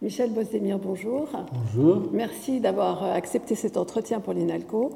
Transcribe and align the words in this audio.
Michel 0.00 0.30
Bosdemir, 0.30 0.78
bonjour. 0.78 1.28
Bonjour. 1.52 2.02
Merci 2.12 2.60
d'avoir 2.60 3.02
accepté 3.02 3.56
cet 3.56 3.76
entretien 3.76 4.20
pour 4.20 4.32
l'INALCO. 4.32 4.90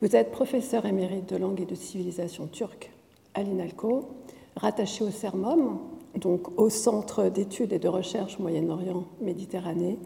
Vous 0.00 0.16
êtes 0.16 0.30
professeur 0.30 0.86
émérite 0.86 1.28
de 1.28 1.36
langue 1.36 1.60
et 1.60 1.66
de 1.66 1.74
civilisation 1.74 2.46
turque 2.46 2.90
à 3.34 3.42
l'INALCO, 3.42 4.08
rattaché 4.56 5.04
au 5.04 5.10
CERMOM, 5.10 5.78
donc 6.18 6.58
au 6.58 6.70
Centre 6.70 7.28
d'études 7.28 7.74
et 7.74 7.78
de 7.78 7.88
recherche 7.88 8.38
Moyen-Orient 8.38 9.04
Méditerranée, 9.20 9.98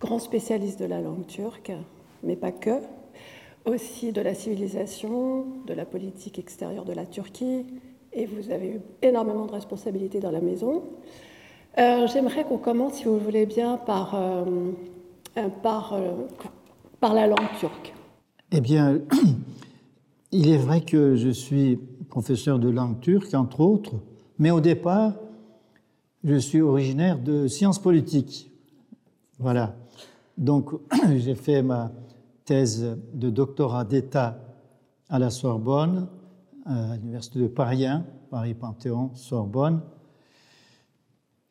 grand 0.00 0.18
spécialiste 0.18 0.80
de 0.80 0.86
la 0.86 1.00
langue 1.00 1.28
turque, 1.28 1.70
mais 2.24 2.34
pas 2.34 2.50
que, 2.50 2.80
aussi 3.64 4.10
de 4.10 4.22
la 4.22 4.34
civilisation, 4.34 5.46
de 5.68 5.72
la 5.72 5.84
politique 5.84 6.40
extérieure 6.40 6.84
de 6.84 6.92
la 6.92 7.06
Turquie, 7.06 7.64
et 8.12 8.26
vous 8.26 8.50
avez 8.50 8.70
eu 8.70 8.80
énormément 9.02 9.46
de 9.46 9.52
responsabilités 9.52 10.18
dans 10.18 10.32
la 10.32 10.40
maison. 10.40 10.82
Euh, 11.78 12.06
j'aimerais 12.06 12.44
qu'on 12.44 12.56
commence, 12.56 12.94
si 12.94 13.04
vous 13.04 13.18
voulez 13.18 13.44
bien, 13.44 13.76
par, 13.76 14.14
euh, 14.14 14.44
euh, 15.36 15.48
la 17.02 17.26
langue 17.26 17.52
turque. 17.58 17.94
Eh 18.50 18.62
bien, 18.62 18.98
il 20.32 20.48
est 20.48 20.56
vrai 20.56 20.80
que 20.80 21.16
je 21.16 21.28
suis 21.28 21.76
professeur 22.08 22.58
de 22.58 22.70
langue 22.70 23.00
turque, 23.00 23.34
entre 23.34 23.60
autres, 23.60 23.92
mais 24.38 24.50
au 24.50 24.60
départ, 24.60 25.12
je 26.24 26.36
suis 26.36 26.62
originaire 26.62 27.18
de 27.18 27.46
sciences 27.46 27.78
politiques. 27.78 28.50
Voilà. 29.38 29.74
Donc, 30.38 30.70
j'ai 31.16 31.34
fait 31.34 31.62
ma 31.62 31.92
thèse 32.46 32.96
de 33.12 33.28
doctorat 33.28 33.84
d'État 33.84 34.38
à 35.10 35.18
la 35.18 35.28
Sorbonne, 35.28 36.08
à 36.64 36.96
l'Université 36.96 37.38
de 37.38 37.48
Paris 37.48 37.84
1, 37.84 38.02
Paris-Panthéon, 38.30 39.10
Sorbonne. 39.14 39.82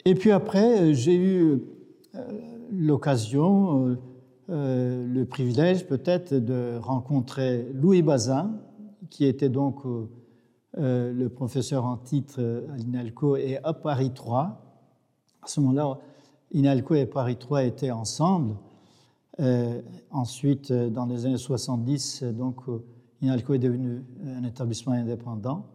Et 0.08 0.14
puis 0.14 0.30
après, 0.30 0.94
j'ai 0.94 1.16
eu 1.16 1.64
euh, 2.14 2.20
l'occasion, 2.72 3.88
euh, 3.88 3.96
euh, 4.52 5.08
le 5.08 5.26
privilège 5.26 5.88
peut-être 5.88 6.36
de 6.36 6.78
rencontrer 6.80 7.68
Louis 7.74 8.04
Bazin, 8.04 8.52
qui 9.10 9.26
était 9.26 9.50
donc 9.50 9.82
le 10.78 11.28
professeur 11.30 11.86
en 11.86 11.98
titre 11.98 12.40
à 12.72 12.78
l'INALCO 12.78 13.38
et 13.38 13.58
à 13.64 13.74
Paris 13.74 14.12
3. 14.14 14.62
À 15.42 15.48
ce 15.48 15.60
moment-là, 15.62 15.98
INALCO 16.54 16.94
et 16.96 17.06
Paris 17.08 17.38
3 17.38 17.64
étaient 17.64 17.92
ensemble. 17.92 18.58
ensuite, 20.12 20.72
dans 20.74 21.06
les 21.06 21.26
années 21.26 21.38
70, 21.38 22.24
donc, 22.24 22.58
INALCO 23.22 23.54
est 23.54 23.60
devenu 23.60 24.04
un 24.26 24.44
établissement 24.44 24.94
indépendant. 24.94 25.66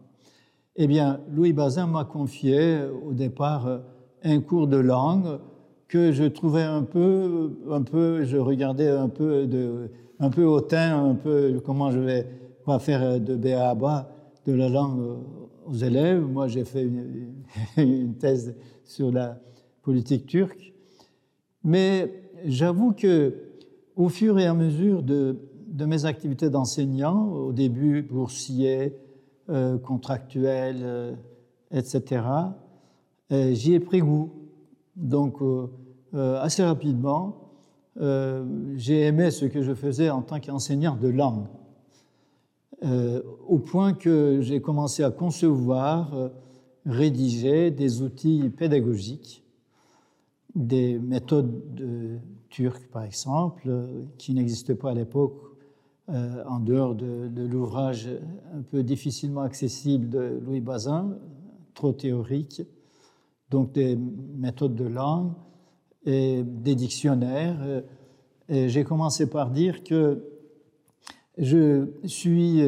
Eh 0.75 0.87
bien, 0.87 1.19
Louis 1.31 1.51
Bazin 1.51 1.87
m'a 1.87 2.05
confié 2.05 2.83
au 2.83 3.13
départ 3.13 3.81
un 4.23 4.39
cours 4.41 4.67
de 4.67 4.77
langue 4.77 5.39
que 5.87 6.11
je 6.11 6.23
trouvais 6.23 6.63
un 6.63 6.83
peu, 6.83 7.51
un 7.69 7.81
peu, 7.81 8.23
je 8.23 8.37
regardais 8.37 8.89
un 8.89 9.09
peu, 9.09 9.45
de, 9.45 9.89
un 10.19 10.29
peu 10.29 10.45
hautain, 10.45 11.03
un 11.03 11.15
peu 11.15 11.61
comment 11.65 11.91
je 11.91 11.99
vais 11.99 12.27
faire 12.79 13.19
de 13.19 13.35
B 13.35 13.47
à 13.47 13.75
bas 13.75 14.09
de 14.45 14.53
la 14.53 14.69
langue 14.69 15.17
aux 15.65 15.73
élèves. 15.73 16.21
Moi, 16.21 16.47
j'ai 16.47 16.63
fait 16.63 16.83
une, 17.77 18.15
thèse 18.15 18.55
sur 18.83 19.11
la 19.11 19.39
politique 19.81 20.25
turque. 20.25 20.73
Mais 21.63 22.11
j'avoue 22.45 22.93
que 22.93 23.35
au 23.95 24.09
fur 24.09 24.39
et 24.39 24.45
à 24.45 24.53
mesure 24.53 25.03
de, 25.03 25.37
mes 25.85 26.05
activités 26.05 26.49
d'enseignant, 26.49 27.27
au 27.27 27.53
début 27.53 28.01
boursier, 28.01 28.95
euh, 29.49 29.77
contractuel, 29.77 30.77
euh, 30.81 31.13
etc., 31.71 32.21
j'y 33.31 33.73
ai 33.73 33.79
pris 33.79 33.99
goût. 33.99 34.31
Donc, 34.95 35.41
euh, 35.41 35.67
euh, 36.13 36.41
assez 36.41 36.63
rapidement, 36.63 37.37
j'ai 38.77 39.01
aimé 39.01 39.31
ce 39.31 39.45
que 39.45 39.61
je 39.61 39.73
faisais 39.73 40.09
en 40.09 40.21
tant 40.21 40.39
qu'enseignant 40.39 40.95
de 40.95 41.09
langue, 41.09 41.45
au 43.47 43.59
point 43.59 43.93
que 43.93 44.39
j'ai 44.41 44.61
commencé 44.61 45.03
à 45.03 45.11
concevoir, 45.11 46.31
rédiger 46.85 47.69
des 47.69 48.01
outils 48.01 48.49
pédagogiques, 48.49 49.43
des 50.55 50.97
méthodes 50.99 51.75
de, 51.75 52.17
turques, 52.49 52.87
par 52.87 53.03
exemple, 53.03 53.69
qui 54.17 54.33
n'existaient 54.33 54.75
pas 54.75 54.91
à 54.91 54.93
l'époque 54.93 55.35
en 56.07 56.59
dehors 56.61 56.95
de, 56.95 57.27
de 57.27 57.43
l'ouvrage 57.43 58.09
un 58.55 58.61
peu 58.61 58.83
difficilement 58.83 59.41
accessible 59.41 60.09
de 60.09 60.39
Louis 60.45 60.61
Bazin, 60.61 61.17
trop 61.73 61.91
théorique 61.91 62.63
donc 63.51 63.73
des 63.73 63.95
méthodes 63.95 64.75
de 64.75 64.85
langue 64.85 65.33
et 66.05 66.41
des 66.43 66.73
dictionnaires. 66.73 67.83
Et 68.49 68.69
j'ai 68.69 68.83
commencé 68.83 69.29
par 69.29 69.51
dire 69.51 69.83
que 69.83 70.23
je 71.37 71.87
suis 72.05 72.61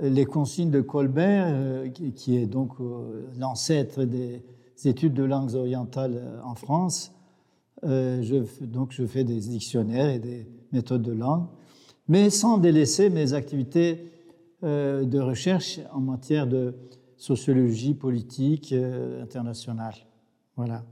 les 0.00 0.24
consignes 0.24 0.70
de 0.70 0.80
Colbert, 0.80 1.84
qui 2.16 2.36
est 2.36 2.46
donc 2.46 2.72
l'ancêtre 3.38 4.04
des 4.04 4.42
études 4.84 5.14
de 5.14 5.24
langues 5.24 5.54
orientales 5.54 6.40
en 6.42 6.54
France. 6.54 7.12
Donc 7.82 8.92
je 8.92 9.06
fais 9.06 9.24
des 9.24 9.38
dictionnaires 9.40 10.08
et 10.08 10.18
des 10.18 10.48
méthodes 10.72 11.02
de 11.02 11.12
langue, 11.12 11.46
mais 12.08 12.30
sans 12.30 12.58
délaisser 12.58 13.10
mes 13.10 13.34
activités 13.34 14.10
de 14.62 15.20
recherche 15.20 15.80
en 15.92 16.00
matière 16.00 16.46
de 16.46 16.74
sociologie 17.16 17.94
politique 17.94 18.74
internationale. 19.22 19.94
Voilà. 20.56 20.82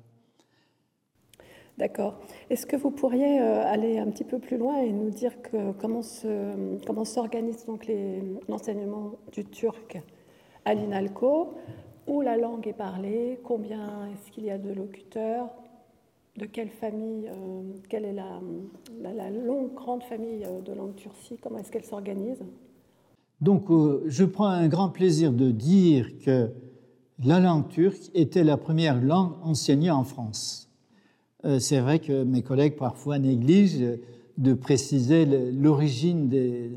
D'accord. 1.78 2.20
Est-ce 2.50 2.66
que 2.66 2.76
vous 2.76 2.90
pourriez 2.90 3.40
euh, 3.40 3.64
aller 3.64 3.98
un 3.98 4.06
petit 4.10 4.24
peu 4.24 4.38
plus 4.38 4.58
loin 4.58 4.82
et 4.82 4.92
nous 4.92 5.10
dire 5.10 5.40
que, 5.42 5.72
comment, 5.72 6.02
se, 6.02 6.78
comment 6.86 7.04
s'organise 7.04 7.64
donc 7.64 7.90
l'enseignement 8.48 9.12
du 9.32 9.44
turc 9.44 9.98
à 10.64 10.74
l'INALCO 10.74 11.54
Où 12.06 12.20
la 12.20 12.36
langue 12.36 12.66
est 12.68 12.74
parlée 12.74 13.40
Combien 13.42 14.08
est-ce 14.12 14.30
qu'il 14.30 14.44
y 14.44 14.50
a 14.50 14.58
de 14.58 14.70
locuteurs 14.70 15.48
De 16.36 16.44
quelle 16.44 16.68
famille 16.68 17.28
euh, 17.28 17.62
Quelle 17.88 18.04
est 18.04 18.12
la, 18.12 18.40
la, 19.00 19.30
longue, 19.30 19.72
grande 19.72 20.02
famille 20.02 20.44
euh, 20.44 20.60
de 20.60 20.74
langue 20.74 20.94
turcie 20.94 21.38
Comment 21.40 21.58
est-ce 21.58 21.72
qu'elle 21.72 21.84
s'organise? 21.84 22.44
Donc, 23.40 23.64
je 24.06 24.24
prends 24.24 24.46
un 24.46 24.68
grand 24.68 24.90
plaisir 24.90 25.32
de 25.32 25.50
dire 25.50 26.16
que 26.24 26.52
la 27.24 27.40
langue 27.40 27.68
turque 27.68 28.10
était 28.14 28.44
la 28.44 28.56
première 28.56 29.00
langue 29.00 29.32
enseignée 29.42 29.90
en 29.90 30.04
France. 30.04 30.68
Euh, 31.44 31.58
c'est 31.58 31.80
vrai 31.80 31.98
que 31.98 32.22
mes 32.24 32.42
collègues 32.42 32.76
parfois 32.76 33.18
négligent 33.18 33.98
de 34.38 34.54
préciser 34.54 35.26
l'origine 35.52 36.28
des, 36.28 36.70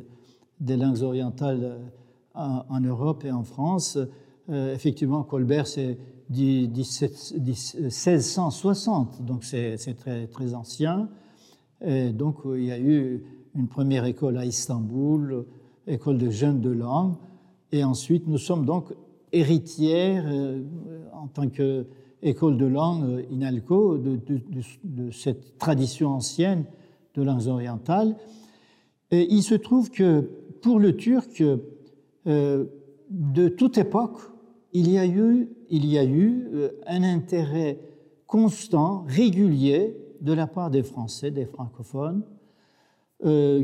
langues 0.67 1.03
orientales 1.03 1.79
en, 2.33 2.81
Europe 2.81 3.23
et 3.23 3.31
en 3.31 3.43
France. 3.43 3.99
Euh, 4.49 4.73
effectivement, 4.73 5.21
Colbert, 5.23 5.67
c'est 5.67 5.97
1660, 6.29 9.23
donc 9.23 9.43
c'est 9.43 9.77
très, 9.97 10.25
très 10.27 10.53
ancien. 10.53 11.09
Donc, 12.13 12.37
il 12.45 12.63
y 12.63 12.71
a 12.71 12.79
eu 12.79 13.21
une 13.53 13.67
première 13.67 14.05
école 14.05 14.37
à 14.37 14.45
Istanbul, 14.45 15.45
école 15.87 16.17
de 16.17 16.29
jeunes 16.29 16.61
de 16.61 16.71
langue. 16.71 17.15
Et 17.71 17.83
ensuite, 17.83 18.27
nous 18.27 18.37
sommes 18.37 18.65
donc 18.65 18.93
héritière 19.35 20.23
euh, 20.27 20.63
en 21.13 21.27
tant 21.27 21.49
qu'école 21.49 22.57
de 22.57 22.65
langue 22.65 23.03
euh, 23.03 23.23
INALCO 23.31 23.97
de, 23.97 24.19
de, 24.83 25.11
cette 25.11 25.57
tradition 25.57 26.09
ancienne 26.09 26.65
de 27.13 27.21
langues 27.21 27.47
orientales. 27.47 28.15
Il 29.11 29.43
se 29.43 29.55
trouve 29.55 29.91
que 29.91 30.29
pour 30.61 30.79
le 30.79 30.95
turc, 30.95 31.43
euh, 32.27 32.65
de 33.09 33.47
toute 33.47 33.77
époque, 33.77 34.19
il 34.73 34.89
y 34.89 34.97
a 34.97 35.05
eu, 35.05 35.49
il 35.69 35.85
y 35.85 35.97
a 35.97 36.03
eu 36.03 36.49
un 36.87 37.03
intérêt 37.03 37.79
constant, 38.27 39.05
régulier 39.07 39.95
de 40.21 40.33
la 40.33 40.47
part 40.47 40.71
des 40.71 40.83
Français, 40.83 41.31
des 41.31 41.45
francophones, 41.45 42.23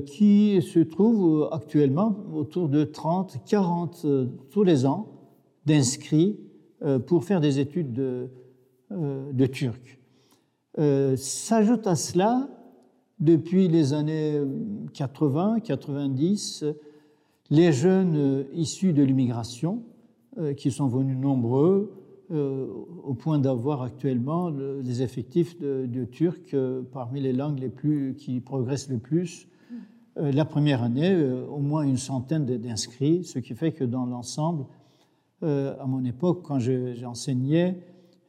qui 0.06 0.62
se 0.62 0.80
trouvent 0.80 1.50
actuellement 1.52 2.16
autour 2.34 2.70
de 2.70 2.86
30, 2.86 3.40
40 3.46 4.06
tous 4.50 4.64
les 4.64 4.86
ans 4.86 5.11
d'inscrits 5.66 6.40
euh, 6.84 7.00
pour 7.00 7.24
faire 7.24 7.42
des 7.42 7.60
études 7.60 7.94
de, 7.94 8.30
euh, 8.92 9.32
de 9.32 9.46
turc. 9.46 10.00
Euh, 10.80 11.16
s'ajoute 11.16 11.86
à 11.86 11.96
cela, 11.96 12.50
depuis 13.20 13.68
les 13.68 13.94
années 13.94 14.42
80, 14.94 15.60
90, 15.60 16.66
les 17.52 17.72
jeunes 17.72 18.46
issus 18.54 18.94
de 18.94 19.04
l'immigration, 19.04 19.84
qui 20.58 20.72
sont 20.72 20.88
venus 20.88 21.18
nombreux, 21.18 21.94
au 22.32 23.14
point 23.14 23.38
d'avoir 23.38 23.84
actuellement 23.84 24.50
des 24.50 25.04
effectifs 25.04 25.60
de, 25.60 25.86
de 25.86 26.06
turc 26.06 26.56
parmi 26.92 27.22
les 27.22 27.34
langues 27.34 27.60
les 27.60 27.70
plus, 27.70 28.16
qui 28.16 28.40
progressent 28.40 28.90
le 28.90 28.98
plus. 28.98 29.48
La 30.16 30.46
première 30.46 30.82
année, 30.82 31.16
au 31.48 31.60
moins 31.60 31.84
une 31.84 31.98
centaine 31.98 32.46
d'inscrits, 32.46 33.24
ce 33.24 33.38
qui 33.38 33.54
fait 33.54 33.74
que 33.74 33.84
dans 33.84 34.08
l'ensemble, 34.08 34.66
euh, 35.44 35.76
à 35.80 35.86
mon 35.86 36.04
époque, 36.06 36.42
quand 36.44 36.60
j'enseignais, 36.60 37.80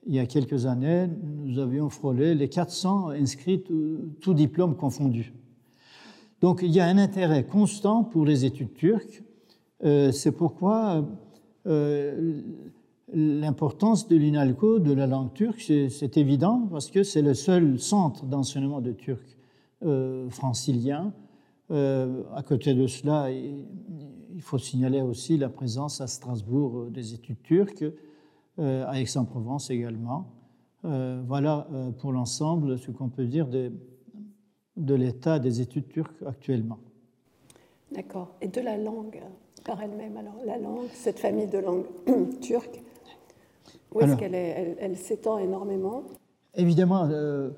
il 0.07 0.15
y 0.15 0.19
a 0.19 0.27
quelques 0.27 0.67
années, 0.67 1.09
nous 1.45 1.59
avions 1.59 1.89
frôlé 1.89 2.35
les 2.35 2.49
400 2.49 3.11
inscrits, 3.11 3.63
tout 4.21 4.35
diplôme 4.35 4.77
confondu. 4.77 5.33
Donc 6.41 6.61
il 6.63 6.73
y 6.73 6.81
a 6.81 6.87
un 6.87 6.99
intérêt 6.99 7.45
constant 7.45 8.03
pour 8.03 8.25
les 8.25 8.45
études 8.45 8.75
turques. 8.75 9.23
C'est 9.81 10.33
pourquoi 10.33 11.05
l'importance 13.13 14.09
de 14.09 14.17
l'INALCO, 14.17 14.79
de 14.79 14.93
la 14.93 15.07
langue 15.07 15.33
turque, 15.33 15.61
c'est 15.61 16.17
évident 16.17 16.67
parce 16.71 16.91
que 16.91 17.03
c'est 17.03 17.23
le 17.23 17.35
seul 17.35 17.79
centre 17.79 18.25
d'enseignement 18.25 18.81
de 18.81 18.93
turc 18.93 19.37
euh, 19.85 20.29
francilien. 20.31 21.13
Euh, 21.71 22.23
à 22.35 22.43
côté 22.43 22.75
de 22.75 22.87
cela, 22.87 23.29
il 24.35 24.43
faut 24.43 24.59
signaler 24.59 25.01
aussi 25.03 25.37
la 25.37 25.49
présence 25.49 26.01
à 26.01 26.07
Strasbourg 26.07 26.87
des 26.91 27.15
études 27.15 27.43
turques, 27.43 27.85
euh, 28.59 28.85
à 28.87 29.01
Aix-en-Provence 29.01 29.71
également. 29.71 30.27
voilà 30.83 31.69
pour 31.99 32.13
l'ensemble 32.13 32.79
ce 32.79 32.91
qu'on 32.91 33.09
peut 33.09 33.27
dire 33.27 33.47
de, 33.47 33.73
de 34.77 34.95
l'état 34.95 35.39
des 35.39 35.61
études 35.61 35.89
turques 35.89 36.23
actuellement. 36.27 36.79
D'accord. 37.93 38.35
Et 38.41 38.49
de 38.49 38.61
la 38.61 38.77
langue 38.77 39.21
par 39.65 39.81
elle-même, 39.83 40.17
alors 40.17 40.37
la 40.45 40.59
langue, 40.59 40.89
cette 40.93 41.19
famille 41.19 41.47
de 41.47 41.59
langues 41.59 41.87
turques, 42.41 42.83
où 43.95 44.01
est-ce 44.01 44.17
qu'elle 44.17 44.35
elle, 44.35 44.97
s'étend 44.97 45.39
énormément? 45.39 46.05
Évidemment, 46.55 47.09
euh, 47.11 47.51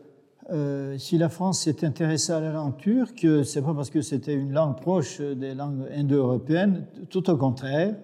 euh, 0.50 0.98
si 0.98 1.16
la 1.16 1.28
France 1.28 1.60
s'est 1.60 1.84
intéressée 1.84 2.32
à 2.32 2.40
la 2.40 2.52
langue 2.52 2.76
turque, 2.76 3.26
c'est 3.44 3.62
pas 3.62 3.72
parce 3.72 3.90
que 3.90 4.02
c'était 4.02 4.34
une 4.34 4.52
langue 4.52 4.76
proche 4.76 5.20
des 5.20 5.54
langues 5.54 5.86
indo-européennes, 5.90 6.86
tout 7.08 7.30
au 7.30 7.36
contraire. 7.36 7.96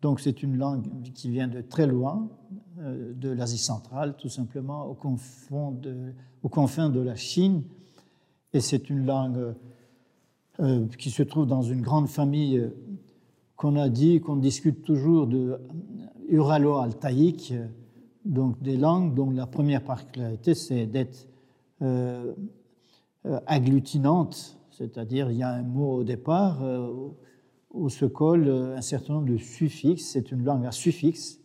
Donc 0.00 0.20
c'est 0.20 0.42
une 0.42 0.56
langue 0.56 0.84
qui 1.14 1.30
vient 1.30 1.48
de 1.48 1.60
très 1.62 1.86
loin, 1.86 2.28
euh, 2.78 3.12
de 3.14 3.30
l'Asie 3.30 3.58
centrale, 3.58 4.14
tout 4.16 4.28
simplement, 4.28 4.86
aux 4.86 4.94
confins 6.48 6.90
de 6.90 7.00
la 7.00 7.16
Chine. 7.16 7.62
Et 8.52 8.60
c'est 8.60 8.88
une 8.88 9.04
langue 9.04 9.54
qui 10.98 11.10
se 11.10 11.22
trouve 11.22 11.46
dans 11.46 11.60
une 11.60 11.82
grande 11.82 12.08
famille 12.08 12.64
qu'on 13.56 13.76
a 13.76 13.90
dit, 13.90 14.20
qu'on 14.20 14.36
discute 14.36 14.82
toujours 14.82 15.26
de 15.26 15.58
uralo-altaïque, 16.28 17.52
donc 18.24 18.62
des 18.62 18.76
langues 18.76 19.14
dont 19.14 19.30
la 19.30 19.46
première 19.46 19.82
particularité, 19.82 20.54
c'est 20.54 20.86
d'être 20.86 21.28
euh, 21.82 22.32
euh, 23.26 23.40
agglutinante, 23.46 24.56
c'est-à-dire 24.70 25.30
il 25.30 25.36
y 25.36 25.42
a 25.42 25.50
un 25.50 25.62
mot 25.62 25.96
au 25.96 26.04
départ 26.04 26.62
euh, 26.62 26.88
où 27.70 27.88
se 27.88 28.06
colle 28.06 28.48
un 28.48 28.80
certain 28.80 29.14
nombre 29.14 29.28
de 29.28 29.36
suffixes, 29.36 30.06
c'est 30.12 30.30
une 30.30 30.44
langue 30.44 30.64
à 30.64 30.72
suffixe. 30.72 31.40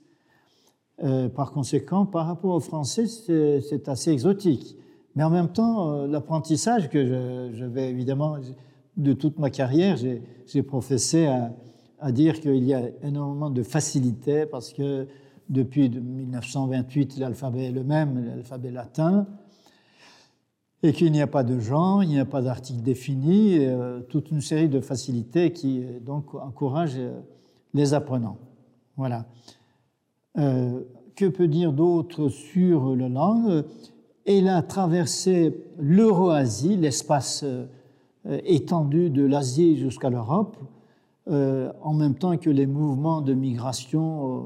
par 1.36 1.52
conséquent, 1.52 2.06
par 2.06 2.28
rapport 2.28 2.54
au 2.54 2.60
français, 2.60 3.08
c'est 3.08 3.90
assez 3.90 4.12
exotique. 4.12 4.78
Mais 5.16 5.24
en 5.24 5.32
même 5.32 5.50
temps, 5.50 6.06
l'apprentissage 6.06 6.90
que 6.90 7.06
je, 7.06 7.58
je, 7.58 7.66
vais 7.66 7.90
évidemment, 7.90 8.38
de 8.96 9.14
toute 9.14 9.40
ma 9.40 9.50
carrière, 9.50 9.98
j'ai 9.98 10.64
professé 10.64 11.28
à 12.00 12.12
dire 12.12 12.40
qu'il 12.40 12.64
y 12.64 12.74
a 12.74 12.84
énormément 13.04 13.50
de 13.50 13.64
facilité 13.64 14.46
parce 14.46 14.72
que 14.72 15.08
depuis 15.50 15.90
1928, 15.90 17.18
l'alphabet 17.18 17.66
est 17.66 17.72
le 17.72 17.84
même, 17.84 18.26
l'alphabet 18.26 18.72
latin, 18.72 19.28
et 20.84 20.94
qu'il 20.94 21.12
n'y 21.12 21.22
a 21.22 21.28
pas 21.28 21.44
de 21.44 21.60
genre, 21.60 22.04
il 22.04 22.10
n'y 22.10 22.20
a 22.20 22.26
pas 22.26 22.42
d'article 22.42 22.82
défini, 22.82 23.58
euh, 23.60 24.02
toute 24.02 24.32
une 24.32 24.42
série 24.42 24.70
de 24.70 24.80
facilités 24.80 25.52
qui 25.52 25.84
euh, 25.84 26.00
donc 26.00 26.34
encouragent 26.34 26.98
euh, 26.98 27.20
les 27.74 27.94
apprenants. 27.94 28.38
Voilà. 28.98 29.26
que 30.36 31.28
peut 31.28 31.48
dire 31.48 31.72
d'autre 31.72 32.30
sur 32.30 32.96
la 32.96 33.10
langue? 33.10 33.64
Elle 34.26 34.50
a 34.50 34.62
traversé 34.62 35.66
l'Eurasie, 35.80 36.76
l'espace 36.76 37.44
étendu 38.46 39.10
de 39.10 39.26
l'Asie 39.26 39.78
jusqu'à 39.78 40.10
l'Europe, 40.10 40.58
euh, 41.28 41.72
en 41.82 41.94
même 41.94 42.16
temps 42.16 42.36
que 42.38 42.50
les 42.50 42.66
mouvements 42.66 43.22
de 43.22 43.34
migration 43.36 44.38
euh, 44.38 44.42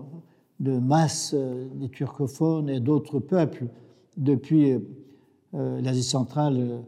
de 0.59 0.77
masse 0.77 1.33
euh, 1.33 1.67
des 1.73 1.87
turcophones 1.87 2.69
et 2.69 2.81
d'autres 2.81 3.19
peuples 3.19 3.67
depuis 4.17 4.77
l'Asie 5.55 6.03
centrale 6.03 6.83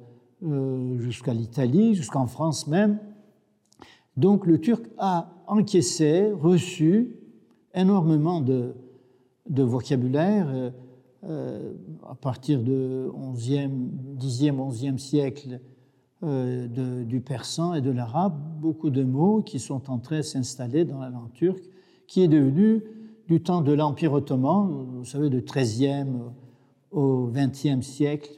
jusqu'à 0.98 1.34
l'Italie, 1.34 1.96
jusqu'en 1.96 2.28
France 2.28 2.68
même. 2.68 3.00
Donc 4.18 4.46
le 4.46 4.60
turc 4.60 4.84
a 4.98 5.32
encaissé, 5.48 6.32
reçu 6.32 7.16
énormément 7.74 8.42
de, 8.42 8.76
de 9.50 9.64
vocabulaire 9.64 10.74
à 11.24 12.16
partir 12.16 12.62
du 12.62 12.72
11e, 12.72 13.70
10e, 14.20 14.56
11e 14.56 14.98
siècle 14.98 15.60
euh, 16.24 17.04
du 17.04 17.22
persan 17.22 17.76
et 17.76 17.82
de 17.82 17.92
l'arabe, 17.92 18.34
beaucoup 18.60 18.90
de 18.90 19.04
mots 19.04 19.44
qui 19.44 19.60
sont 19.60 19.92
entrés 19.92 20.24
s'installer 20.24 20.84
dans 20.84 21.00
la 21.00 21.10
langue 21.10 21.32
turque, 21.34 21.64
qui 22.08 22.24
est 22.24 22.28
devenue, 22.28 22.82
du 23.28 23.44
temps 23.44 23.62
de 23.62 23.72
l'Empire 23.72 24.14
ottoman, 24.14 24.88
vous 24.96 25.06
savez, 25.06 25.30
du 25.30 25.42
XIIIe 25.42 26.08
au 26.90 27.30
XXe 27.32 27.86
siècle, 27.86 28.32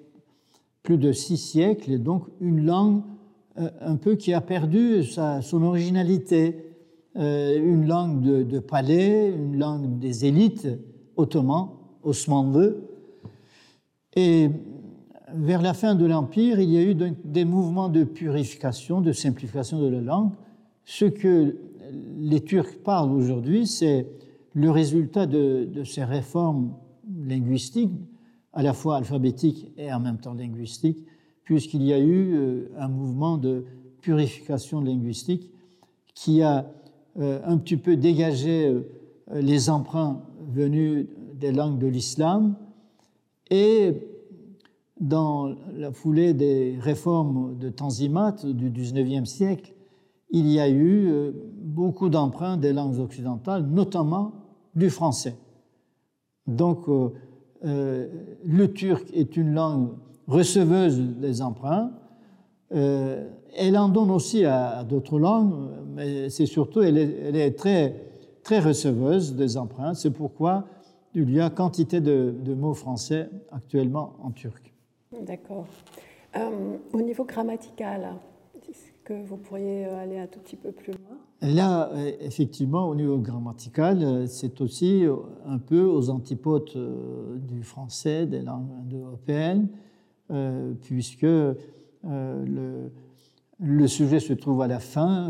plus 0.83 0.97
de 0.97 1.11
six 1.11 1.37
siècles, 1.37 1.91
et 1.91 1.97
donc 1.97 2.25
une 2.39 2.65
langue 2.65 3.01
euh, 3.59 3.69
un 3.81 3.95
peu 3.95 4.15
qui 4.15 4.33
a 4.33 4.41
perdu 4.41 5.03
sa, 5.03 5.41
son 5.41 5.63
originalité, 5.63 6.69
euh, 7.17 7.57
une 7.57 7.87
langue 7.87 8.21
de, 8.21 8.59
palais, 8.59 9.29
une 9.29 9.57
langue 9.57 9.99
des 9.99 10.25
élites 10.25 10.67
ottomans, 11.17 11.71
osmandes. 12.03 12.77
Et 14.15 14.49
vers 15.33 15.61
la 15.61 15.73
fin 15.73 15.95
de 15.95 16.05
l'Empire, 16.05 16.59
il 16.59 16.69
y 16.69 16.77
a 16.77 16.83
eu 16.83 16.95
des 16.95 17.45
mouvements 17.45 17.89
de 17.89 18.03
purification, 18.03 19.01
de 19.01 19.11
simplification 19.11 19.79
de 19.79 19.87
la 19.87 20.01
langue. 20.01 20.31
Ce 20.85 21.05
que 21.05 21.57
les 22.17 22.41
Turcs 22.41 22.77
parlent 22.83 23.11
aujourd'hui, 23.11 23.67
c'est 23.67 24.07
le 24.53 24.71
résultat 24.71 25.25
de, 25.25 25.83
ces 25.83 26.03
réformes 26.03 26.73
linguistiques, 27.25 27.91
à 28.53 28.63
la 28.63 28.73
fois 28.73 28.97
alphabétiques 28.97 29.71
et 29.77 29.91
en 29.91 29.99
même 29.99 30.17
temps 30.17 30.33
linguistiques, 30.33 31.05
puisqu'il 31.43 31.83
y 31.83 31.93
a 31.93 31.99
eu 31.99 32.35
euh, 32.35 32.71
un 32.77 32.87
mouvement 32.87 33.37
de 33.37 33.65
purification 34.01 34.81
linguistique 34.81 35.51
qui 36.13 36.41
a 36.41 36.71
euh, 37.19 37.39
un 37.45 37.57
petit 37.57 37.77
peu 37.77 37.95
dégagé 37.95 38.67
euh, 38.67 38.83
les 39.33 39.69
emprunts 39.69 40.21
venus 40.51 41.07
des 41.35 41.51
langues 41.51 41.79
de 41.79 41.87
l'islam 41.87 42.55
et 43.49 43.93
dans 44.99 45.55
la 45.73 45.91
foulée 45.91 46.33
des 46.33 46.77
réformes 46.79 47.57
de 47.57 47.69
Tanzimat 47.69 48.35
du 48.43 48.69
XIXe 48.69 49.29
siècle, 49.29 49.73
il 50.29 50.47
y 50.47 50.59
a 50.59 50.69
eu 50.69 51.31
beaucoup 51.61 52.09
d'emprunts 52.09 52.57
des 52.57 52.73
langues 52.73 52.99
occidentales, 52.99 53.65
notamment 53.65 54.33
du 54.75 54.89
français. 54.89 55.35
Donc, 56.47 56.87
euh, 57.65 57.67
euh, 57.67 58.07
le 58.45 58.71
turc 58.71 59.05
est 59.13 59.37
une 59.37 59.53
langue 59.53 59.89
receveuse 60.27 60.99
des 60.99 61.41
emprunts. 61.41 61.91
elle 62.71 63.77
en 63.77 63.89
donne 63.89 64.11
aussi 64.11 64.45
à, 64.45 64.83
d'autres 64.83 65.19
langues, 65.19 65.53
mais 65.95 66.29
c'est 66.29 66.45
surtout, 66.45 66.81
elle 66.81 66.97
est, 66.97 67.57
très, 67.57 67.95
très 68.43 68.59
receveuse 68.59 69.35
des 69.35 69.57
emprunts. 69.57 69.95
C'est 69.95 70.11
pourquoi 70.11 70.65
il 71.15 71.31
y 71.31 71.39
a 71.39 71.49
quantité 71.49 71.99
de, 72.01 72.53
mots 72.53 72.73
français 72.73 73.29
actuellement 73.51 74.13
en 74.21 74.31
turc. 74.31 74.71
D'accord. 75.21 75.65
Euh, 76.35 76.77
au 76.93 77.01
niveau 77.01 77.25
grammatical, 77.25 78.13
est-ce 78.69 78.91
que 79.03 79.13
vous 79.25 79.37
pourriez 79.37 79.85
euh, 79.85 80.03
aller 80.03 80.19
un 80.19 80.27
tout 80.27 80.39
petit 80.39 80.55
peu 80.55 80.71
plus 80.71 80.93
loin? 80.93 81.17
Là, 81.41 81.89
euh, 81.93 82.11
effectivement, 82.19 82.87
au 82.89 82.95
niveau 82.95 83.17
grammatical, 83.17 84.27
c'est 84.27 84.59
aussi 84.61 85.05
un 85.45 85.57
peu 85.57 85.83
aux 85.83 86.09
antipodes 86.09 86.69
du 87.47 87.63
français, 87.63 88.25
des 88.25 88.41
langues 88.41 88.69
indo-européennes, 88.81 89.69
puisque 90.81 91.25
le, 92.03 92.91
sujet 93.87 94.19
se 94.19 94.33
trouve 94.33 94.61
à 94.61 94.67
la 94.67 94.79
fin, 94.79 95.29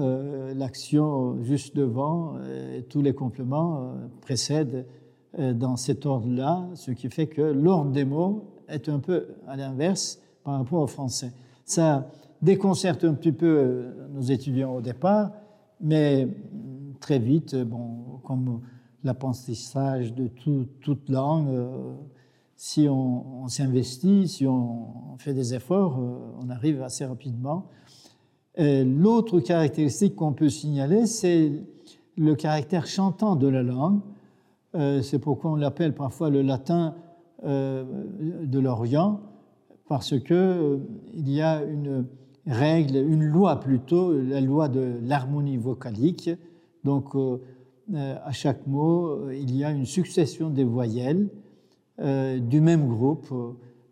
l'action 0.55 1.41
juste 1.43 1.75
devant, 1.75 2.33
et 2.75 2.81
tous 2.83 3.01
les 3.01 3.13
compléments 3.13 3.93
précèdent 4.21 4.85
dans 5.37 5.77
cet 5.77 6.05
ordre-là, 6.05 6.67
ce 6.73 6.91
qui 6.91 7.09
fait 7.09 7.27
que 7.27 7.41
l'ordre 7.41 7.91
des 7.91 8.03
mots 8.03 8.45
est 8.67 8.89
un 8.89 8.99
peu 8.99 9.27
à 9.47 9.55
l'inverse 9.55 10.19
par 10.43 10.57
rapport 10.57 10.81
au 10.81 10.87
français. 10.87 11.31
Ça 11.65 12.09
déconcerte 12.41 13.03
un 13.03 13.13
petit 13.13 13.31
peu 13.31 13.45
euh, 13.45 14.07
nos 14.13 14.21
étudiants 14.21 14.75
au 14.75 14.81
départ, 14.81 15.31
mais 15.81 16.27
très 16.99 17.19
vite, 17.19 17.55
bon, 17.55 18.19
comme 18.23 18.61
l'apprentissage 19.03 20.13
de 20.13 20.27
toute 20.27 21.09
langue, 21.09 21.49
euh, 21.49 21.93
si 22.55 22.87
on, 22.89 23.47
s'investit, 23.47 24.27
si 24.27 24.45
on, 24.45 25.15
fait 25.17 25.33
des 25.33 25.53
efforts, 25.53 25.97
euh, 25.99 26.17
on 26.43 26.49
arrive 26.49 26.81
assez 26.81 27.05
rapidement. 27.05 27.67
L'autre 28.57 29.39
caractéristique 29.39 30.17
qu'on 30.17 30.33
peut 30.33 30.49
signaler, 30.49 31.05
c'est 31.05 31.63
le 32.17 32.35
caractère 32.35 32.87
chantant 32.87 33.37
de 33.37 33.47
la 33.47 33.63
langue. 33.63 34.01
C'est 34.73 35.19
pourquoi 35.19 35.51
on 35.51 35.55
l'appelle 35.55 35.95
parfois 35.95 36.29
le 36.29 36.41
latin 36.41 36.93
de 37.41 38.59
l'Orient, 38.59 39.21
parce 39.87 40.19
qu'il 40.19 40.81
il 41.13 41.29
y 41.29 41.41
a 41.41 41.63
une 41.63 42.05
règle, 42.49 42.97
une 42.97 43.25
loi 43.25 43.59
plutôt, 43.59 44.13
la 44.13 44.41
loi 44.41 44.67
de 44.67 44.99
l'harmonie 45.01 45.57
vocalique. 45.57 46.29
Donc, 46.83 47.15
à 47.93 48.31
chaque 48.31 48.67
mot, 48.67 49.29
il 49.31 49.55
y 49.55 49.63
a 49.63 49.71
une 49.71 49.85
succession 49.85 50.49
des 50.49 50.63
voyelles 50.63 51.29
du 51.97 52.61
même 52.61 52.87
groupe, 52.87 53.27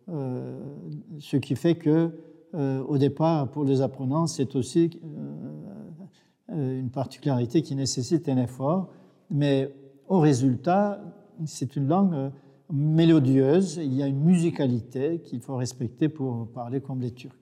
ce 0.08 1.38
qui 1.38 1.56
fait 1.56 1.76
que 1.76 2.12
euh, 2.56 2.84
au 2.88 2.98
départ, 2.98 3.52
pour 3.52 3.66
les 3.66 3.82
apprenants, 3.82 4.26
c'est 4.26 4.56
aussi 4.56 5.00
euh, 6.50 6.80
une 6.80 6.90
particularité 6.90 7.62
qui 7.62 7.76
nécessite 7.76 8.30
un 8.30 8.38
effort, 8.38 8.90
mais 9.30 9.74
au 10.08 10.20
résultat, 10.20 11.02
c'est 11.46 11.76
une 11.76 11.88
langue 11.88 12.14
euh, 12.14 12.30
mélodieuse, 12.72 13.78
il 13.84 13.94
y 13.94 14.02
a 14.02 14.08
une 14.08 14.24
musicalité 14.24 15.20
qu'il 15.20 15.42
faut 15.42 15.58
respecter 15.58 16.08
pour 16.10 16.48
parler 16.52 16.80
comme 16.80 17.02
les 17.02 17.12
Turcs. 17.12 17.36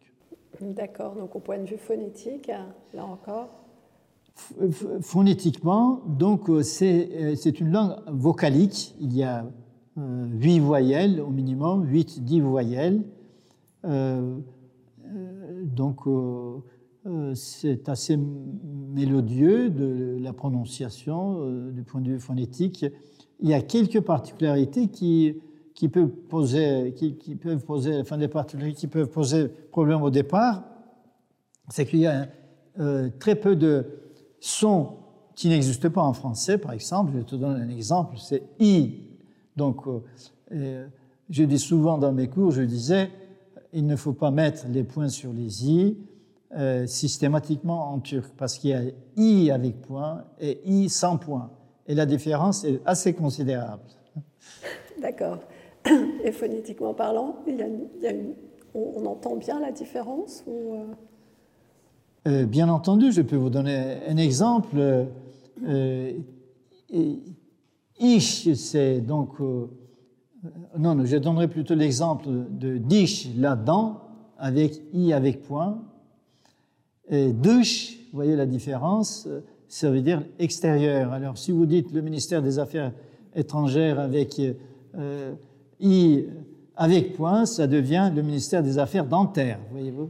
D'accord, 0.61 1.15
donc 1.15 1.35
au 1.35 1.39
point 1.39 1.57
de 1.57 1.65
vue 1.65 1.77
phonétique, 1.77 2.51
là 2.93 3.05
encore 3.05 3.49
Phonétiquement, 5.01 6.01
donc 6.07 6.49
c'est 6.63 7.59
une 7.59 7.71
langue 7.71 7.95
vocalique, 8.07 8.95
il 8.99 9.15
y 9.15 9.23
a 9.23 9.45
huit 9.97 10.59
voyelles 10.59 11.21
au 11.21 11.29
minimum, 11.29 11.85
huit, 11.85 12.23
dix 12.23 12.41
voyelles. 12.41 13.01
Euh, 13.85 14.39
donc, 15.63 16.07
euh, 16.07 16.57
euh, 17.05 17.35
c'est 17.35 17.87
assez 17.89 18.17
mélodieux 18.17 19.69
de 19.69 20.17
la 20.19 20.33
prononciation 20.33 21.71
du 21.71 21.83
point 21.83 22.01
de 22.01 22.11
vue 22.11 22.19
phonétique. 22.19 22.85
Il 23.41 23.49
y 23.49 23.53
a 23.53 23.61
quelques 23.61 24.01
particularités 24.01 24.87
qui, 24.87 25.35
qui 25.75 25.89
peuvent 25.89 26.07
poser, 26.07 26.93
qui, 26.95 27.35
peuvent 27.35 27.63
poser, 27.63 27.99
enfin 27.99 28.17
des 28.17 28.29
qui 28.73 28.87
peuvent 28.87 29.09
poser 29.09 29.47
problème 29.47 30.01
au 30.01 30.09
départ. 30.09 30.63
C'est 31.69 31.85
qu'il 31.85 31.99
y 31.99 32.07
a 32.07 32.27
très 33.19 33.35
peu 33.35 33.55
de 33.55 33.85
sons 34.39 34.93
qui 35.35 35.49
n'existent 35.49 35.89
pas 35.89 36.01
en 36.01 36.13
français. 36.13 36.57
Par 36.57 36.71
exemple, 36.71 37.11
je 37.15 37.21
te 37.21 37.35
donne 37.35 37.61
un 37.61 37.69
exemple, 37.69 38.15
c'est 38.17 38.43
i. 38.59 39.01
Donc, 39.57 39.83
je 40.49 41.43
dis 41.43 41.59
souvent 41.59 41.97
dans 41.97 42.13
mes 42.13 42.29
cours, 42.29 42.51
je 42.51 42.61
disais 42.61 43.09
il 43.75 43.85
ne 43.85 43.97
faut 43.97 44.13
pas 44.13 44.31
mettre 44.31 44.65
les 44.69 44.83
points 44.83 45.09
sur 45.09 45.33
les 45.33 45.67
i 45.67 45.97
euh, 46.55 46.87
systématiquement 46.87 47.91
en 47.91 47.99
turc, 47.99 48.31
parce 48.37 48.57
qu'il 48.57 48.69
y 48.69 48.73
a 48.73 48.83
i 49.17 49.51
avec 49.51 49.81
point 49.81 50.23
et 50.39 50.61
i 50.65 50.87
sans 50.87 51.17
point. 51.17 51.51
Et 51.85 51.93
la 51.93 52.05
différence 52.05 52.63
est 52.63 52.79
assez 52.85 53.13
considérable. 53.13 53.83
D'accord. 55.01 55.39
Et 56.23 56.31
phonétiquement 56.31 56.93
parlant, 56.93 57.37
on, 58.73 59.05
entend 59.05 59.35
bien 59.35 59.59
la 59.59 59.71
différence. 59.71 60.43
Euh? 60.47 60.85
Euh, 62.27 62.45
bien 62.45 62.69
entendu, 62.69 63.11
je 63.11 63.21
peux 63.21 63.35
vous 63.35 63.49
donner 63.49 63.97
un 64.07 64.17
exemple. 64.17 65.07
ish, 67.99 68.53
c'est 68.53 69.01
donc 69.01 69.39
euh, 69.39 69.67
non, 70.77 71.05
je 71.05 71.17
donnerai 71.17 71.47
plutôt 71.47 71.75
l'exemple 71.75 72.27
de 72.49 72.77
dish 72.77 73.29
là-dedans, 73.37 74.01
avec 74.37 74.81
i 74.93 75.13
avec 75.13 75.41
point. 75.41 75.81
Et 77.09 77.31
vous 77.31 77.61
voyez 78.13 78.35
la 78.35 78.45
différence, 78.45 79.27
ça 79.67 79.91
veut 79.91 80.01
dire 80.01 80.23
extérieur. 80.39 81.11
Alors 81.11 81.37
si 81.37 81.51
vous 81.51 81.65
dites 81.65 81.91
le 81.91 82.01
ministère 82.01 82.41
des 82.41 82.59
Affaires 82.59 82.91
étrangères 83.35 83.99
avec 83.99 84.41
euh, 84.97 85.33
i 85.79 86.25
avec 86.75 87.13
point, 87.13 87.45
ça 87.45 87.67
devient 87.67 88.11
le 88.13 88.21
ministère 88.21 88.61
des 88.61 88.77
Affaires 88.77 89.05
dentaires, 89.05 89.59
voyez-vous. 89.71 90.09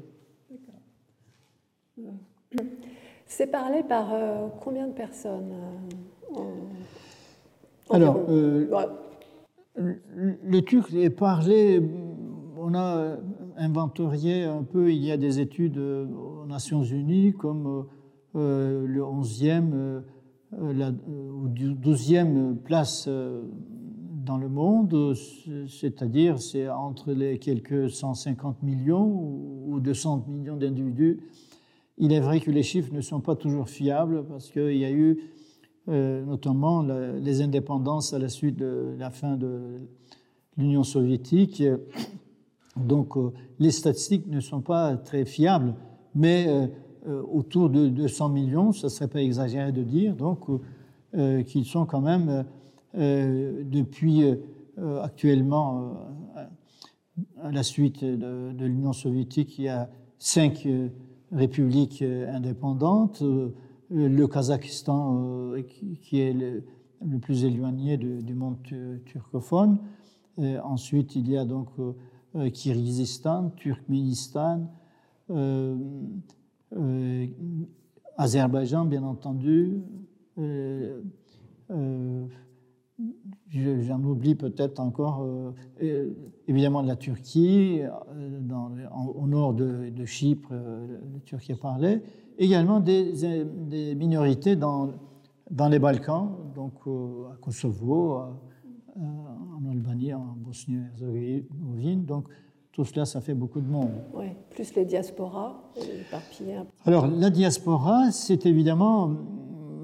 C'est 3.27 3.47
parlé 3.47 3.83
par 3.83 4.13
euh, 4.13 4.47
combien 4.63 4.87
de 4.87 4.93
personnes 4.93 5.53
Alors, 7.91 8.19
le 9.75 10.61
turc 10.61 10.93
est 10.93 11.09
parlé, 11.09 11.81
on 12.57 12.73
a 12.73 13.17
inventorié 13.57 14.43
un 14.43 14.63
peu, 14.63 14.91
il 14.91 15.03
y 15.03 15.11
a 15.11 15.17
des 15.17 15.39
études 15.39 15.77
aux 15.77 16.45
Nations 16.47 16.83
Unies 16.83 17.33
comme 17.33 17.85
euh, 18.35 18.85
le 18.85 19.01
11e 19.01 20.01
euh, 20.61 20.73
la, 20.73 20.89
ou 20.89 21.47
12e 21.47 22.55
place 22.55 23.05
euh, 23.07 23.43
dans 24.25 24.37
le 24.37 24.49
monde, 24.49 25.13
c'est-à-dire 25.67 26.39
c'est 26.39 26.67
entre 26.67 27.13
les 27.13 27.39
quelques 27.39 27.89
150 27.89 28.63
millions 28.63 29.05
ou 29.67 29.79
200 29.79 30.25
millions 30.27 30.57
d'individus. 30.57 31.19
Il 31.97 32.11
est 32.11 32.19
vrai 32.19 32.41
que 32.41 32.51
les 32.51 32.63
chiffres 32.63 32.93
ne 32.93 33.01
sont 33.01 33.21
pas 33.21 33.35
toujours 33.35 33.69
fiables 33.69 34.25
parce 34.27 34.49
qu'il 34.49 34.75
y 34.75 34.83
a 34.83 34.91
eu 34.91 35.19
euh, 35.87 36.25
notamment 36.25 36.81
les 36.81 37.41
indépendances 37.43 38.13
à 38.13 38.19
la 38.19 38.27
suite 38.27 38.57
de 38.57 38.95
la 38.97 39.11
fin 39.11 39.37
de 39.37 39.81
l'Union 40.57 40.83
soviétique. 40.83 41.63
Donc 42.75 43.15
euh, 43.15 43.31
les 43.59 43.69
statistiques 43.69 44.27
ne 44.27 44.39
sont 44.39 44.61
pas 44.61 44.97
très 44.97 45.25
fiables, 45.25 45.75
mais 46.15 46.47
euh, 47.07 47.21
autour 47.31 47.69
de 47.69 47.87
200 47.87 48.29
millions, 48.29 48.71
ce 48.71 48.87
ne 48.87 48.89
serait 48.89 49.07
pas 49.07 49.21
exagéré 49.21 49.71
de 49.71 49.83
dire, 49.83 50.15
donc 50.15 50.47
qu'ils 51.47 51.65
sont 51.65 51.85
quand 51.85 52.01
même, 52.01 52.43
depuis 52.95 54.23
actuellement, 55.01 55.97
à 57.41 57.51
la 57.51 57.63
suite 57.63 58.03
de, 58.03 58.65
l'Union 58.65 58.93
soviétique, 58.93 59.57
il 59.59 59.65
y 59.65 59.69
a 59.69 59.89
cinq 60.17 60.67
républiques 61.31 62.01
indépendantes 62.01 63.23
le 63.89 64.27
Kazakhstan, 64.27 65.53
euh, 65.53 65.61
qui 66.01 66.19
est 66.19 66.33
le, 66.33 66.63
plus 67.21 67.45
éloigné 67.45 67.97
du 67.97 68.33
monde 68.33 68.57
turcophone. 69.05 69.77
ensuite, 70.37 71.15
il 71.15 71.29
y 71.29 71.37
a 71.37 71.45
donc 71.45 71.69
euh, 71.79 72.49
Kirghizistan, 72.49 73.51
Turkménistan, 73.51 74.67
euh, 75.29 75.77
Azerbaïdjan, 78.17 78.85
bien 78.85 79.03
entendu. 79.03 79.83
J'en 83.81 84.03
oublie 84.03 84.35
peut-être 84.35 84.79
encore, 84.79 85.25
évidemment 86.47 86.81
la 86.81 86.95
Turquie, 86.95 87.81
dans, 88.41 88.71
au 89.15 89.27
nord 89.27 89.53
de, 89.53 89.89
de 89.89 90.05
Chypre, 90.05 90.51
le 90.51 91.19
Turquie 91.23 91.53
parlait, 91.53 92.01
également 92.37 92.79
des, 92.79 93.13
des 93.67 93.95
minorités 93.95 94.55
dans, 94.55 94.89
dans, 95.49 95.69
les 95.69 95.79
Balkans, 95.79 96.29
donc 96.53 96.73
euh, 96.87 97.31
à 97.33 97.37
Kosovo, 97.37 98.21
en 98.97 99.69
Albanie, 99.69 100.13
en 100.13 100.35
Bosnie-Herzégovine. 100.37 102.05
Donc 102.05 102.27
tout 102.71 102.83
cela, 102.83 103.05
ça 103.05 103.21
fait 103.21 103.33
beaucoup 103.33 103.61
de 103.61 103.69
monde. 103.69 103.91
Oui, 104.13 104.25
plus 104.49 104.75
les 104.75 104.85
diasporas 104.85 105.55
éparpillées. 105.77 106.59
Alors 106.85 107.07
la 107.07 107.29
diaspora, 107.29 108.11
c'est 108.11 108.45
évidemment 108.45 109.11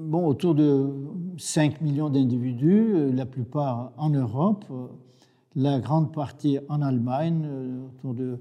bon, 0.02 0.26
autour 0.26 0.54
de 0.54 0.92
5 1.38 1.80
millions 1.80 2.10
d'individus, 2.10 2.94
euh, 2.94 3.12
la 3.12 3.26
plupart 3.26 3.92
en 3.96 4.10
Europe, 4.10 4.64
euh, 4.70 4.86
la 5.54 5.80
grande 5.80 6.12
partie 6.12 6.58
en 6.68 6.82
Allemagne, 6.82 7.46
autour 7.88 8.14
de 8.14 8.38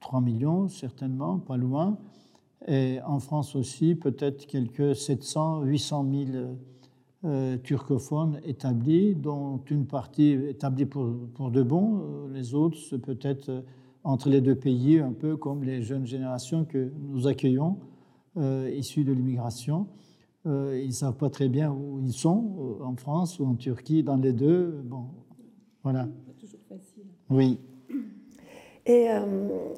3 0.00 0.20
millions 0.20 0.66
certainement, 0.68 1.38
pas 1.38 1.56
loin 1.56 1.98
et 2.66 2.98
en 3.06 3.20
France 3.20 3.54
aussi, 3.54 3.94
peut-être 3.94 4.46
quelques 4.46 4.96
700, 4.96 5.62
800 5.62 6.06
000 7.22 7.58
turcophones 7.62 8.40
établis, 8.44 9.14
dont 9.14 9.60
une 9.70 9.86
partie 9.86 10.32
établie 10.48 10.86
pour, 10.86 11.10
pour 11.34 11.50
de 11.50 11.62
bon, 11.62 12.00
euh, 12.00 12.32
les 12.32 12.54
autres, 12.54 12.96
peut-être 12.96 13.48
euh, 13.48 13.62
entre 14.04 14.28
les 14.28 14.40
deux 14.40 14.54
pays, 14.54 14.98
un 14.98 15.12
peu 15.12 15.36
comme 15.36 15.64
les 15.64 15.82
jeunes 15.82 16.06
générations 16.06 16.64
que 16.64 16.90
nous 17.10 17.26
accueillons, 17.26 17.78
euh, 18.36 18.70
issues 18.74 19.04
de 19.04 19.12
l'immigration. 19.12 19.86
Ils 20.48 20.88
ne 20.88 20.92
savent 20.92 21.16
pas 21.16 21.30
très 21.30 21.48
bien 21.48 21.70
où 21.70 22.00
ils 22.00 22.12
sont, 22.12 22.78
en 22.82 22.96
France 22.96 23.38
ou 23.38 23.46
en 23.46 23.54
Turquie, 23.54 24.02
dans 24.02 24.16
les 24.16 24.32
deux. 24.32 24.80
Bon, 24.84 25.06
voilà. 25.82 26.04
Pas 26.04 26.32
toujours 26.38 26.60
facile. 26.68 27.04
Oui. 27.30 27.58
Et 28.88 29.10
euh, 29.10 29.20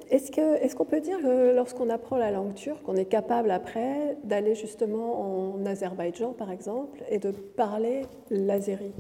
est-ce 0.09 0.31
qu'on 0.31 0.55
est 0.55 0.75
qu'on 0.75 0.85
peut 0.85 1.01
dire 1.01 1.19
que 1.19 1.55
lorsqu'on 1.55 1.91
apprend 1.91 2.17
la 2.17 2.31
langue 2.31 2.55
turque, 2.55 2.89
on 2.89 2.95
est 2.95 3.07
capable 3.07 3.51
après 3.51 4.17
d'aller 4.23 4.55
justement 4.55 5.57
en 5.57 5.67
Azerbaïdjan, 5.67 6.33
par 6.33 6.53
exemple, 6.53 7.03
et 7.11 7.19
de 7.19 7.33
parler 7.33 8.03
l'azéri 8.31 8.93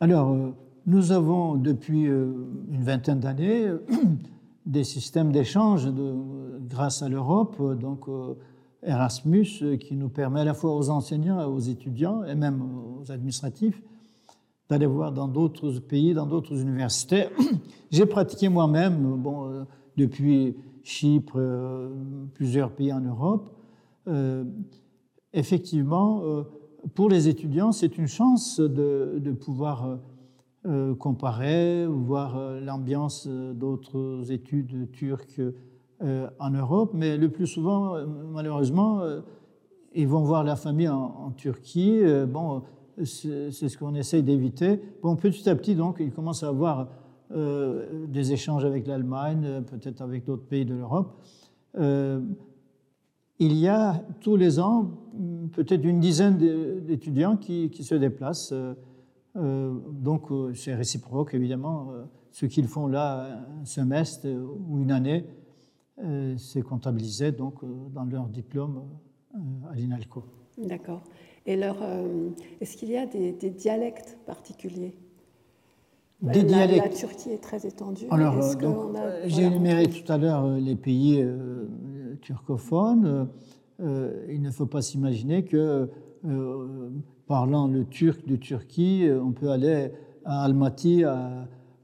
Alors, 0.00 0.30
euh, 0.30 0.48
nous 0.86 1.12
avons 1.12 1.56
depuis 1.56 2.06
euh, 2.06 2.32
une 2.72 2.82
vingtaine 2.82 3.20
d'années 3.20 3.70
des 4.66 4.84
systèmes 4.84 5.30
d'échange 5.30 5.86
grâce 6.66 7.02
à 7.02 7.10
l'Europe, 7.10 7.60
donc 7.78 8.06
Erasmus, 8.82 9.78
qui 9.80 9.96
nous 9.96 10.08
permet 10.08 10.40
à 10.40 10.44
la 10.44 10.54
fois 10.54 10.74
aux 10.74 10.90
enseignants 10.90 11.40
et 11.40 11.44
aux 11.44 11.58
étudiants, 11.58 12.24
et 12.24 12.34
même 12.34 12.62
aux 12.62 13.10
administratifs, 13.10 13.82
d'aller 14.68 14.86
voir 14.86 15.12
dans 15.12 15.28
d'autres 15.28 15.80
pays, 15.80 16.14
dans 16.14 16.26
d'autres 16.26 16.60
universités. 16.60 17.26
J'ai 17.90 18.06
pratiqué 18.06 18.48
moi-même, 18.48 19.16
bon, 19.16 19.66
depuis 19.96 20.56
Chypre, 20.84 21.40
plusieurs 22.34 22.72
pays 22.72 22.92
en 22.92 23.00
Europe. 23.00 23.50
effectivement, 25.32 26.44
pour 26.94 27.08
les 27.08 27.28
étudiants, 27.28 27.72
c'est 27.72 27.98
une 27.98 28.06
chance 28.06 28.60
de, 28.60 29.32
pouvoir 29.40 29.98
euh, 30.66 30.94
comparer, 30.94 31.86
voir 31.86 32.36
euh, 32.36 32.60
l'ambiance 32.60 33.26
euh, 33.28 33.52
d'autres 33.52 34.30
études 34.30 34.90
turques 34.92 35.40
en 36.00 36.50
Europe, 36.50 36.92
mais 36.94 37.16
le 37.16 37.28
plus 37.28 37.46
souvent, 37.46 37.94
malheureusement, 38.30 39.00
ils 39.94 40.06
vont 40.06 40.22
voir 40.22 40.44
la 40.44 40.54
famille 40.54 40.88
en, 40.88 41.32
Turquie. 41.36 42.00
Bon, 42.28 42.62
c'est 43.02 43.50
ce 43.50 43.76
qu'on 43.76 43.94
essaye 43.96 44.22
d'éviter. 44.22 44.80
Bon, 45.02 45.16
petit 45.16 45.48
à 45.50 45.56
petit, 45.56 45.74
donc, 45.74 45.96
ils 45.98 46.12
commencent 46.12 46.44
à 46.44 46.48
avoir 46.48 46.88
des 47.34 48.32
échanges 48.32 48.64
avec 48.64 48.86
l'Allemagne, 48.86 49.64
peut-être 49.68 50.00
avec 50.00 50.24
d'autres 50.24 50.46
pays 50.46 50.64
de 50.64 50.74
l'Europe. 50.74 51.20
il 51.76 53.54
y 53.54 53.66
a 53.66 54.00
tous 54.20 54.36
les 54.36 54.60
ans 54.60 54.90
peut-être 55.52 55.84
une 55.84 55.98
dizaine 55.98 56.38
d'étudiants 56.86 57.36
qui, 57.36 57.70
qui, 57.70 57.82
se 57.82 57.96
déplacent 57.96 58.54
euh, 59.38 59.72
donc 59.90 60.30
euh, 60.30 60.52
c'est 60.54 60.74
réciproque, 60.74 61.34
évidemment. 61.34 61.92
Euh, 61.92 62.04
ce 62.30 62.46
qu'ils 62.46 62.68
font 62.68 62.86
là, 62.86 63.40
un 63.60 63.64
semestre 63.64 64.26
ou 64.26 64.80
une 64.80 64.90
année, 64.90 65.24
c'est 66.36 66.62
comptabilisé 66.62 67.32
donc, 67.32 67.54
dans 67.92 68.04
leur 68.04 68.28
diplôme 68.28 68.82
à 69.70 69.74
l'INALCO. 69.74 70.22
D'accord. 70.58 71.02
Et 71.46 71.56
leur, 71.56 71.76
est-ce 72.60 72.76
qu'il 72.76 72.90
y 72.90 72.96
a 72.96 73.06
des, 73.06 73.32
dialectes 73.50 74.18
particuliers? 74.26 74.94
Des 76.20 76.42
la, 76.42 76.44
dialectes. 76.44 76.84
La 76.84 76.88
Turquie 76.90 77.30
est 77.30 77.42
très 77.42 77.66
étendue. 77.66 78.06
Alors, 78.10 78.40
j'ai 79.26 79.42
énuméré 79.42 79.88
tout 79.88 80.12
à 80.12 80.18
l'heure 80.18 80.48
les 80.58 80.76
pays 80.76 81.24
turcophones. 82.20 83.28
il 83.80 84.42
ne 84.42 84.50
faut 84.50 84.66
pas 84.66 84.82
s'imaginer 84.82 85.44
que 85.44 85.90
parlant 87.28 87.68
le 87.68 87.84
turc 87.84 88.26
de 88.26 88.34
Turquie, 88.34 89.06
euh, 89.06 89.22
on 89.22 89.30
peut 89.30 89.50
aller 89.50 89.92
à 90.24 90.42
Almaty 90.42 91.04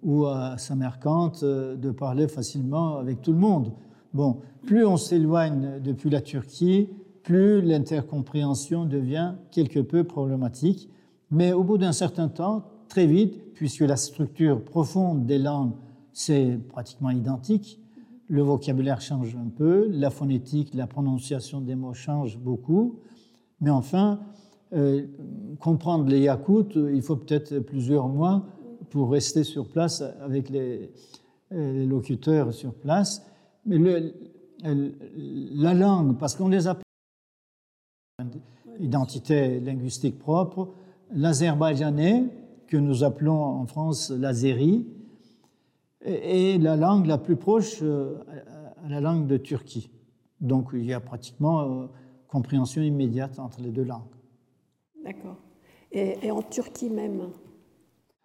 ou 0.02 0.26
à 0.26 0.58
Samarkand 0.58 1.32
euh, 1.42 1.76
de 1.76 1.90
parler 1.92 2.26
facilement 2.26 2.96
avec 2.96 3.22
tout 3.22 3.32
le 3.32 3.38
monde. 3.38 3.72
Bon, 4.14 4.38
plus 4.64 4.86
on 4.86 4.96
s'éloigne 4.96 5.80
depuis 5.82 6.08
la 6.08 6.20
Turquie, 6.20 6.88
plus 7.24 7.60
l'intercompréhension 7.60 8.84
devient 8.84 9.34
quelque 9.50 9.80
peu 9.80 10.04
problématique. 10.04 10.88
Mais 11.32 11.52
au 11.52 11.64
bout 11.64 11.78
d'un 11.78 11.92
certain 11.92 12.28
temps, 12.28 12.64
très 12.88 13.06
vite, 13.06 13.54
puisque 13.54 13.80
la 13.80 13.96
structure 13.96 14.62
profonde 14.62 15.26
des 15.26 15.38
langues, 15.38 15.72
c'est 16.12 16.58
pratiquement 16.68 17.10
identique, 17.10 17.80
le 18.28 18.42
vocabulaire 18.42 19.00
change 19.00 19.34
un 19.36 19.48
peu, 19.48 19.88
la 19.90 20.10
phonétique, 20.10 20.74
la 20.74 20.86
prononciation 20.86 21.60
des 21.60 21.74
mots 21.74 21.92
change 21.92 22.38
beaucoup, 22.38 23.00
mais 23.60 23.70
enfin, 23.70 24.20
euh, 24.74 25.06
comprendre 25.58 26.08
les 26.08 26.20
Yakoutes, 26.20 26.76
il 26.76 27.02
faut 27.02 27.16
peut-être 27.16 27.58
plusieurs 27.58 28.08
mois 28.08 28.46
pour 28.90 29.10
rester 29.10 29.42
sur 29.42 29.68
place 29.68 30.02
avec 30.22 30.50
les, 30.50 30.92
euh, 31.52 31.84
locuteurs 31.84 32.54
sur 32.54 32.74
place. 32.74 33.26
Mais 33.66 33.78
le, 33.78 34.12
la 34.62 35.74
langue, 35.74 36.18
parce 36.18 36.34
qu'on 36.34 36.48
les 36.48 36.66
appelle 36.66 36.84
identité 38.80 39.60
linguistique 39.60 40.18
propre, 40.18 40.74
l'azerbaïdjanais, 41.12 42.24
que 42.66 42.76
nous 42.76 43.04
appelons 43.04 43.42
en 43.42 43.66
France 43.66 44.10
l'azéri, 44.10 44.86
est 46.00 46.60
la 46.60 46.76
langue 46.76 47.06
la 47.06 47.18
plus 47.18 47.36
proche 47.36 47.78
euh, 47.82 48.16
à 48.84 48.88
la 48.88 49.00
langue 49.00 49.26
de 49.26 49.36
Turquie. 49.36 49.90
Donc 50.40 50.70
il 50.72 50.84
y 50.84 50.92
a 50.92 51.00
pratiquement 51.00 51.88
compréhension 52.28 52.82
immédiate 52.82 53.38
entre 53.38 53.60
les 53.60 53.70
deux 53.70 53.84
langues. 53.84 54.02
D'accord. 55.04 55.36
Et, 55.92 56.30
en 56.30 56.42
Turquie 56.42 56.90
même? 56.90 57.28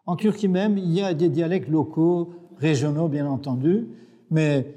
En 0.08 0.16
Turquie 0.16 0.48
même, 0.48 0.78
il 0.80 0.92
y 0.92 1.02
a 1.02 1.14
des 1.14 1.30
dialectes 1.30 1.70
locaux, 1.70 2.34
régionaux, 2.58 3.08
bien 3.08 3.28
entendu, 3.28 3.88
mais 4.32 4.74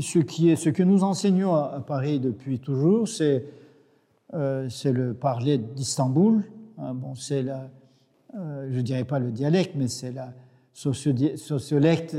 ce, 0.00 0.18
qui 0.18 0.50
est, 0.50 0.56
ce 0.56 0.70
que 0.70 0.82
nous 0.82 1.02
enseignons 1.02 1.54
à, 1.54 1.80
Paris 1.80 2.20
depuis 2.20 2.58
toujours, 2.58 3.08
c'est 3.08 3.44
euh, 4.34 4.68
le 4.84 5.14
parler 5.14 5.58
d'Istanbul. 5.58 6.44
Hein, 6.78 6.94
bon, 6.94 7.14
c'est 7.14 7.42
la, 7.42 7.70
euh, 8.36 8.68
je 8.70 8.80
dirais 8.80 9.04
pas 9.04 9.18
le 9.18 9.30
dialecte, 9.30 9.74
mais 9.76 9.88
c'est 9.88 10.12
la 10.12 10.32
sociolecte 10.72 12.16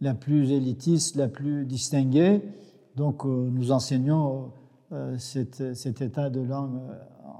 la, 0.00 0.14
plus 0.14 0.52
élitiste, 0.52 1.16
la 1.16 1.28
plus 1.28 1.64
distinguée. 1.64 2.42
Donc, 2.96 3.24
nous 3.24 3.72
enseignons 3.72 4.52
cet, 5.16 5.74
cet, 5.74 6.02
état 6.02 6.28
de 6.28 6.40
langue 6.40 6.78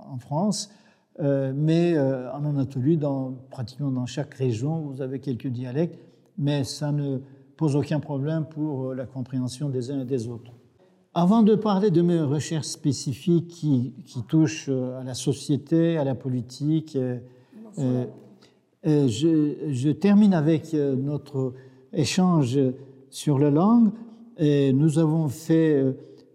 en 0.09 0.17
France. 0.17 0.71
Mais 1.19 1.99
en 1.99 2.45
Anatolie, 2.47 2.97
dans, 2.97 3.35
pratiquement 3.51 3.91
dans 3.91 4.07
chaque 4.07 4.33
région, 4.33 4.79
vous 4.79 5.03
avez 5.03 5.19
quelques 5.19 5.49
dialectes, 5.49 5.99
mais 6.39 6.65
ça 6.65 6.91
ne 6.91 7.19
pose 7.61 7.77
aucun 7.77 8.01
problème 8.01 8.47
pour 8.51 8.87
euh, 8.87 8.95
la 8.95 9.07
compréhension 9.07 9.69
des 9.69 9.91
uns 9.91 10.01
et 10.01 10.05
des 10.05 10.27
autres. 10.27 10.51
Avant 11.15 11.43
de 11.43 11.55
parler 11.55 11.91
de 11.91 12.03
mes 12.03 12.21
recherches 12.21 12.67
spécifiques 12.67 13.49
qui, 13.49 13.95
qui 14.07 14.23
touchent 14.23 14.69
à 14.69 15.05
la 15.05 15.15
société, 15.15 15.97
à 15.99 16.05
la 16.05 16.15
politique, 16.15 16.97
je, 17.77 18.07
je, 18.85 19.91
termine 19.91 20.35
avec 20.35 20.73
notre 20.73 21.53
échange 21.93 22.57
sur 23.11 23.41
la 23.41 23.51
langue. 23.51 23.91
Et 24.39 24.73
nous 24.73 25.01
avons 25.01 25.29
fait 25.29 25.85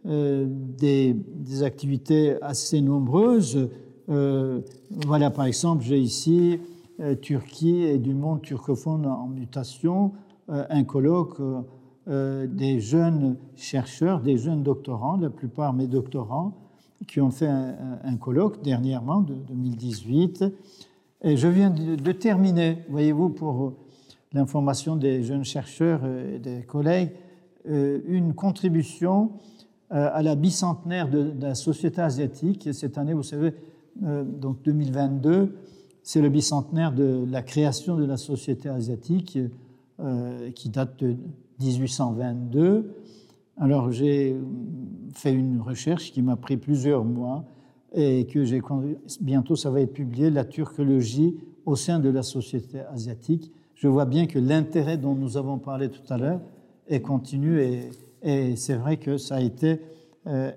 des, 0.03 1.13
des 1.13 1.63
activités 1.63 2.35
assez 2.41 2.81
nombreuses 2.81 3.69
euh, 4.09 4.61
voilà, 5.05 5.31
par 5.31 5.45
exemple, 5.45 5.83
j'ai 5.83 5.99
ici 5.99 6.59
euh, 6.99 7.15
Turquie 7.15 7.83
et 7.83 7.97
du 7.97 8.13
monde 8.13 8.41
turcophone 8.41 9.05
en 9.05 9.27
mutation, 9.27 10.07
euh, 10.07 10.09
un 10.47 10.83
colloque 10.83 11.41
des 12.07 12.79
jeunes 12.79 13.37
chercheurs, 13.55 14.21
des 14.21 14.37
jeunes 14.37 14.63
doctorants, 14.63 15.17
la 15.17 15.29
plupart 15.29 15.73
mes 15.73 15.87
doctorants, 15.87 16.53
qui 17.07 17.19
ont 17.19 17.31
fait 17.31 17.47
un, 17.47 18.17
colloque 18.17 18.61
dernièrement, 18.61 19.21
de 19.21 19.33
2018. 19.33 20.45
Et 21.23 21.37
je 21.37 21.47
viens 21.47 21.71
de, 21.71 22.11
terminer, 22.11 22.85
voyez-vous, 22.89 23.29
pour 23.29 23.73
l'information 24.33 24.95
des 24.95 25.23
jeunes 25.23 25.45
chercheurs 25.45 26.01
et 26.05 26.39
des 26.39 26.61
collègues, 26.61 27.11
une 27.65 28.33
contribution 28.33 29.31
à 29.89 30.21
la 30.21 30.35
bicentenaire 30.35 31.09
de, 31.09 31.33
la 31.39 31.55
société 31.55 32.01
asiatique. 32.01 32.67
Et 32.67 32.73
cette 32.73 32.97
année, 32.97 33.13
vous 33.13 33.23
savez, 33.23 33.53
euh, 34.03 34.23
donc 34.23 34.61
2022, 34.63 35.55
c'est 36.03 36.21
le 36.21 36.29
bicentenaire 36.29 36.91
de 36.91 37.25
la 37.29 37.41
création 37.41 37.95
de 37.95 38.05
la 38.05 38.17
société 38.17 38.69
asiatique 38.69 39.39
euh, 40.01 40.51
qui 40.51 40.69
date 40.69 40.99
de 40.99 41.15
1822. 41.61 42.91
Alors 43.57 43.91
j'ai 43.91 44.35
fait 45.13 45.31
une 45.31 45.61
recherche 45.61 46.11
qui 46.11 46.21
m'a 46.21 46.35
pris 46.35 46.57
plusieurs 46.57 47.05
mois 47.05 47.45
et 47.93 48.25
que 48.25 48.43
j'ai 48.43 48.61
bientôt 49.21 49.55
ça 49.55 49.69
va 49.69 49.79
être 49.79 49.93
publié, 49.93 50.29
la 50.29 50.43
turcologie 50.43 51.37
au 51.65 51.77
sein 51.77 51.99
de 51.99 52.09
la 52.09 52.23
société 52.23 52.79
asiatique. 52.91 53.53
Je 53.73 53.87
vois 53.87 54.03
bien 54.03 54.27
que 54.27 54.37
l'intérêt 54.37 54.97
dont 54.97 55.15
nous 55.15 55.37
avons 55.37 55.59
parlé 55.59 55.89
tout 55.89 56.13
à 56.13 56.17
l'heure 56.17 56.41
est 56.87 57.01
continu 57.01 57.61
et, 57.61 58.55
c'est 58.57 58.75
vrai 58.75 58.97
que 58.97 59.17
ça 59.17 59.35
a 59.35 59.41
été 59.41 59.79
euh, 60.27 60.51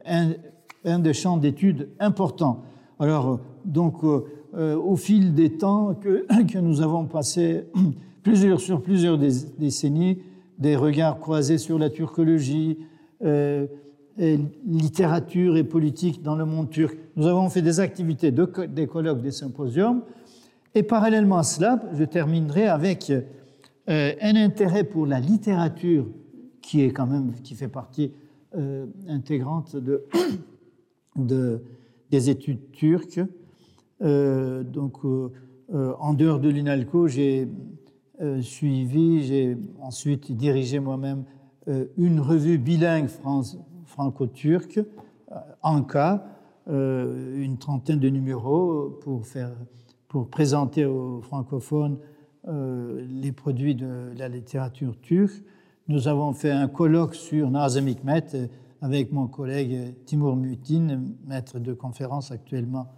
un, 0.85 0.98
des 0.98 1.12
champs 1.12 1.37
d'études 1.37 1.90
importants. 2.01 2.64
Alors, 2.98 3.40
donc, 3.64 4.03
euh, 4.03 4.77
au 4.77 4.96
fil 4.96 5.35
des 5.35 5.59
temps 5.59 5.94
que, 5.94 6.27
que 6.51 6.59
nous 6.59 6.81
avons 6.81 7.05
passé 7.05 7.66
plusieurs, 8.22 8.61
sur 8.61 8.83
plusieurs 8.83 9.18
décennies, 9.18 10.18
des 10.59 10.76
regards 10.76 11.18
croisés 11.18 11.59
sur 11.59 11.78
la 11.78 11.90
turcologie, 11.90 12.78
euh, 13.24 13.66
littérature 14.66 15.57
et 15.57 15.64
politique 15.64 16.22
dans 16.22 16.35
le 16.35 16.44
monde 16.44 16.70
turc. 16.70 16.98
Nous 17.16 17.26
avons 17.26 17.48
fait 17.50 17.62
des 17.62 17.78
activités, 17.78 18.33
des 18.33 18.87
colloques, 18.87 19.22
des 19.22 19.31
symposiums. 19.31 20.02
Et 20.74 20.83
parallèlement 20.83 21.38
à 21.38 21.44
cela, 21.44 21.81
je 21.94 22.04
terminerai 22.04 22.66
avec 22.66 23.12
un 23.87 24.37
intérêt 24.37 24.85
pour 24.85 25.07
la 25.07 25.20
littérature 25.20 26.07
qui 26.61 26.83
est 26.83 26.90
quand 26.90 27.07
même, 27.07 27.33
qui 27.44 27.54
fait 27.54 27.68
partie 27.68 28.11
intégrante 29.09 29.76
de, 29.76 30.04
de, 31.16 31.62
des 32.11 32.31
études 32.31 32.72
turques. 32.72 33.20
Euh, 34.02 34.62
donc, 34.62 35.04
euh, 35.04 35.31
euh, 35.74 35.92
en 35.98 36.14
dehors 36.14 36.40
de 36.40 36.48
l'INALCO, 36.48 37.09
j'ai 37.09 37.48
suivi, 38.40 39.22
j'ai 39.22 39.57
ensuite 39.81 40.33
dirigé 40.33 40.81
moi-même 40.81 41.24
une 41.96 42.20
revue 42.20 42.59
bilingue 42.59 43.09
franco-turque, 43.87 44.81
Anka, 45.62 46.26
une 46.66 47.57
trentaine 47.59 47.98
de 47.98 48.09
numéros 48.09 48.98
pour 49.02 49.26
faire 49.26 49.52
pour 50.09 50.28
présenter 50.28 50.87
aux 50.87 51.20
francophones 51.20 51.98
les 52.46 53.33
produits 53.33 53.74
de 53.74 54.12
la 54.16 54.28
littérature 54.28 54.98
turque. 55.00 55.42
Nous 55.87 56.09
avons 56.09 56.33
fait 56.33 56.50
un 56.50 56.68
colloque 56.68 57.14
sur 57.14 57.50
Nazım 57.50 57.88
Hikmet 57.88 58.50
avec 58.81 59.12
mon 59.12 59.26
collègue 59.26 59.94
Timur 60.07 60.37
Mutin, 60.37 61.02
maître 61.26 61.59
de 61.59 61.74
conférence 61.74 62.31
actuellement 62.31 62.88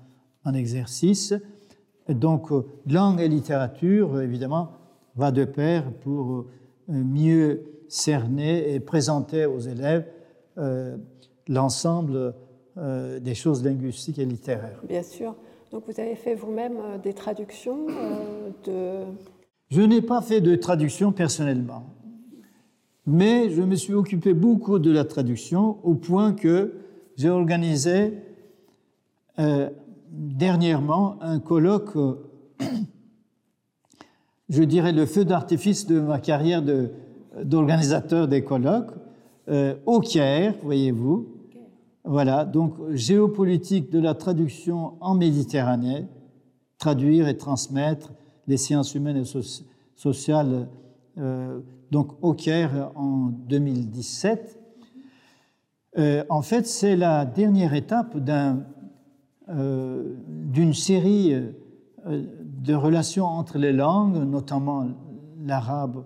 en 0.45 0.55
exercice. 0.55 1.35
Donc, 2.09 2.51
langue 2.87 3.21
et 3.21 3.29
littérature, 3.29 4.21
évidemment, 4.21 4.71
va 5.17 5.31
de 5.31 5.45
pair 5.45 5.93
pour 6.03 6.47
mieux 6.89 7.63
cerner 7.91 8.73
et 8.73 8.81
présenter 8.81 9.47
aux 9.47 9.59
élèves 9.59 10.07
euh, 10.59 10.97
l'ensemble 11.49 12.35
euh, 12.79 13.19
des 13.19 13.35
choses 13.35 13.65
linguistiques 13.65 14.19
et 14.19 14.25
littéraires. 14.25 14.81
Bien 14.89 15.03
sûr. 15.03 15.35
Donc 15.73 15.85
vous 15.87 16.01
avez 16.01 16.15
fait 16.15 16.35
vous-même 16.35 16.77
euh, 16.79 16.99
des 16.99 17.13
traductions 17.13 17.87
de... 18.65 19.03
Je 19.71 19.83
n'ai 19.83 20.03
pas 20.03 20.23
fait 20.23 20.41
de 20.41 20.55
traduction 20.55 21.13
personnellement, 21.13 21.87
mais 23.07 23.51
je 23.51 23.63
me 23.63 23.75
suis 23.75 23.95
occupé 23.95 24.35
beaucoup 24.35 24.79
de 24.79 24.91
la 24.91 25.05
traduction 25.05 25.79
au 25.85 25.95
point 25.95 26.33
que 26.33 26.75
j'ai 27.17 27.31
organisé 27.31 28.15
dernièrement 30.11 31.17
un 31.23 31.39
colloque, 31.39 31.97
je 34.51 34.63
dirais 34.65 34.93
le 34.93 35.07
feu 35.07 35.25
d'artifice 35.25 35.87
de 35.87 36.01
ma 36.01 36.19
carrière 36.19 36.63
d'organisateur 37.43 38.29
des 38.29 38.45
colloques 38.45 38.91
euh, 39.49 39.75
au 39.87 40.01
Caire, 40.01 40.55
voyez-vous. 40.63 41.29
Voilà, 42.05 42.45
donc 42.45 42.75
géopolitique 42.93 43.91
de 43.91 44.01
la 44.01 44.15
traduction 44.15 44.95
en 45.01 45.15
Méditerranée, 45.15 46.07
traduire 46.79 47.29
et 47.29 47.37
transmettre 47.37 48.13
les 48.47 48.57
sciences 48.57 48.95
humaines 48.95 49.19
et 49.19 49.25
sociales, 49.97 50.69
euh, 51.19 51.61
donc 51.91 52.13
au 52.23 52.35
Caire 52.35 52.91
en 52.97 53.31
2017. 53.49 54.59
Euh, 55.99 56.25
en 56.29 56.43
fait, 56.43 56.67
c'est 56.67 56.97
la 56.97 57.25
dernière 57.25 57.75
étape 57.75 58.17
d'une 59.49 60.75
série 60.75 61.35
de 62.07 62.75
relations 62.75 63.27
entre 63.27 63.59
les 63.59 63.73
langues, 63.73 64.17
notamment 64.17 64.87
l'arabe 65.45 66.05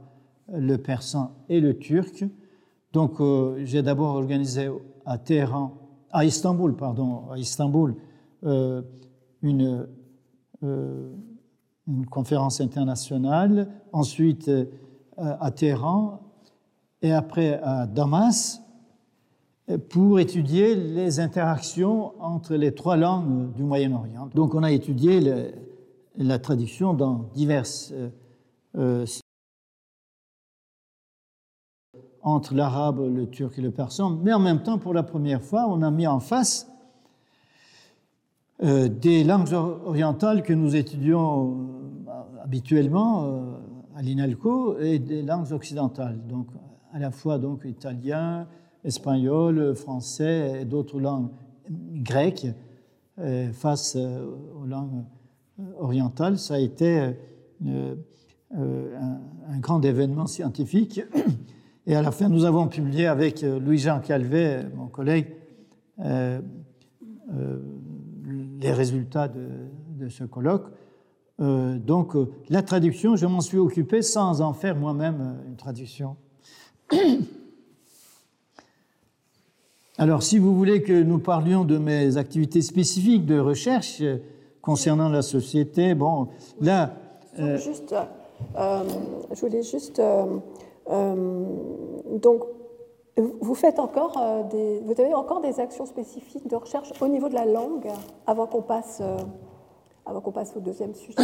le 0.52 0.76
persan 0.76 1.32
et 1.48 1.60
le 1.60 1.78
turc. 1.78 2.24
Donc, 2.92 3.20
euh, 3.20 3.60
j'ai 3.64 3.82
d'abord 3.82 4.14
organisé 4.14 4.70
à 5.04 5.18
Téhéran, 5.18 5.74
à 6.12 6.24
Istanbul, 6.24 6.76
pardon, 6.76 7.30
à 7.30 7.38
Istanbul, 7.38 7.96
euh, 8.44 8.82
une, 9.42 9.86
euh, 10.62 11.12
une, 11.88 12.06
conférence 12.06 12.60
internationale, 12.60 13.68
ensuite 13.92 14.50
à 15.16 15.50
Téhéran 15.50 16.20
et 17.02 17.12
après 17.12 17.60
à 17.62 17.86
Damas 17.86 18.60
pour 19.88 20.18
étudier 20.18 20.74
les 20.74 21.20
interactions 21.20 22.12
entre 22.20 22.54
les 22.54 22.74
trois 22.74 22.96
langues 22.96 23.52
du 23.52 23.62
Moyen-Orient. 23.62 24.28
Donc, 24.34 24.54
on 24.54 24.62
a 24.62 24.72
étudié 24.72 25.20
la 26.16 26.38
traduction 26.38 26.94
dans 26.94 27.30
diverses 27.34 27.92
entre 32.24 32.54
l'arabe, 32.54 33.00
le 33.14 33.28
turc 33.28 33.58
et 33.58 33.62
le 33.62 33.70
persan, 33.70 34.18
mais 34.22 34.32
en 34.32 34.40
même 34.40 34.62
temps, 34.62 34.78
pour 34.78 34.94
la 34.94 35.02
première 35.02 35.42
fois, 35.42 35.66
on 35.68 35.82
a 35.82 35.90
mis 35.90 36.06
en 36.06 36.20
face 36.20 36.66
euh, 38.62 38.88
des 38.88 39.24
langues 39.24 39.52
orientales 39.52 40.42
que 40.42 40.54
nous 40.54 40.74
étudions 40.74 41.68
euh, 42.08 42.42
habituellement 42.42 43.24
euh, 43.24 43.40
à 43.96 44.02
l'INALCO 44.02 44.78
et 44.78 44.98
des 44.98 45.22
langues 45.22 45.52
occidentales, 45.52 46.18
donc 46.26 46.46
à 46.92 46.98
la 46.98 47.10
fois 47.10 47.38
donc 47.38 47.64
italien, 47.66 48.46
espagnol, 48.84 49.74
français 49.74 50.62
et 50.62 50.64
d'autres 50.64 51.00
langues 51.00 51.30
grecques 51.68 52.46
face 53.52 53.96
aux 53.96 54.66
langues 54.66 55.04
orientales. 55.78 56.38
Ça 56.38 56.54
a 56.54 56.58
été 56.58 57.14
un 58.54 59.58
grand 59.60 59.84
événement 59.84 60.26
scientifique 60.26 61.00
et 61.86 61.94
à 61.94 62.02
la 62.02 62.10
fin, 62.12 62.28
nous 62.30 62.44
avons 62.44 62.66
publié 62.68 63.06
avec 63.06 63.42
euh, 63.42 63.60
Louis-Jean 63.60 64.00
Calvet, 64.00 64.66
mon 64.74 64.86
collègue, 64.86 65.26
euh, 66.00 66.40
euh, 67.34 67.58
les 68.58 68.72
résultats 68.72 69.28
de, 69.28 70.08
ce 70.08 70.24
colloque. 70.24 70.66
donc, 71.38 72.14
la 72.50 72.62
traduction, 72.62 73.16
je 73.16 73.26
m'en 73.26 73.40
suis 73.40 73.56
occupé 73.58 74.02
sans 74.02 74.42
en 74.42 74.52
faire 74.52 74.76
moi-même 74.76 75.38
une 75.46 75.56
traduction. 75.56 76.16
Alors, 79.98 80.22
si 80.22 80.38
vous 80.38 80.54
voulez 80.54 80.82
que 80.82 81.02
nous 81.02 81.18
parlions 81.18 81.64
de 81.64 81.78
mes 81.78 82.18
activités 82.18 82.60
spécifiques 82.60 83.24
de 83.24 83.38
recherche 83.38 84.02
concernant 84.64 85.08
la 85.08 85.22
société, 85.22 85.94
bon, 85.94 86.28
là. 86.60 86.92
Juste, 87.56 87.94
je 88.56 89.40
voulais 89.40 89.62
juste 89.62 90.00
euh, 90.90 91.44
donc, 92.22 92.42
vous 93.16 93.54
faites 93.54 93.78
encore 93.78 94.18
euh, 94.20 94.42
des, 94.50 94.80
vous 94.84 95.00
avez 95.00 95.14
encore 95.14 95.40
des 95.40 95.60
actions 95.60 95.86
spécifiques 95.86 96.48
de 96.48 96.56
recherche 96.56 96.92
au 97.00 97.08
niveau 97.08 97.28
de 97.28 97.34
la 97.34 97.46
langue 97.46 97.88
avant 98.26 98.46
qu'on 98.46 98.62
passe, 98.62 99.00
euh, 99.00 99.16
avant 100.04 100.20
qu'on 100.20 100.32
passe 100.32 100.54
au 100.56 100.60
deuxième 100.60 100.94
sujet? 100.94 101.16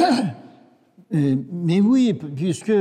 Mais 1.10 1.80
oui, 1.80 2.14
puisque 2.14 2.72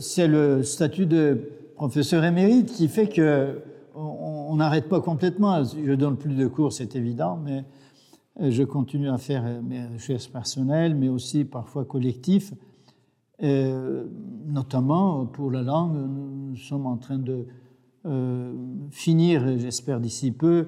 c'est 0.00 0.28
le 0.28 0.62
statut 0.62 1.06
de 1.06 1.50
professeur 1.76 2.24
émérite 2.24 2.72
qui 2.72 2.88
fait 2.88 3.08
que 3.08 3.62
on 3.94 4.54
n'arrête 4.56 4.88
pas 4.88 5.00
complètement. 5.00 5.62
Je 5.64 5.94
donne 5.94 6.16
plus 6.16 6.34
de 6.34 6.46
cours, 6.46 6.72
c'est 6.72 6.94
évident, 6.94 7.38
mais 7.42 7.64
je 8.40 8.62
continue 8.62 9.10
à 9.10 9.18
faire 9.18 9.44
mes 9.62 9.86
recherches 9.86 10.30
personnelles, 10.30 10.94
mais 10.94 11.08
aussi 11.08 11.44
parfois 11.44 11.84
collectives. 11.84 12.54
Euh, 13.42 14.04
notamment 14.46 15.24
pour 15.24 15.50
la 15.50 15.62
langue, 15.62 15.96
nous 15.96 16.56
sommes 16.56 16.86
en 16.86 16.96
train 16.96 17.18
de 17.18 17.46
euh, 18.04 18.52
finir, 18.90 19.58
j'espère 19.58 20.00
d'ici 20.00 20.30
peu, 20.30 20.66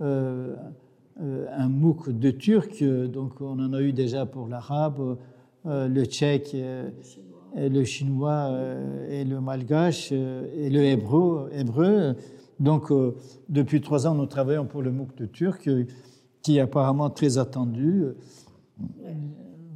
euh, 0.00 0.56
un 1.20 1.68
MOOC 1.68 2.10
de 2.10 2.30
turc. 2.30 2.82
Donc 2.82 3.40
on 3.40 3.58
en 3.60 3.72
a 3.72 3.80
eu 3.82 3.92
déjà 3.92 4.26
pour 4.26 4.48
l'arabe, 4.48 5.16
le 5.64 6.04
tchèque, 6.04 6.54
et 6.54 7.68
le 7.68 7.84
chinois 7.84 8.50
et 9.08 9.24
le 9.24 9.40
malgache 9.40 10.12
et 10.12 10.70
le 10.70 10.82
hébreu. 10.82 11.50
hébreu. 11.52 12.14
Donc 12.60 12.92
depuis 13.48 13.80
trois 13.80 14.06
ans, 14.06 14.14
nous 14.14 14.26
travaillons 14.26 14.64
pour 14.64 14.82
le 14.82 14.90
MOOC 14.92 15.16
de 15.16 15.26
turc, 15.26 15.68
qui 16.42 16.58
est 16.58 16.60
apparemment 16.60 17.10
très 17.10 17.38
attendu. 17.38 18.06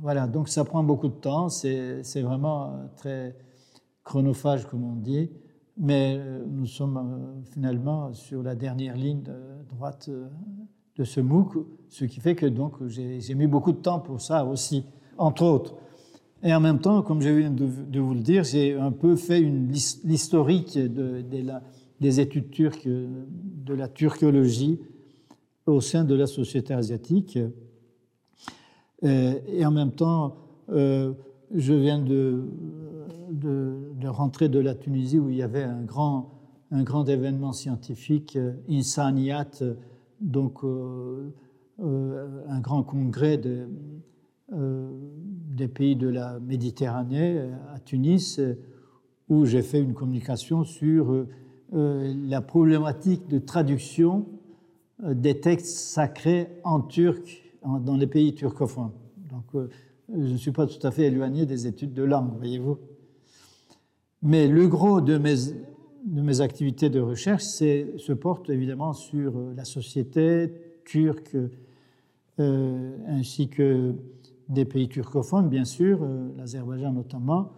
Voilà, 0.03 0.27
donc 0.27 0.49
ça 0.49 0.65
prend 0.65 0.83
beaucoup 0.83 1.07
de 1.07 1.15
temps, 1.15 1.49
c'est 1.49 2.03
vraiment 2.23 2.65
euh, 2.65 2.87
très 2.97 3.37
chronophage, 4.03 4.67
comme 4.67 4.83
on 4.83 4.97
dit, 4.97 5.31
mais 5.77 6.17
euh, 6.19 6.45
nous 6.45 6.67
sommes 6.67 6.97
euh, 6.97 7.43
finalement 7.53 8.13
sur 8.13 8.43
la 8.43 8.57
dernière 8.57 8.97
ligne 8.97 9.23
droite 9.69 10.11
de 10.97 11.05
ce 11.05 11.21
MOOC, 11.21 11.55
ce 11.89 12.05
qui 12.05 12.19
fait 12.19 12.35
que 12.35 12.47
donc 12.47 12.85
j'ai 12.89 13.35
mis 13.37 13.47
beaucoup 13.47 13.71
de 13.71 13.77
temps 13.77 14.01
pour 14.01 14.21
ça 14.21 14.45
aussi, 14.45 14.85
entre 15.19 15.45
autres. 15.45 15.77
Et 16.43 16.53
en 16.53 16.59
même 16.59 16.81
temps, 16.81 17.03
comme 17.03 17.23
je 17.23 17.29
viens 17.29 17.51
de, 17.51 18.01
vous 18.01 18.15
le 18.15 18.23
dire, 18.23 18.43
j'ai 18.43 18.75
un 18.75 18.91
peu 18.91 19.15
fait 19.15 19.41
l'historique 19.41 20.77
de, 20.77 21.25
des 22.01 22.19
études 22.19 22.51
turques, 22.51 22.89
de 22.89 23.73
la 23.73 23.87
turcologie 23.87 24.81
au 25.67 25.81
sein 25.81 26.05
de 26.05 26.15
la 26.15 26.27
société 26.27 26.75
asiatique. 26.75 27.39
Euh, 29.05 29.35
et 29.47 29.65
en 29.65 29.71
même 29.71 29.93
temps, 29.93 30.37
euh, 30.71 31.13
je 31.55 31.75
viens 31.75 31.99
de, 31.99 32.45
rentrer 34.05 34.49
de 34.49 34.59
la 34.59 34.75
Tunisie 34.75 35.19
où 35.19 35.31
il 35.31 35.37
y 35.37 35.43
avait 35.43 35.63
un 35.63 35.83
grand, 35.83 36.31
un 36.71 36.83
grand 36.83 37.09
événement 37.09 37.53
scientifique, 37.53 38.37
euh, 38.37 38.53
Insaniat, 38.69 39.63
donc 40.21 40.61
un 40.63 42.61
grand 42.61 42.85
congrès 42.85 43.39
de, 43.39 43.67
des 44.53 45.67
pays 45.67 45.97
de 45.97 46.07
la 46.07 46.39
Méditerranée 46.39 47.41
à 47.75 47.81
Tunis, 47.81 48.41
où 49.29 49.47
j'ai 49.47 49.63
fait 49.63 49.81
une 49.81 49.93
communication 49.93 50.63
sur 50.63 51.27
la 51.73 52.41
problématique 52.41 53.27
de 53.29 53.41
traduction 53.41 54.27
des 55.03 55.41
textes 55.41 55.77
sacrés 55.77 56.49
en 56.65 56.81
turc 56.81 57.43
dans 57.65 57.97
les 57.97 58.07
pays 58.07 58.35
turcophones. 58.35 58.93
Donc, 59.31 59.45
euh, 59.55 59.69
je 60.09 60.33
ne 60.33 60.37
suis 60.37 60.53
pas 60.53 60.67
tout 60.67 60.85
à 60.87 60.91
fait 60.91 61.05
éloigné 61.05 61.47
des 61.47 61.67
études 61.67 61.95
de 61.95 62.03
langue, 62.03 62.37
voyez-vous. 62.37 62.79
Mais 64.23 64.47
le 64.47 64.69
gros 64.69 65.01
de 65.01 65.19
mes, 65.19 65.35
de 66.05 66.21
mes 66.21 66.41
activités 66.41 66.91
de 66.91 67.01
recherche 67.01 67.43
se 67.43 68.13
porte 68.13 68.51
évidemment 68.51 68.93
sur 68.93 69.37
euh, 69.37 69.55
la 69.57 69.65
société 69.65 70.53
turque, 70.85 71.37
euh, 72.39 72.97
ainsi 73.09 73.49
que 73.49 73.95
des 74.49 74.65
pays 74.65 74.89
turcophones, 74.89 75.49
bien 75.49 75.65
sûr, 75.65 76.07
l'Azerbaïdjan 76.37 76.93
notamment. 76.93 77.53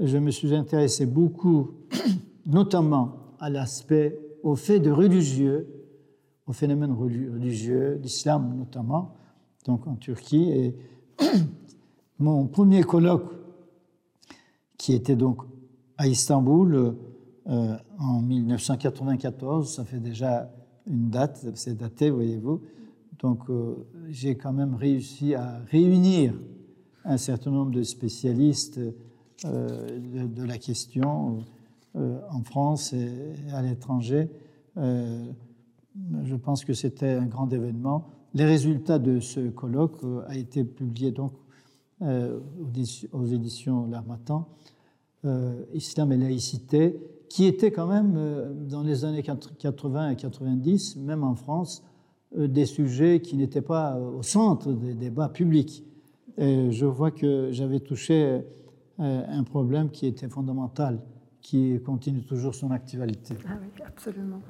Je 0.00 0.18
me 0.18 0.30
suis 0.30 0.54
intéressé 0.54 1.04
beaucoup, 1.06 1.72
notamment 2.46 3.16
à 3.40 3.50
l'aspect, 3.50 4.18
au 4.42 4.54
fait 4.54 4.78
de 4.78 4.90
religieux, 4.90 5.66
au 6.46 6.52
phénomène 6.52 6.92
religieux, 6.92 7.98
l'islam 8.02 8.56
notamment, 8.56 9.14
donc 9.64 9.86
en 9.86 9.96
Turquie. 9.96 10.50
Et 10.50 10.76
mon 12.18 12.46
premier 12.46 12.82
colloque, 12.82 13.30
qui 14.76 14.94
était 14.94 15.16
donc 15.16 15.42
à 15.96 16.08
Istanbul 16.08 16.96
euh, 17.48 17.76
en 17.98 18.20
1994, 18.20 19.74
ça 19.74 19.84
fait 19.84 20.00
déjà 20.00 20.52
une 20.86 21.10
date, 21.10 21.46
c'est 21.54 21.76
daté, 21.76 22.10
voyez-vous. 22.10 22.60
Donc 23.20 23.48
euh, 23.48 23.86
j'ai 24.08 24.36
quand 24.36 24.52
même 24.52 24.74
réussi 24.74 25.34
à 25.34 25.60
réunir 25.70 26.34
un 27.04 27.16
certain 27.16 27.50
nombre 27.50 27.70
de 27.70 27.82
spécialistes 27.82 28.80
euh, 29.44 30.26
de, 30.26 30.42
la 30.44 30.58
question 30.58 31.44
en 31.94 32.42
France 32.42 32.94
et 32.94 33.34
à 33.52 33.60
l'étranger. 33.60 34.30
Je 36.24 36.36
pense 36.36 36.64
que 36.64 36.72
c'était 36.72 37.12
un 37.12 37.26
grand 37.26 37.52
événement. 37.52 38.08
Les 38.34 38.44
résultats 38.44 38.98
de 38.98 39.20
ce 39.20 39.48
colloque 39.50 40.02
ont 40.02 40.22
été 40.30 40.64
publiés 40.64 41.12
donc 41.12 41.32
aux 42.00 43.26
éditions 43.26 43.86
L'Armatan, 43.86 44.48
Islam 45.72 46.12
et 46.12 46.16
laïcité, 46.16 46.98
qui 47.32 47.46
était 47.46 47.70
quand 47.70 47.86
même, 47.86 48.14
euh, 48.18 48.52
dans 48.52 48.82
les 48.82 49.06
années 49.06 49.22
80 49.22 50.10
et 50.10 50.16
90, 50.16 50.96
même 50.96 51.24
en 51.24 51.34
France, 51.34 51.82
euh, 52.36 52.46
des 52.46 52.66
sujets 52.66 53.22
qui 53.22 53.38
n'étaient 53.38 53.62
pas 53.62 53.96
euh, 53.96 54.18
au 54.18 54.22
centre 54.22 54.70
des 54.70 54.92
débats 54.92 55.30
publics. 55.30 55.82
Et 56.36 56.70
je 56.70 56.84
vois 56.84 57.10
que 57.10 57.48
j'avais 57.50 57.80
touché 57.80 58.42
un 58.98 59.44
problème 59.44 59.90
qui 59.90 60.06
était 60.06 60.28
fondamental, 60.28 60.98
qui 61.40 61.78
continue 61.84 62.22
toujours 62.22 62.54
son 62.54 62.70
actualité. 62.70 63.34
Ah 63.46 63.58
oui, 63.60 63.82
absolument. 63.86 64.40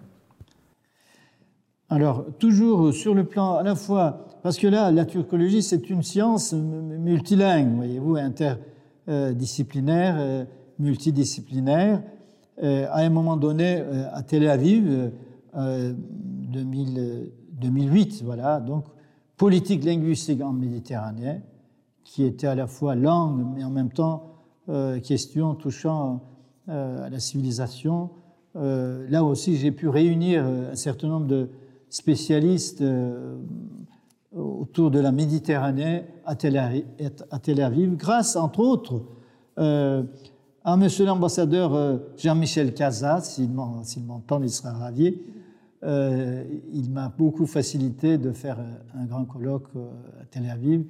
Alors, 1.93 2.25
toujours 2.39 2.95
sur 2.95 3.15
le 3.15 3.25
plan 3.25 3.57
à 3.57 3.63
la 3.63 3.75
fois, 3.75 4.25
parce 4.43 4.57
que 4.57 4.67
là, 4.67 4.91
la 4.91 5.05
turcologie, 5.05 5.63
c'est 5.63 5.91
une 5.91 6.03
science 6.03 6.55
multilingue, 6.55 7.77
voyez-vous, 7.77 8.17
interdisciplinaire, 8.17 10.47
multidisciplinaire, 10.79 12.03
euh, 12.63 12.87
à 12.91 13.01
un 13.01 13.11
moment 13.11 13.37
donné 13.37 13.77
euh, 13.77 14.07
à 14.11 14.23
Tel 14.23 14.49
Aviv, 14.49 15.13
2008, 15.55 17.61
euh, 17.61 18.25
voilà, 18.25 18.59
donc 18.59 18.87
politique 19.37 19.85
linguistique 19.85 20.41
en 20.41 20.55
Méditerranée, 20.55 21.43
qui 22.05 22.25
était 22.25 22.47
à 22.47 22.55
la 22.55 22.67
fois 22.67 22.95
langue, 22.95 23.45
mais 23.55 23.65
en 23.65 23.71
même 23.71 23.91
temps 23.91 24.31
question 25.03 25.55
touchant 25.57 26.23
à 26.69 27.11
la 27.11 27.19
civilisation. 27.19 28.09
là 28.55 29.25
aussi, 29.25 29.59
j'ai 29.59 29.73
pu 29.73 29.89
réunir 29.89 30.47
un 30.47 30.75
certain 30.75 31.09
nombre 31.09 31.27
de 31.27 31.51
spécialistes 31.93 32.83
autour 34.35 34.91
de 34.91 34.99
la 34.99 35.13
Méditerranée 35.13 36.05
à 36.25 36.35
Tel 36.35 36.57
Aviv, 36.57 37.97
grâce, 37.97 38.37
entre 38.37 38.61
autres, 38.61 39.03
à 40.65 40.77
monsieur 40.77 41.05
l'ambassadeur 41.05 41.75
euh, 41.75 41.99
Jean-Michel 42.17 42.73
Casas, 42.75 43.23
s'il 43.23 43.51
m'entend, 43.51 44.43
il 44.43 44.51
sera 44.51 44.73
ravi. 44.73 45.19
Euh, 45.83 46.45
il 46.73 46.91
m'a 46.91 47.09
beaucoup 47.09 47.47
facilité 47.47 48.17
de 48.17 48.31
faire 48.31 48.61
euh, 48.61 49.01
un 49.01 49.07
grand 49.07 49.25
colloque 49.25 49.67
à 50.21 50.25
Tel 50.27 50.49
Aviv, 50.49 50.85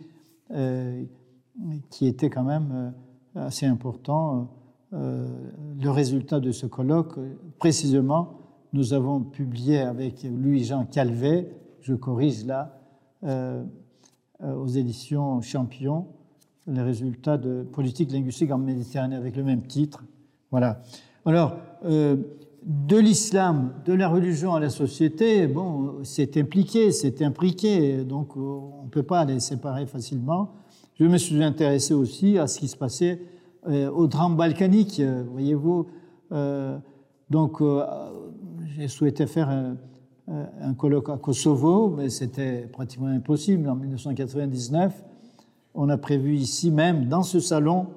qui 1.89 2.07
était 2.07 2.29
quand 2.29 2.45
même 2.45 2.93
assez 3.35 3.65
important. 3.65 4.51
le 4.93 5.89
résultat 5.89 6.41
de 6.41 6.53
ce 6.53 6.67
colloque, 6.67 7.15
précisément, 7.59 8.42
nous 8.73 8.95
avons 8.95 9.21
publié 9.21 9.81
avec 9.81 10.25
Louis-Jean 10.25 10.87
Calvet, 10.87 11.49
je 11.81 11.95
corrige 11.95 12.45
là, 12.47 12.79
aux 14.41 14.67
éditions 14.67 15.41
Champion, 15.41 16.07
les 16.67 16.83
résultats 16.83 17.37
de 17.37 17.63
politique 17.63 18.13
linguistique 18.13 18.51
en 18.51 18.59
Méditerranée 18.59 19.17
avec 19.17 19.37
le 19.37 19.45
même 19.45 19.63
titre. 19.63 20.05
Voilà. 20.51 20.81
Alors, 21.25 21.57
euh, 21.85 22.17
de 22.65 22.97
l'islam, 22.97 23.73
de 23.85 23.93
la 23.93 24.09
religion 24.09 24.55
à 24.55 24.61
la 24.61 24.71
société, 24.71 25.47
bon, 25.47 26.01
c'est 26.05 26.37
impliqué, 26.37 26.93
c'est 26.93 27.23
imbriqué, 27.23 28.05
donc 28.05 28.37
euh, 28.37 28.41
on 28.41 28.85
ne 28.85 28.91
peut 28.91 29.03
pas 29.03 29.25
les 29.25 29.41
séparer 29.41 29.87
facilement. 29.87 30.53
Je 30.95 31.05
me 31.05 31.17
suis 31.17 31.43
intéressé 31.43 31.95
aussi 31.95 32.39
à 32.39 32.47
ce 32.47 32.61
qui 32.61 32.69
se 32.69 32.77
passait 32.77 33.21
euh, 33.69 33.91
au 33.91 34.07
drame 34.07 34.37
balkanique, 34.37 35.01
voyez-vous. 35.33 35.87
donc, 37.31 37.61
j'ai 38.77 38.89
souhaité 38.89 39.27
faire 39.27 39.49
un, 39.49 39.77
un 40.29 40.75
colloque 40.75 41.09
à 41.09 41.17
Kosovo, 41.17 41.91
mais 41.91 42.09
c'était 42.11 42.69
pratiquement 42.73 43.09
impossible 43.09 43.69
en 43.69 43.77
1999 43.77 45.03
on 45.75 45.89
a 45.89 45.97
prévu 45.97 46.37
ici 46.37 46.71
même, 46.71 47.07
dans 47.07 47.23
ce 47.23 47.41
salon, 47.41 47.89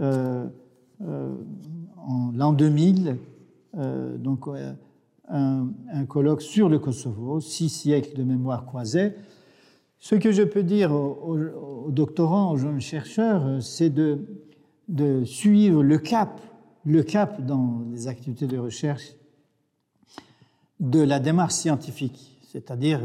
euh, 0.00 0.46
euh, 1.02 1.34
en 1.96 2.32
l'an 2.34 2.52
2000, 2.52 3.16
euh, 3.76 4.16
donc 4.16 4.46
un, 5.28 5.66
colloque 6.08 6.42
sur 6.42 6.68
le 6.68 6.78
Kosovo, 6.78 7.40
six 7.40 7.68
siècles 7.68 8.16
de 8.16 8.22
mémoire 8.22 8.64
croisée. 8.64 9.14
Ce 9.98 10.14
que 10.14 10.30
je 10.30 10.42
peux 10.42 10.62
dire 10.62 10.92
aux, 10.92 11.90
doctorants, 11.90 12.52
aux 12.52 12.56
jeunes 12.56 12.80
chercheurs, 12.80 13.60
c'est 13.60 13.90
de, 13.90 14.20
de 14.88 15.24
suivre 15.24 15.82
le 15.82 15.98
cap, 15.98 16.40
le 16.84 17.02
cap 17.02 17.44
dans 17.44 17.82
les 17.90 18.06
activités 18.06 18.46
de 18.46 18.58
recherche 18.58 19.14
de 20.80 21.00
la 21.00 21.20
démarche 21.20 21.54
scientifique, 21.54 22.38
c'est-à-dire 22.52 23.00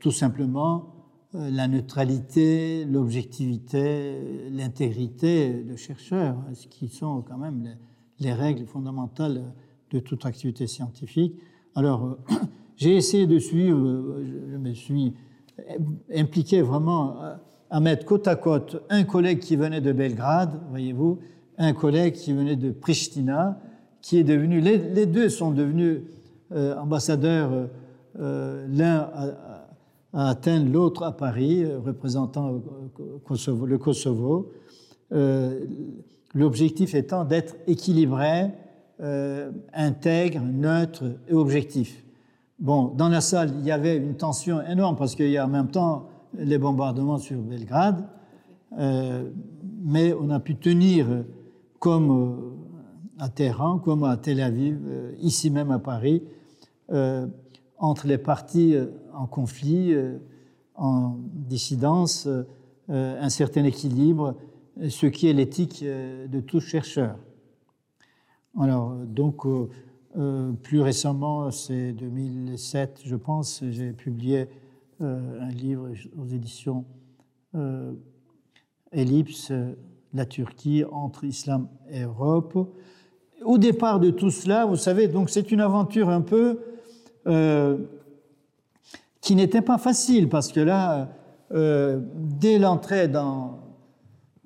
tout 0.00 0.10
simplement 0.10 0.94
euh, 1.34 1.50
la 1.50 1.66
neutralité, 1.66 2.84
l'objectivité, 2.84 4.20
l'intégrité 4.52 5.64
de 5.64 5.74
chercheurs, 5.74 6.36
ce 6.54 6.68
qui 6.68 6.88
sont 6.88 7.22
quand 7.22 7.38
même 7.38 7.76
les, 8.20 8.32
règles 8.32 8.66
fondamentales 8.66 9.42
de 9.90 9.98
toute 9.98 10.26
activité 10.26 10.68
scientifique. 10.68 11.34
Alors, 11.74 12.04
euh, 12.04 12.34
j'ai 12.76 12.94
essayé 12.94 13.26
de 13.26 13.40
suivre, 13.40 13.84
euh, 13.84 14.24
je 14.52 14.56
me 14.56 14.74
suis 14.74 15.14
impliqué 16.14 16.62
vraiment 16.62 17.16
à 17.70 17.80
mettre 17.80 18.04
côte 18.04 18.26
à 18.26 18.34
côte 18.34 18.82
un 18.90 19.04
collègue 19.04 19.38
qui 19.38 19.54
venait 19.54 19.80
de 19.80 19.92
Belgrade, 19.92 20.60
voyez-vous, 20.70 21.20
un 21.58 21.72
collègue 21.72 22.14
qui 22.14 22.32
venait 22.32 22.56
de 22.56 22.72
Pristina, 22.72 23.60
qui 24.02 24.18
est 24.18 24.24
devenu, 24.24 24.60
les, 24.60 25.06
deux 25.06 25.28
sont 25.28 25.52
devenus 25.52 26.00
ambassadeurs, 26.54 27.68
l'un 28.16 29.10
à 30.14 30.28
Athènes, 30.28 30.72
l'autre 30.72 31.02
à 31.02 31.12
Paris, 31.12 31.64
euh, 31.64 31.80
représentant 31.80 32.62
euh, 33.00 33.66
le 33.66 33.78
Kosovo. 33.78 34.52
Euh, 35.12 35.66
l'objectif 36.34 36.94
étant 36.94 37.24
d'être 37.24 37.56
équilibré, 37.66 38.50
intègre, 39.72 40.40
neutre 40.40 41.04
et 41.28 41.34
objectif. 41.34 42.04
Bon, 42.58 42.86
dans 42.96 43.08
la 43.08 43.20
salle, 43.20 43.52
il 43.58 43.66
y 43.66 43.70
avait 43.70 43.96
une 43.96 44.16
tension 44.16 44.62
énorme 44.62 44.96
parce 44.96 45.14
qu'il 45.14 45.30
y 45.30 45.36
a 45.36 45.44
en 45.44 45.48
même 45.48 45.68
temps 45.68 46.08
les 46.36 46.58
bombardements 46.58 47.18
sur 47.18 47.38
Belgrade, 47.38 48.04
mais 49.82 50.12
on 50.14 50.30
a 50.30 50.40
pu 50.40 50.56
tenir 50.56 51.06
comme 51.78 52.56
à 53.18 53.28
Téhéran, 53.28 53.78
comme 53.78 54.04
à 54.04 54.16
Tel 54.16 54.40
Aviv, 54.40 54.78
ici 55.20 55.50
même 55.50 55.70
à 55.70 55.78
Paris, 55.78 56.22
entre 57.78 58.06
les 58.06 58.18
parties 58.18 58.74
euh, 58.74 58.86
en 59.12 59.26
conflit, 59.26 59.92
euh, 59.92 60.18
en 60.74 61.16
dissidence, 61.32 62.26
euh, 62.26 62.44
un 62.88 63.28
certain 63.28 63.64
équilibre, 63.64 64.36
ce 64.88 65.06
qui 65.06 65.28
est 65.28 65.32
l'éthique 65.32 65.84
de 65.84 66.40
tout 66.40 66.58
chercheur. 66.58 67.16
Alors, 68.60 68.92
donc, 69.06 69.46
plus 70.62 70.80
récemment, 70.80 71.52
c'est 71.52 71.92
2007, 71.92 73.02
je 73.04 73.14
pense, 73.14 73.62
j'ai 73.70 73.92
publié 73.92 74.48
un 75.00 75.48
livre 75.50 75.90
aux 76.18 76.26
éditions 76.26 76.84
Ellipse, 78.90 79.52
La 80.12 80.26
Turquie 80.26 80.82
entre 80.90 81.22
islam 81.22 81.68
et 81.88 82.02
Europe. 82.02 82.68
Au 83.44 83.58
départ 83.58 84.00
de 84.00 84.10
tout 84.10 84.30
cela, 84.30 84.66
vous 84.66 84.76
savez, 84.76 85.06
donc 85.06 85.30
c'est 85.30 85.52
une 85.52 85.60
aventure 85.60 86.08
un 86.08 86.20
peu 86.20 86.58
euh, 87.26 87.78
qui 89.20 89.34
n'était 89.36 89.62
pas 89.62 89.78
facile 89.78 90.28
parce 90.28 90.52
que 90.52 90.60
là, 90.60 91.08
euh, 91.52 91.98
dès 92.14 92.58
l'entrée 92.58 93.08
dans 93.08 93.60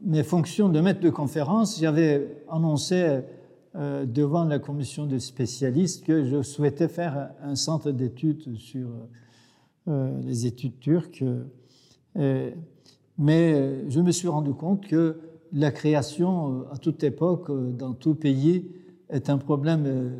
mes 0.02 0.22
fonctions 0.22 0.68
de 0.68 0.80
maître 0.80 1.00
de 1.00 1.10
conférence, 1.10 1.80
j'avais 1.80 2.44
annoncé 2.48 3.22
euh, 3.74 4.06
devant 4.06 4.44
la 4.44 4.60
commission 4.60 5.06
de 5.06 5.18
spécialistes 5.18 6.04
que 6.04 6.24
je 6.24 6.42
souhaitais 6.42 6.86
faire 6.86 7.30
un 7.42 7.56
centre 7.56 7.90
d'études 7.90 8.56
sur 8.56 8.88
les 9.86 10.46
études 10.46 10.78
turques. 10.80 11.24
mais 12.14 12.54
je 13.88 14.00
me 14.00 14.12
suis 14.12 14.28
rendu 14.28 14.52
compte 14.52 14.86
que 14.86 15.18
la 15.52 15.70
création 15.70 16.66
à 16.70 16.76
toute 16.76 17.02
époque, 17.02 17.50
dans 17.74 17.94
tout 17.94 18.14
pays, 18.14 18.70
est 19.08 19.30
un 19.30 19.38
problème 19.38 20.12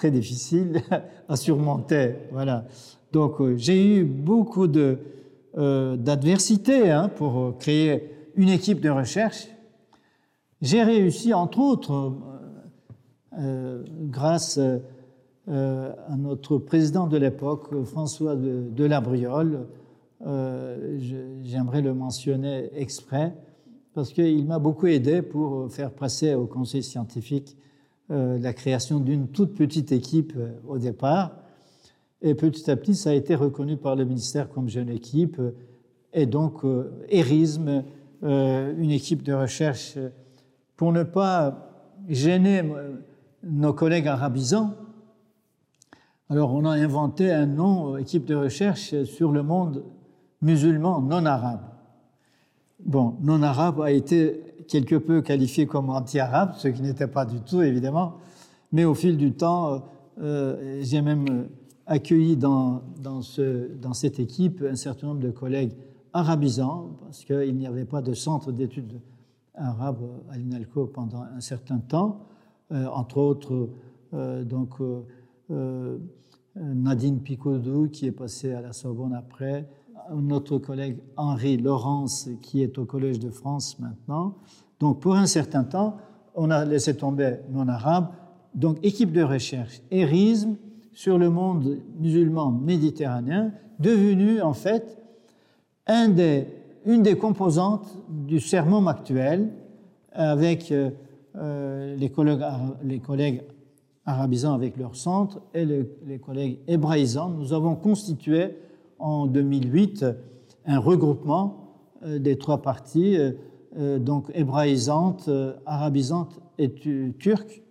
très 0.00 0.10
difficile 0.10 0.80
à 1.28 1.36
surmonter. 1.36 2.14
Voilà. 2.32 2.64
Donc 3.12 3.34
j'ai 3.56 3.96
eu 3.96 4.04
beaucoup 4.04 4.66
d'adversité 4.66 6.90
hein, 6.90 7.10
pour 7.14 7.58
créer 7.58 8.10
une 8.34 8.48
équipe 8.48 8.80
de 8.80 8.88
recherche. 8.88 9.48
J'ai 10.62 10.82
réussi, 10.82 11.34
entre 11.34 11.58
autres, 11.58 12.14
euh, 13.38 13.82
grâce 14.08 14.58
euh, 14.58 15.92
à 16.08 16.16
notre 16.16 16.56
président 16.56 17.06
de 17.06 17.18
l'époque, 17.18 17.68
François 17.84 18.36
de, 18.36 18.70
de 18.70 18.84
Labriole, 18.84 19.66
euh, 20.26 20.98
j'aimerais 21.42 21.82
le 21.82 21.92
mentionner 21.92 22.70
exprès, 22.74 23.34
parce 23.92 24.14
qu'il 24.14 24.46
m'a 24.46 24.58
beaucoup 24.58 24.86
aidé 24.86 25.20
pour 25.20 25.70
faire 25.70 25.90
passer 25.90 26.34
au 26.34 26.46
conseil 26.46 26.82
scientifique 26.82 27.54
la 28.10 28.52
création 28.52 28.98
d'une 28.98 29.28
toute 29.28 29.54
petite 29.54 29.92
équipe 29.92 30.32
au 30.66 30.78
départ. 30.78 31.32
Et 32.22 32.34
petit 32.34 32.70
à 32.70 32.76
petit, 32.76 32.94
ça 32.94 33.10
a 33.10 33.12
été 33.14 33.34
reconnu 33.34 33.76
par 33.76 33.96
le 33.96 34.04
ministère 34.04 34.50
comme 34.50 34.68
jeune 34.68 34.90
équipe. 34.90 35.40
Et 36.12 36.26
donc, 36.26 36.62
ERISM, 37.08 37.84
une 38.22 38.90
équipe 38.90 39.22
de 39.22 39.32
recherche, 39.32 39.96
pour 40.76 40.92
ne 40.92 41.04
pas 41.04 41.70
gêner 42.08 42.64
nos 43.44 43.72
collègues 43.72 44.08
arabisants, 44.08 44.74
alors 46.30 46.54
on 46.54 46.64
a 46.64 46.70
inventé 46.70 47.32
un 47.32 47.46
nom, 47.46 47.94
euh, 47.94 47.98
équipe 47.98 48.24
de 48.24 48.36
recherche 48.36 49.02
sur 49.02 49.32
le 49.32 49.42
monde 49.42 49.82
musulman 50.40 51.00
non 51.00 51.26
arabe. 51.26 51.62
Bon, 52.78 53.16
non 53.20 53.42
arabe 53.42 53.80
a 53.80 53.90
été 53.90 54.49
quelque 54.70 54.96
peu 54.96 55.20
qualifié 55.20 55.66
comme 55.66 55.90
anti-arabe, 55.90 56.52
ce 56.56 56.68
qui 56.68 56.80
n'était 56.82 57.08
pas 57.08 57.26
du 57.26 57.40
tout 57.40 57.60
évidemment, 57.60 58.14
mais 58.72 58.84
au 58.84 58.94
fil 58.94 59.16
du 59.16 59.32
temps, 59.32 59.72
euh, 59.72 59.78
euh, 60.22 60.80
j'ai 60.82 61.02
même 61.02 61.48
accueilli 61.86 62.36
dans, 62.36 62.82
dans, 63.02 63.20
ce, 63.20 63.68
dans, 63.76 63.94
cette 63.94 64.20
équipe 64.20 64.62
un 64.62 64.76
certain 64.76 65.08
nombre 65.08 65.20
de 65.20 65.30
collègues 65.30 65.72
arabisants, 66.12 66.90
parce 67.02 67.24
qu'il 67.24 67.56
n'y 67.56 67.66
avait 67.66 67.84
pas 67.84 68.00
de 68.00 68.14
centre 68.14 68.52
d'études 68.52 69.00
arabes 69.54 70.02
à 70.30 70.38
l'INALCO 70.38 70.86
pendant 70.86 71.22
un 71.22 71.40
certain 71.40 71.78
temps. 71.78 72.20
Euh, 72.72 72.86
entre 72.86 73.18
autres 73.18 73.68
euh, 74.14 74.44
donc, 74.44 74.74
euh, 75.50 75.98
Nadine 76.56 77.20
Picodou, 77.20 77.88
qui 77.88 78.06
est 78.06 78.12
passée 78.12 78.52
à 78.52 78.60
la 78.60 78.72
Sorbonne 78.72 79.14
après, 79.14 79.68
notre 80.14 80.58
collègue 80.58 80.98
Henri 81.16 81.56
Laurence, 81.56 82.28
qui 82.42 82.62
est 82.62 82.78
au 82.78 82.84
Collège 82.84 83.18
de 83.18 83.30
France 83.30 83.78
maintenant. 83.78 84.34
Donc, 84.80 85.00
pour 85.00 85.14
un 85.14 85.26
certain 85.26 85.64
temps, 85.64 85.96
on 86.34 86.50
a 86.50 86.64
laissé 86.64 86.96
tomber 86.96 87.36
non-arabe. 87.50 88.08
Donc, 88.54 88.78
équipe 88.82 89.12
de 89.12 89.22
recherche, 89.22 89.80
érisme 89.90 90.56
sur 90.92 91.18
le 91.18 91.30
monde 91.30 91.78
musulman 91.98 92.50
méditerranéen, 92.50 93.52
devenu 93.78 94.40
en 94.42 94.52
fait 94.52 94.98
une 95.88 97.02
des 97.02 97.16
composantes 97.16 97.88
du 98.08 98.40
sermon 98.40 98.86
actuel, 98.86 99.50
avec 100.12 100.72
euh, 100.72 101.96
les, 101.96 102.10
collègues, 102.10 102.42
les 102.84 103.00
arabisants 104.04 104.54
avec 104.54 104.76
leur 104.76 104.96
centre 104.96 105.40
et 105.54 105.64
les, 105.64 106.18
collègues 106.18 106.58
hébraïsants, 106.66 107.30
nous 107.30 107.52
avons 107.52 107.76
constitué 107.76 108.56
en 109.00 109.26
2008 109.26 110.04
un 110.66 110.78
regroupement 110.78 111.74
euh, 112.04 112.18
des 112.18 112.38
trois 112.38 112.62
parties, 112.62 113.16
euh, 113.76 113.98
donc 113.98 114.30
hébraïsante, 114.34 115.28
arabisante 115.66 116.40
et 116.58 116.72
turque, 117.18 117.62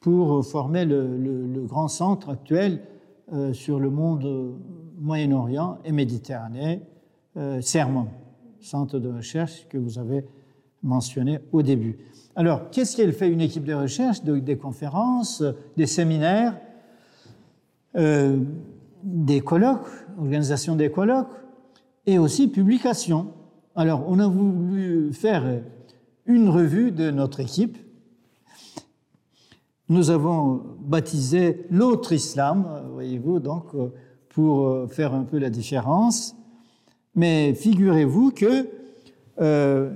pour 0.00 0.44
former 0.46 0.84
le, 0.84 1.64
grand 1.66 1.88
centre 1.88 2.30
actuel 2.30 2.80
sur 3.52 3.80
le 3.80 3.90
monde 3.90 4.54
Moyen-Orient 4.98 5.78
et 5.84 5.92
Méditerranée, 5.92 6.80
CERMON, 7.60 8.06
centre 8.60 8.98
de 8.98 9.08
recherche 9.08 9.66
que 9.68 9.76
vous 9.76 9.98
avez 9.98 10.24
mentionné 10.82 11.40
au 11.52 11.62
début. 11.62 11.98
Alors, 12.36 12.70
qu'est-ce 12.70 12.96
qu'elle 12.96 13.12
fait 13.12 13.28
une 13.28 13.40
équipe 13.40 13.64
de 13.64 13.74
recherche 13.74 14.22
Des 14.22 14.56
conférences, 14.56 15.42
des 15.76 15.86
séminaires, 15.86 16.56
euh, 17.96 18.38
des 19.02 19.40
colloques, 19.40 19.86
organisation 20.18 20.76
des 20.76 20.90
colloques, 20.90 21.28
et 22.06 22.18
aussi 22.18 22.48
publications. 22.48 23.32
Alors, 23.76 24.04
on 24.08 24.18
a 24.18 24.26
voulu 24.26 25.12
faire 25.12 25.44
une 26.26 26.48
revue 26.48 26.90
de 26.90 27.10
notre 27.10 27.40
équipe. 27.40 27.76
Nous 29.88 30.10
avons 30.10 30.62
baptisé 30.80 31.66
l'autre 31.70 32.12
islam, 32.12 32.66
voyez-vous, 32.92 33.40
donc, 33.40 33.66
pour 34.28 34.90
faire 34.90 35.14
un 35.14 35.24
peu 35.24 35.38
la 35.38 35.50
différence. 35.50 36.34
Mais 37.14 37.54
figurez-vous 37.54 38.30
que 38.30 38.68
euh, 39.40 39.90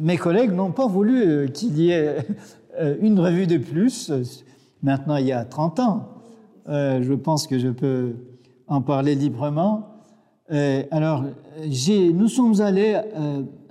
mes 0.00 0.16
collègues 0.16 0.52
n'ont 0.52 0.72
pas 0.72 0.86
voulu 0.86 1.50
qu'il 1.52 1.78
y 1.78 1.90
ait 1.90 2.16
euh, 2.80 2.96
une 3.00 3.20
revue 3.20 3.46
de 3.46 3.58
plus. 3.58 4.10
Maintenant, 4.82 5.16
il 5.16 5.26
y 5.26 5.32
a 5.32 5.44
30 5.44 5.80
ans. 5.80 6.08
Euh, 6.68 7.02
je 7.02 7.12
pense 7.12 7.46
que 7.46 7.58
je 7.58 7.68
peux 7.68 8.14
en 8.72 8.82
parler 8.82 9.14
librement. 9.14 9.88
alors, 10.90 11.24
nous 11.58 12.28
sommes 12.28 12.60
allés 12.60 13.00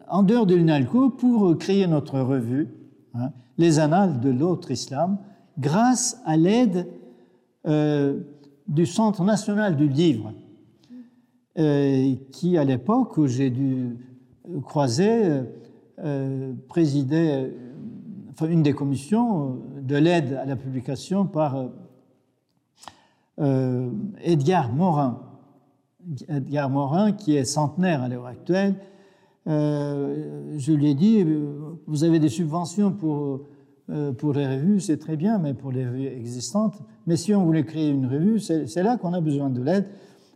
en 0.08 0.24
dehors 0.24 0.46
de 0.46 0.56
l'UNALCO 0.56 1.10
pour 1.10 1.58
créer 1.58 1.88
notre 1.88 2.20
revue, 2.20 2.70
hein, 3.14 3.32
Les 3.58 3.80
Annales 3.80 4.20
de 4.20 4.30
l'autre 4.30 4.72
islam, 4.72 5.18
grâce 5.58 6.22
à 6.26 6.38
l'aide 6.38 6.88
du 7.66 8.86
Centre 8.86 9.24
national 9.24 9.76
du 9.76 9.88
livre, 9.88 10.34
qui, 11.56 12.58
à 12.58 12.64
l'époque 12.64 13.18
où 13.18 13.28
j'ai 13.28 13.50
dû 13.50 13.98
croiser, 14.64 15.42
euh, 16.04 16.54
présidait 16.68 17.52
euh, 18.42 18.48
une 18.48 18.64
des 18.64 18.74
commissions 18.74 19.60
euh, 19.78 19.82
de 19.82 19.96
l'aide 19.98 20.34
à 20.34 20.46
la 20.46 20.56
publication 20.56 21.28
par 21.28 21.70
Edgar 23.38 24.72
Morin. 24.74 25.20
Edgar 26.28 26.70
Morin, 26.70 27.12
qui 27.12 27.36
est 27.36 27.46
centenaire 27.46 28.02
à 28.02 28.10
l'heure 28.10 28.26
actuelle, 28.26 28.76
je 29.46 30.72
lui 30.72 30.90
ai 30.90 30.94
dit, 30.94 31.26
vous 31.88 32.04
avez 32.04 32.20
des 32.20 32.30
subventions 32.30 32.92
pour, 32.92 33.42
pour 34.18 34.34
les 34.34 34.48
revues, 34.48 34.80
c'est 34.80 34.98
très 34.98 35.16
bien, 35.16 35.38
mais 35.40 35.54
pour 35.54 35.72
les 35.72 35.86
revues 35.86 36.08
existantes, 36.08 36.80
mais 37.08 37.18
si 37.18 37.34
on 37.34 37.46
voulait 37.46 37.66
créer 37.66 37.90
une 37.90 38.08
revue, 38.08 38.40
c'est 38.40 38.84
là 38.84 38.98
qu'on 38.98 39.14
a 39.14 39.22
besoin 39.22 39.50
de 39.50 39.62
l'aide. 39.62 39.86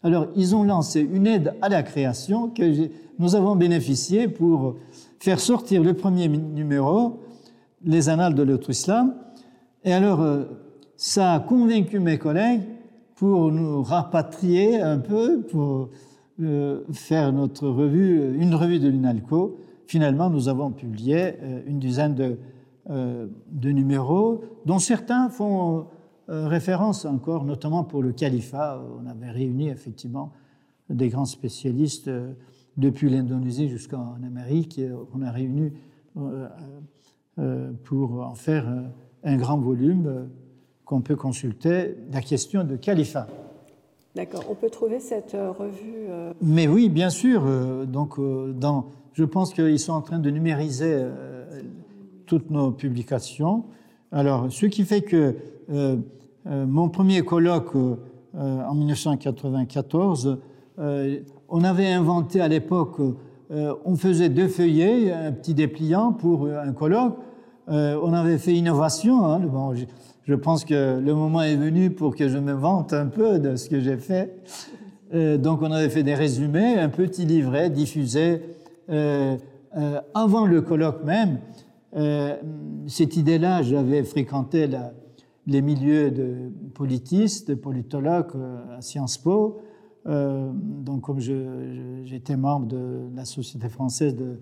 Alors, 0.03 0.27
ils 0.36 0.55
ont 0.55 0.63
lancé 0.63 1.01
une 1.01 1.25
aide 1.25 1.55
à 1.63 1.69
la 1.69 1.81
création 1.81 2.49
que 2.49 2.89
nous 3.17 3.36
avons 3.36 3.55
bénéficié 3.55 4.27
pour 4.27 4.75
faire 5.19 5.39
sortir 5.39 5.84
le 5.84 5.95
premier 5.95 6.27
numéro, 6.27 7.21
les 7.84 8.08
annales 8.10 8.36
de 8.36 8.43
l'autre 8.43 8.69
islam. 8.69 9.15
Et 9.84 9.93
alors, 9.93 10.21
euh, 10.21 10.43
ça 10.95 11.34
a 11.34 11.39
convaincu 11.39 11.99
mes 11.99 12.19
collègues 12.19 12.62
pour 13.15 13.51
nous 13.51 13.82
rapatrier 13.84 14.80
un 14.82 14.99
peu, 14.99 15.41
pour 15.41 15.89
euh, 16.41 16.84
faire 16.91 17.32
notre 17.32 17.67
revue, 17.67 18.36
une 18.38 18.56
revue 18.56 18.80
de 18.80 18.89
l'INALCO. 18.89 19.58
Finalement, 19.88 20.30
nous 20.30 20.49
avons 20.49 20.71
publié 20.71 21.36
euh, 21.41 21.62
une 21.67 21.80
dizaine 21.80 22.15
de, 22.15 22.38
de 22.88 23.71
numéros, 23.71 24.43
dont 24.67 24.78
certains 24.78 25.30
font 25.30 25.88
référence 26.28 27.06
encore, 27.06 27.43
notamment 27.43 27.84
pour 27.84 28.04
le 28.04 28.12
califat. 28.12 28.80
On 29.01 29.10
avait 29.10 29.32
réuni 29.32 29.69
effectivement 29.69 30.32
des 30.91 31.10
grands 31.10 31.25
spécialistes 31.25 32.12
depuis 32.78 33.10
l'Indonésie 33.10 33.69
jusqu'en 33.69 34.17
Amérique. 34.23 34.80
On 35.15 35.23
a 35.23 35.32
réuni 35.32 35.72
euh, 36.18 36.47
euh, 37.38 37.74
pour 37.84 38.22
en 38.22 38.34
faire 38.34 38.66
un 39.24 39.36
grand 39.36 39.59
volume 39.59 40.30
qu'on 40.86 41.01
peut 41.01 41.15
consulter, 41.15 41.95
la 42.11 42.21
question 42.21 42.63
de 42.63 42.75
califat. 42.75 43.27
D'accord, 44.15 44.45
on 44.49 44.55
peut 44.55 44.69
trouver 44.69 44.99
cette 44.99 45.36
euh, 45.36 45.51
revue. 45.51 46.07
Mais 46.41 46.67
oui, 46.67 46.89
bien 46.89 47.09
sûr. 47.09 47.43
Donc, 47.88 48.19
dans, 48.19 48.86
je 49.13 49.23
pense 49.23 49.53
qu'ils 49.53 49.79
sont 49.79 49.93
en 49.93 50.01
train 50.01 50.19
de 50.19 50.29
numériser 50.29 51.03
toutes 52.25 52.49
nos 52.49 52.71
publications. 52.71 53.65
Alors, 54.11 54.51
ce 54.51 54.67
qui 54.67 54.83
fait 54.83 55.01
que 55.01 55.36
mon 56.45 56.89
premier 56.89 57.23
colloque 57.23 57.75
en 57.75 58.75
1994 58.75 60.39
on 61.49 61.63
avait 61.63 61.91
inventé 61.91 62.41
à 62.41 62.47
l'époque, 62.47 62.99
euh, 63.51 63.73
on 63.86 63.95
faisait 63.95 64.29
deux 64.29 64.47
feuillets, 64.47 65.11
un 65.11 65.31
petit 65.31 65.53
dépliant 65.53 66.11
pour 66.11 66.47
un 66.47 66.73
colloque. 66.73 67.17
Euh, 67.69 67.99
on 68.01 68.13
avait 68.13 68.38
fait 68.38 68.53
innovation. 68.53 69.25
Hein, 69.25 69.39
bon, 69.39 69.73
je, 70.26 70.34
pense 70.34 70.65
que 70.65 70.99
le 70.99 71.13
moment 71.13 71.41
est 71.41 71.55
venu 71.55 71.91
pour 71.91 72.15
que 72.15 72.28
je 72.28 72.38
me 72.38 72.53
vante 72.53 72.93
un 72.93 73.07
peu 73.07 73.39
de 73.39 73.55
ce 73.55 73.69
que 73.69 73.80
j'ai 73.80 73.97
fait. 73.97 74.36
Euh, 75.13 75.38
donc 75.38 75.61
on 75.61 75.71
avait 75.71 75.89
fait 75.89 76.03
des 76.03 76.15
résumés, 76.15 76.78
un 76.80 76.89
petit 76.89 77.26
livret 77.26 77.69
diffusé 77.69 78.41
avant 80.13 80.45
le 80.45 80.61
colloque 80.61 81.03
même, 81.03 81.39
cette 82.88 83.17
idée-là, 83.17 83.63
j'avais 83.63 84.03
fréquenté 84.03 84.69
les 85.47 85.61
milieux 85.61 86.11
de 86.11 86.51
politistes, 86.76 87.49
de 87.49 87.55
politologues 87.55 88.32
à 88.78 88.82
Sciences 88.82 89.17
Po. 89.17 89.59
donc, 90.05 91.01
comme 91.01 91.19
j'étais 91.19 92.38
membre 92.38 92.67
de 92.67 93.07
la 93.15 93.26
Société 93.26 93.67
française 93.67 94.15
de, 94.15 94.38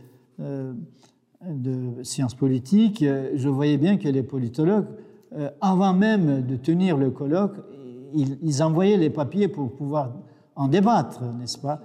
de 1.49 2.03
sciences 2.03 2.35
politiques, 2.35 3.03
je 3.35 3.49
voyais 3.49 3.77
bien 3.77 3.97
que 3.97 4.07
les 4.07 4.23
politologues, 4.23 4.87
avant 5.61 5.93
même 5.93 6.45
de 6.45 6.55
tenir 6.55 6.97
le 6.97 7.09
colloque, 7.09 7.55
ils, 8.13 8.63
envoyaient 8.63 8.97
les 8.97 9.09
papiers 9.09 9.47
pour 9.47 9.71
pouvoir 9.71 10.13
en 10.55 10.67
débattre, 10.67 11.23
n'est-ce 11.39 11.57
pas? 11.57 11.81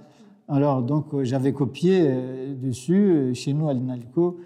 Alors, 0.47 0.81
donc, 0.81 1.21
j'avais 1.21 1.53
copié 1.53 2.07
euh, 2.07 2.55
dessus, 2.55 3.11
euh, 3.11 3.33
chez 3.35 3.53
nous 3.53 3.69
à 3.69 3.73
l'INALCO. 3.73 4.39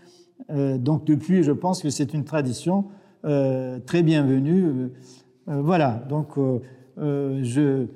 Euh, 0.50 0.78
donc, 0.78 1.06
depuis, 1.06 1.44
je 1.44 1.54
pense 1.54 1.82
que 1.82 1.90
c'est 1.90 2.14
une 2.14 2.26
tradition 2.26 2.86
très 3.86 4.04
bienvenue. 4.04 4.92
voilà, 5.48 6.04
donc, 6.10 6.32
je, 6.98 7.88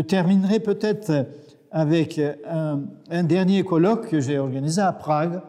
terminerai 0.00 0.58
peut-être 0.58 1.28
avec 1.70 2.20
un, 2.48 3.22
dernier 3.22 3.62
colloque 3.62 4.08
que 4.08 4.18
j'ai 4.18 4.40
organisé 4.40 4.80
à 4.80 4.90
Prague, 4.90 5.40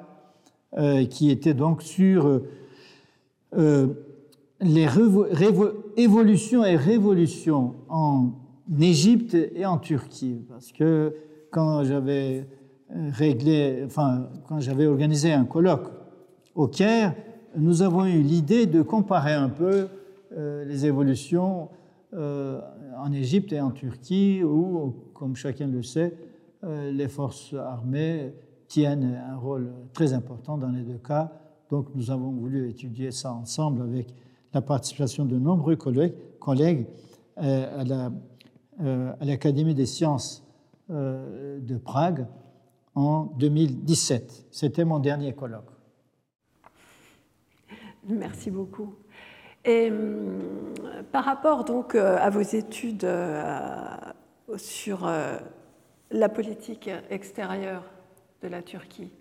qui 1.10 1.32
était 1.32 1.56
donc 1.56 1.82
sur 1.82 2.42
les 4.60 4.88
évolutions 5.98 6.66
et 6.66 6.76
révolutions 6.76 7.76
en 7.90 8.32
Égypte 8.80 9.36
et 9.36 9.66
en 9.66 9.78
Turquie. 9.78 10.42
Parce 10.50 10.72
que 10.72 11.14
quand 11.52 11.84
j'avais 11.84 12.48
euh, 12.96 13.88
quand 14.48 14.60
j'avais 14.60 14.88
organisé 14.88 15.34
un 15.34 15.46
colloque 15.46 15.90
au 16.56 16.68
Caire, 16.68 17.14
nous 17.56 17.82
avons 17.82 18.06
eu 18.06 18.22
l'idée 18.22 18.66
de 18.66 18.82
comparer 18.82 19.34
un 19.34 19.50
peu 19.50 19.88
euh, 20.36 20.64
les 20.66 20.86
évolutions 20.86 21.70
euh, 22.14 22.62
en 22.98 23.12
Égypte 23.12 23.52
et 23.52 23.60
en 23.60 23.72
Turquie, 23.72 24.42
où, 24.44 24.94
comme 25.14 25.36
chacun 25.36 25.68
le 25.68 25.84
sait, 25.84 26.14
les 26.64 27.08
forces 27.08 27.54
armées 27.54 28.34
tiennent 28.68 29.22
un 29.30 29.38
rôle 29.38 29.72
très 29.94 30.14
important 30.14 30.58
dans 30.58 30.70
les 30.70 30.82
deux 30.82 30.98
cas. 30.98 31.32
Donc 31.70 31.88
nous 31.94 32.10
avons 32.10 32.32
voulu 32.32 32.68
étudier 32.68 33.12
ça 33.12 33.32
ensemble 33.32 33.84
avec 33.84 34.14
la 34.54 34.62
participation 34.62 35.26
de 35.26 35.38
nombreux 35.38 35.76
collègues, 35.76 36.88
euh, 37.40 38.06
euh, 38.82 39.14
à 39.20 39.26
l'Académie 39.26 39.76
des 39.76 39.86
sciences 39.86 40.44
euh, 40.90 41.60
de 41.60 41.78
Prague 41.78 42.28
en 42.96 43.26
2017. 43.38 44.48
C'était 44.52 44.86
mon 44.86 45.00
dernier 45.00 45.34
colloque. 45.34 45.70
Merci 48.08 48.50
beaucoup. 48.50 48.96
Et 49.66 49.92
hum, 49.92 50.40
par 51.12 51.26
rapport 51.26 51.66
donc 51.66 51.96
à 51.96 52.30
vos 52.30 52.42
études 52.42 53.08
sur 54.56 55.12
la 56.12 56.30
politique 56.30 56.90
extérieure 57.10 57.84
de 58.42 58.48
la 58.48 58.62
Turquie, 58.62 59.12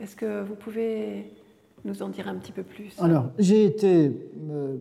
est-ce 0.00 0.16
que 0.16 0.42
vous 0.42 0.56
pouvez 0.56 1.32
nous 1.84 2.02
en 2.02 2.08
dire 2.08 2.28
un 2.28 2.36
petit 2.36 2.52
peu 2.52 2.62
plus 2.62 2.94
Alors, 2.98 3.30
j'ai 3.38 3.64
été 3.64 4.12
euh, 4.50 4.76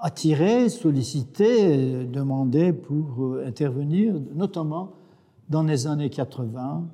attiré, 0.00 0.68
sollicité, 0.68 2.04
demandé 2.04 2.72
pour 2.72 3.24
euh, 3.24 3.44
intervenir, 3.46 4.14
notamment 4.34 4.92
dans 5.48 5.62
les 5.62 5.86
années 5.86 6.10
80, 6.10 6.86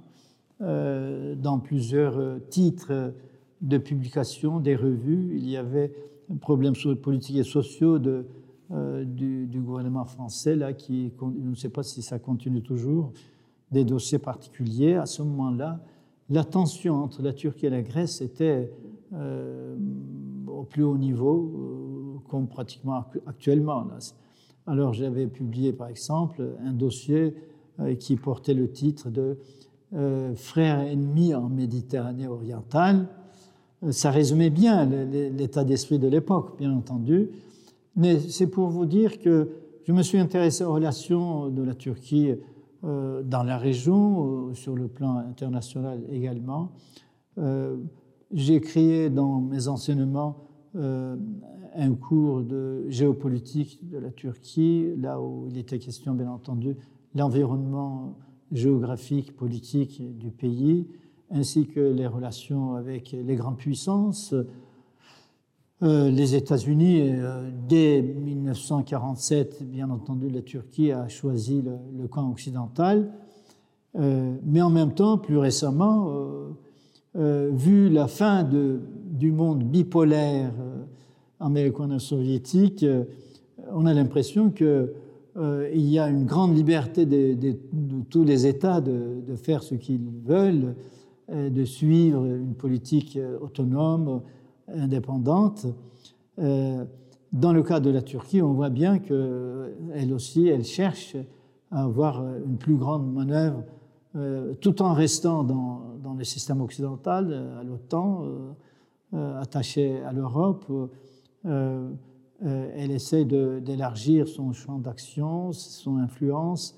euh, 0.60 1.34
dans 1.34 1.58
plusieurs 1.58 2.38
titres 2.50 3.12
de 3.60 3.78
publication 3.78 4.60
des 4.60 4.76
revues. 4.76 5.34
Il 5.36 5.48
y 5.48 5.56
avait 5.56 5.92
un 6.32 6.36
problème 6.36 6.74
politiques 7.02 7.36
et 7.36 7.44
sociaux 7.44 7.98
du, 7.98 9.46
du, 9.46 9.60
gouvernement 9.60 10.04
français, 10.04 10.54
là, 10.54 10.72
qui, 10.72 11.12
je 11.20 11.48
ne 11.48 11.54
sais 11.54 11.68
pas 11.68 11.82
si 11.82 12.02
ça 12.02 12.18
continue 12.18 12.62
toujours, 12.62 13.12
des 13.72 13.84
dossiers 13.84 14.18
particuliers. 14.20 14.94
À 14.94 15.06
ce 15.06 15.22
moment-là, 15.22 15.80
la 16.30 16.44
tension 16.44 17.02
entre 17.02 17.22
la 17.22 17.32
Turquie 17.32 17.66
et 17.66 17.70
la 17.70 17.82
Grèce 17.82 18.20
était 18.20 18.70
au 20.54 20.64
plus 20.64 20.82
haut 20.82 20.96
niveau, 20.96 21.52
euh, 21.54 22.28
comme 22.28 22.48
pratiquement 22.48 23.04
actuellement. 23.26 23.86
Alors 24.66 24.92
j'avais 24.94 25.26
publié 25.26 25.72
par 25.72 25.88
exemple 25.88 26.56
un 26.64 26.72
dossier 26.72 27.34
euh, 27.80 27.94
qui 27.94 28.16
portait 28.16 28.54
le 28.54 28.70
titre 28.70 29.10
de 29.10 29.38
Frères 30.34 30.80
ennemis 30.80 31.36
en 31.36 31.48
Méditerranée 31.48 32.26
orientale. 32.26 33.06
Ça 33.90 34.10
résumait 34.10 34.50
bien 34.50 34.86
l'état 34.86 35.62
d'esprit 35.62 36.00
de 36.00 36.08
l'époque, 36.08 36.58
bien 36.58 36.72
entendu, 36.72 37.28
mais 37.94 38.18
c'est 38.18 38.48
pour 38.48 38.70
vous 38.70 38.86
dire 38.86 39.20
que 39.20 39.50
je 39.84 39.92
me 39.92 40.02
suis 40.02 40.18
intéressé 40.18 40.64
aux 40.64 40.72
relations 40.72 41.48
de 41.48 41.62
la 41.62 41.74
Turquie 41.74 42.32
dans 42.82 43.44
la 43.44 43.56
région, 43.56 44.52
sur 44.54 44.74
le 44.74 44.88
plan 44.88 45.18
international 45.18 46.02
également 46.10 46.72
j'ai 48.32 48.60
créé 48.60 49.10
dans 49.10 49.40
mes 49.40 49.68
enseignements 49.68 50.36
euh, 50.76 51.16
un 51.76 51.94
cours 51.94 52.42
de 52.42 52.84
géopolitique 52.88 53.88
de 53.88 53.98
la 53.98 54.10
Turquie, 54.10 54.94
là 54.96 55.20
où 55.20 55.48
il 55.48 55.58
était 55.58 55.80
question, 55.80 56.14
bien 56.14 56.30
entendu, 56.30 56.76
l'environnement 57.16 58.16
géographique, 58.52 59.34
politique 59.34 60.00
du 60.18 60.30
pays, 60.30 60.86
ainsi 61.30 61.66
que 61.66 61.80
les 61.80 62.06
relations 62.06 62.74
avec 62.74 63.10
les 63.10 63.34
grandes 63.34 63.56
puissances. 63.56 64.34
Euh, 65.82 66.10
les 66.10 66.36
États-Unis, 66.36 67.10
euh, 67.10 67.50
dès 67.68 68.02
1947, 68.02 69.68
bien 69.68 69.90
entendu, 69.90 70.28
la 70.28 70.42
Turquie 70.42 70.92
a 70.92 71.08
choisi 71.08 71.60
le, 71.60 71.76
le 72.00 72.06
camp 72.06 72.30
occidental, 72.30 73.12
mais 73.96 74.60
en 74.60 74.70
même 74.70 74.92
temps, 74.92 75.18
plus 75.18 75.38
récemment, 75.38 76.10
euh, 77.16 77.50
vu 77.52 77.88
la 77.90 78.08
fin 78.08 78.42
du 78.42 79.30
monde 79.30 79.62
bipolaire 79.62 80.50
euh, 80.60 80.82
américano-soviétique, 81.38 82.82
euh, 82.82 83.04
on 83.72 83.86
a 83.86 83.94
l'impression 83.94 84.50
qu'il 84.50 84.88
y 85.74 85.98
a 86.00 86.08
une 86.08 86.24
grande 86.24 86.56
liberté 86.56 87.06
de, 87.06 87.56
tous 88.10 88.24
les 88.24 88.48
États 88.48 88.80
de, 88.80 89.20
de 89.24 89.36
faire 89.36 89.62
ce 89.62 89.76
qu'ils 89.76 90.10
veulent, 90.24 90.74
de 91.32 91.64
suivre 91.64 92.24
une 92.26 92.54
politique 92.54 93.18
autonome, 93.40 94.20
indépendante. 94.68 95.66
Dans 96.36 97.52
le 97.52 97.62
cas 97.62 97.80
de 97.80 97.90
la 97.90 98.02
Turquie, 98.02 98.42
on 98.42 98.52
voit 98.52 98.68
bien 98.68 98.98
qu'elle 98.98 100.12
aussi, 100.12 100.48
elle 100.48 100.64
cherche 100.64 101.16
à 101.70 101.84
avoir 101.84 102.22
une 102.44 102.58
plus 102.58 102.76
grande 102.76 103.10
manœuvre 103.10 103.62
tout 104.60 104.82
en 104.82 104.92
restant 104.92 105.42
dans, 105.42 105.93
dans, 106.04 106.14
le 106.14 106.24
système 106.24 106.60
occidental, 106.60 107.28
euh, 107.30 107.60
à 107.60 107.64
l'OTAN, 107.64 108.24
euh, 109.14 109.40
attaché 109.40 110.02
à 110.02 110.12
l'Europe, 110.12 110.64
elle 111.44 112.90
essaie 112.90 113.24
d'élargir 113.24 114.26
son 114.26 114.52
champ 114.52 114.78
d'action, 114.78 115.52
son 115.52 115.98
influence 115.98 116.76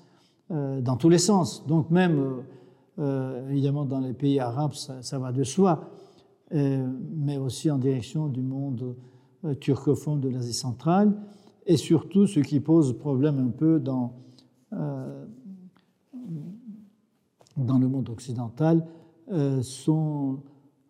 dans 0.49 0.97
tous 0.97 1.09
les 1.09 1.17
sens. 1.17 1.65
Donc 1.65 1.89
même, 1.89 2.43
évidemment, 3.49 3.85
dans 3.85 3.99
les 3.99 4.13
pays 4.13 4.39
arabes, 4.39 4.73
ça, 4.73 5.01
ça 5.01 5.17
va 5.17 5.31
de 5.31 5.43
soi, 5.43 5.89
mais 6.51 7.37
aussi 7.37 7.71
en 7.71 7.77
direction 7.77 8.27
du 8.27 8.41
monde 8.41 8.95
turcophone 9.59 10.19
de 10.19 10.29
l'Asie 10.29 10.53
centrale, 10.53 11.13
et 11.65 11.77
surtout 11.77 12.27
ce 12.27 12.41
qui 12.41 12.59
pose 12.59 12.95
problème 12.99 13.39
un 13.39 13.49
peu 13.49 13.79
dans 13.79 14.13
dans 17.57 17.77
le 17.77 17.87
monde 17.87 18.09
occidental 18.09 18.85
euh, 19.31 19.61
sont 19.61 20.39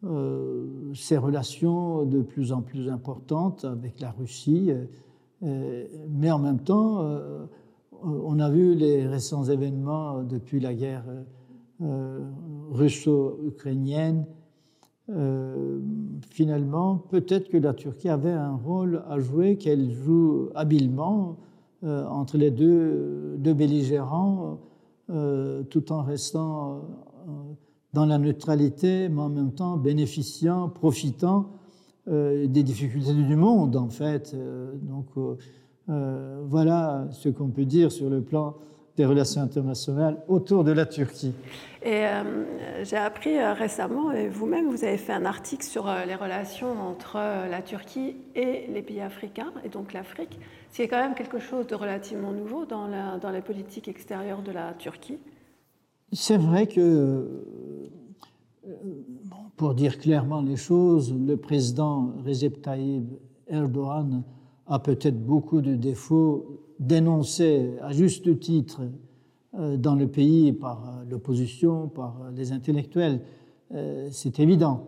euh, 0.04 0.94
ces 0.94 1.18
relations 1.18 2.06
de 2.06 2.22
plus 2.22 2.52
en 2.52 2.62
plus 2.62 2.90
importantes 2.90 3.66
avec 3.66 4.00
la 4.00 4.12
Russie, 4.12 4.72
euh, 5.44 5.86
mais 6.10 6.30
en 6.32 6.40
même 6.40 6.60
temps, 6.60 7.04
on 8.04 8.40
a 8.40 8.50
vu 8.50 8.76
les 8.76 9.08
récents 9.08 9.44
événements 9.46 10.24
depuis 10.24 10.60
la 10.60 10.74
guerre 10.74 11.06
russo-ukrainienne. 12.72 14.26
finalement, 16.30 16.98
peut-être 16.98 17.50
que 17.50 17.58
la 17.58 17.74
Turquie 17.74 18.10
avait 18.10 18.32
un 18.32 18.56
rôle 18.56 19.04
à 19.08 19.20
jouer, 19.20 19.58
qu'elle 19.58 19.92
joue 19.92 20.50
habilement 20.56 21.38
entre 21.84 22.38
les 22.38 22.52
deux, 22.52 23.36
deux 23.38 23.54
belligérants 23.54 24.60
euh, 25.10 25.64
tout 25.64 25.94
en 25.94 26.04
restant 26.04 26.74
euh, 26.74 26.80
dans 27.98 28.06
la 28.06 28.20
neutralité, 28.20 29.10
mais 29.10 29.22
en 29.22 29.30
même 29.30 29.52
temps 29.52 29.76
bénéficiant, 29.76 30.70
profitant 30.70 31.50
euh, 32.08 32.46
des 32.48 32.64
difficultés 32.64 33.14
du 33.14 33.36
monde, 33.36 33.76
en 33.76 33.90
fait. 33.90 34.36
donc, 34.84 35.08
voilà 35.88 37.08
ce 37.12 37.30
qu'on 37.30 37.48
peut 37.48 37.66
dire 37.66 37.92
sur 37.92 38.10
le 38.10 38.22
plan 38.22 38.56
des 38.98 39.06
relations 39.06 39.42
internationales 39.42 40.18
autour 40.28 40.64
de 40.64 40.72
la 40.72 40.86
Turquie. 40.86 41.34
Et 41.84 42.06
euh, 42.06 42.84
j'ai 42.84 42.98
appris 42.98 43.38
euh, 43.38 43.54
récemment, 43.54 44.12
et 44.12 44.28
vous-même, 44.28 44.68
vous 44.70 44.84
avez 44.84 44.98
fait 44.98 45.14
un 45.14 45.26
article 45.26 45.64
sur 45.64 45.88
euh, 45.88 46.04
les 46.06 46.16
relations 46.16 46.74
entre 46.82 47.18
la 47.50 47.62
Turquie 47.62 48.18
et 48.36 48.66
les 48.74 48.82
pays 48.82 49.00
africains, 49.00 49.54
et 49.64 49.70
donc 49.70 49.94
l'Afrique, 49.94 50.40
ce 50.72 50.78
qui 50.78 50.82
est 50.82 50.88
quand 50.88 51.00
même 51.00 51.14
quelque 51.14 51.40
chose 51.40 51.68
de 51.68 51.76
relativement 51.76 52.32
nouveau 52.32 52.66
dans 52.66 52.88
la, 52.88 53.18
dans 53.20 53.30
la 53.30 53.42
politique 53.42 53.88
extérieure 53.88 54.42
de 54.42 54.52
la 54.52 54.74
Turquie. 54.74 55.20
C'est 56.14 56.38
vrai 56.38 56.68
que, 56.68 57.28
pour 59.58 59.76
dire 59.76 59.98
clairement 59.98 60.42
les 60.42 60.56
choses, 60.56 61.14
le 61.14 61.36
président 61.36 62.14
Recep 62.26 62.62
Tayyip 62.62 63.04
Erdogan 63.48 64.24
a 64.68 64.80
peut-être 64.80 65.22
beaucoup 65.22 65.62
de 65.62 65.76
défauts 65.76 66.62
dénoncés 66.80 67.74
à 67.82 67.92
juste 67.92 68.40
titre 68.40 68.84
euh, 69.56 69.76
dans 69.76 69.96
le 69.96 70.08
pays 70.08 70.54
par 70.54 70.84
euh, 70.84 71.04
l'opposition, 71.10 71.88
par 71.88 72.22
euh, 72.22 72.32
les 72.36 72.52
intellectuels, 72.52 73.22
c'est 74.12 74.40
évident. 74.40 74.86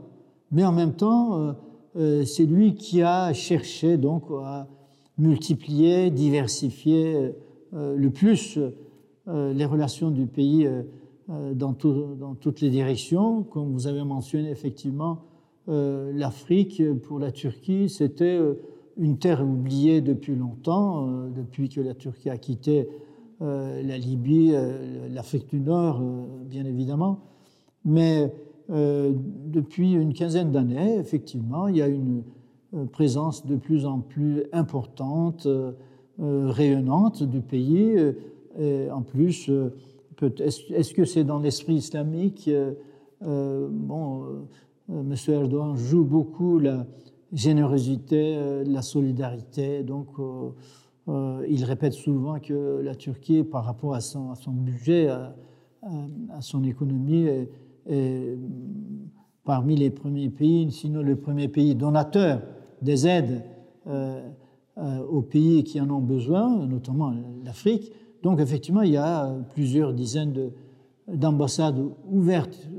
Mais 0.53 0.63
en 0.63 0.71
même 0.71 0.93
temps, 0.93 1.53
c'est 1.97 2.45
lui 2.45 2.75
qui 2.75 3.01
a 3.01 3.33
cherché 3.33 3.97
donc 3.97 4.23
à 4.41 4.69
multiplier, 5.17 6.11
diversifier 6.11 7.33
le 7.73 8.09
plus 8.09 8.57
les 9.27 9.65
relations 9.65 10.11
du 10.11 10.27
pays 10.27 10.65
dans, 11.29 11.75
dans, 12.19 12.35
toutes 12.35 12.61
les 12.61 12.69
directions. 12.69 13.43
Comme 13.43 13.71
vous 13.71 13.87
avez 13.87 14.03
mentionné, 14.03 14.49
effectivement, 14.49 15.21
l'Afrique, 15.67 16.81
pour 17.03 17.19
la 17.19 17.31
Turquie, 17.31 17.87
c'était 17.87 18.39
une 18.97 19.17
terre 19.17 19.47
oubliée 19.47 20.01
depuis 20.01 20.35
longtemps, 20.35 21.07
depuis 21.35 21.69
que 21.69 21.81
la 21.81 21.93
Turquie 21.93 22.29
a 22.29 22.37
quitté 22.37 22.89
euh, 23.41 23.81
la 23.83 23.97
Libye, 23.97 24.51
euh, 24.53 25.07
l'Afrique 25.09 25.47
du 25.47 25.61
Nord, 25.61 26.01
euh, 26.01 26.25
bien 26.43 26.65
évidemment. 26.65 27.19
Mais 27.85 28.31
depuis 28.69 29.93
une 29.93 30.13
quinzaine 30.13 30.51
d'années, 30.51 30.97
effectivement, 30.97 31.67
il 31.67 31.77
y 31.77 31.81
a 31.81 31.87
une 31.87 32.21
présence 32.91 33.47
de 33.47 33.55
plus 33.55 33.87
en 33.87 33.99
plus 33.99 34.43
importante, 34.53 35.47
rayonnante 36.19 37.23
du 37.23 37.41
pays. 37.41 37.95
Et 38.59 38.91
en 38.91 39.01
plus, 39.01 39.49
est-ce 40.23 40.93
que 40.93 41.05
c'est 41.05 41.23
dans 41.23 41.39
l'esprit 41.39 41.75
islamique 41.75 42.49
Bon, 43.21 44.47
M. 44.89 45.13
Erdogan 45.27 45.75
joue 45.75 46.03
beaucoup 46.03 46.59
la 46.59 46.85
générosité, 47.33 48.63
la 48.65 48.81
solidarité, 48.81 49.83
donc 49.83 50.07
euh, 51.09 51.45
il 51.49 51.63
répète 51.63 51.93
souvent 51.93 52.39
que 52.39 52.81
la 52.83 52.95
Turquie, 52.95 53.43
par 53.43 53.65
rapport 53.65 53.95
à 53.95 54.01
son, 54.01 54.33
budget, 54.51 55.09
à, 55.09 55.33
son 56.41 56.63
économie, 56.63 57.27
est, 57.87 58.37
parmi 59.43 59.75
les 59.75 59.89
premiers 59.89 60.29
pays, 60.29 60.71
sinon 60.71 61.01
le 61.01 61.15
premier 61.15 61.47
pays 61.47 61.73
donateur 61.73 62.41
des 62.81 63.07
aides 63.07 63.43
euh, 63.87 64.21
euh, 64.77 64.99
aux 65.09 65.23
pays 65.23 65.63
qui 65.63 65.81
en 65.81 65.89
ont 65.89 66.01
besoin, 66.01 66.67
notamment 66.67 67.11
l'Afrique. 67.43 67.91
Donc 68.23 68.39
effectivement, 68.39 68.81
il 68.81 68.91
y 68.91 68.97
a 68.97 69.33
plusieurs 69.53 69.93
dizaines 69.93 70.51
d'ambassades 71.07 71.79
ouvertes 72.09 72.69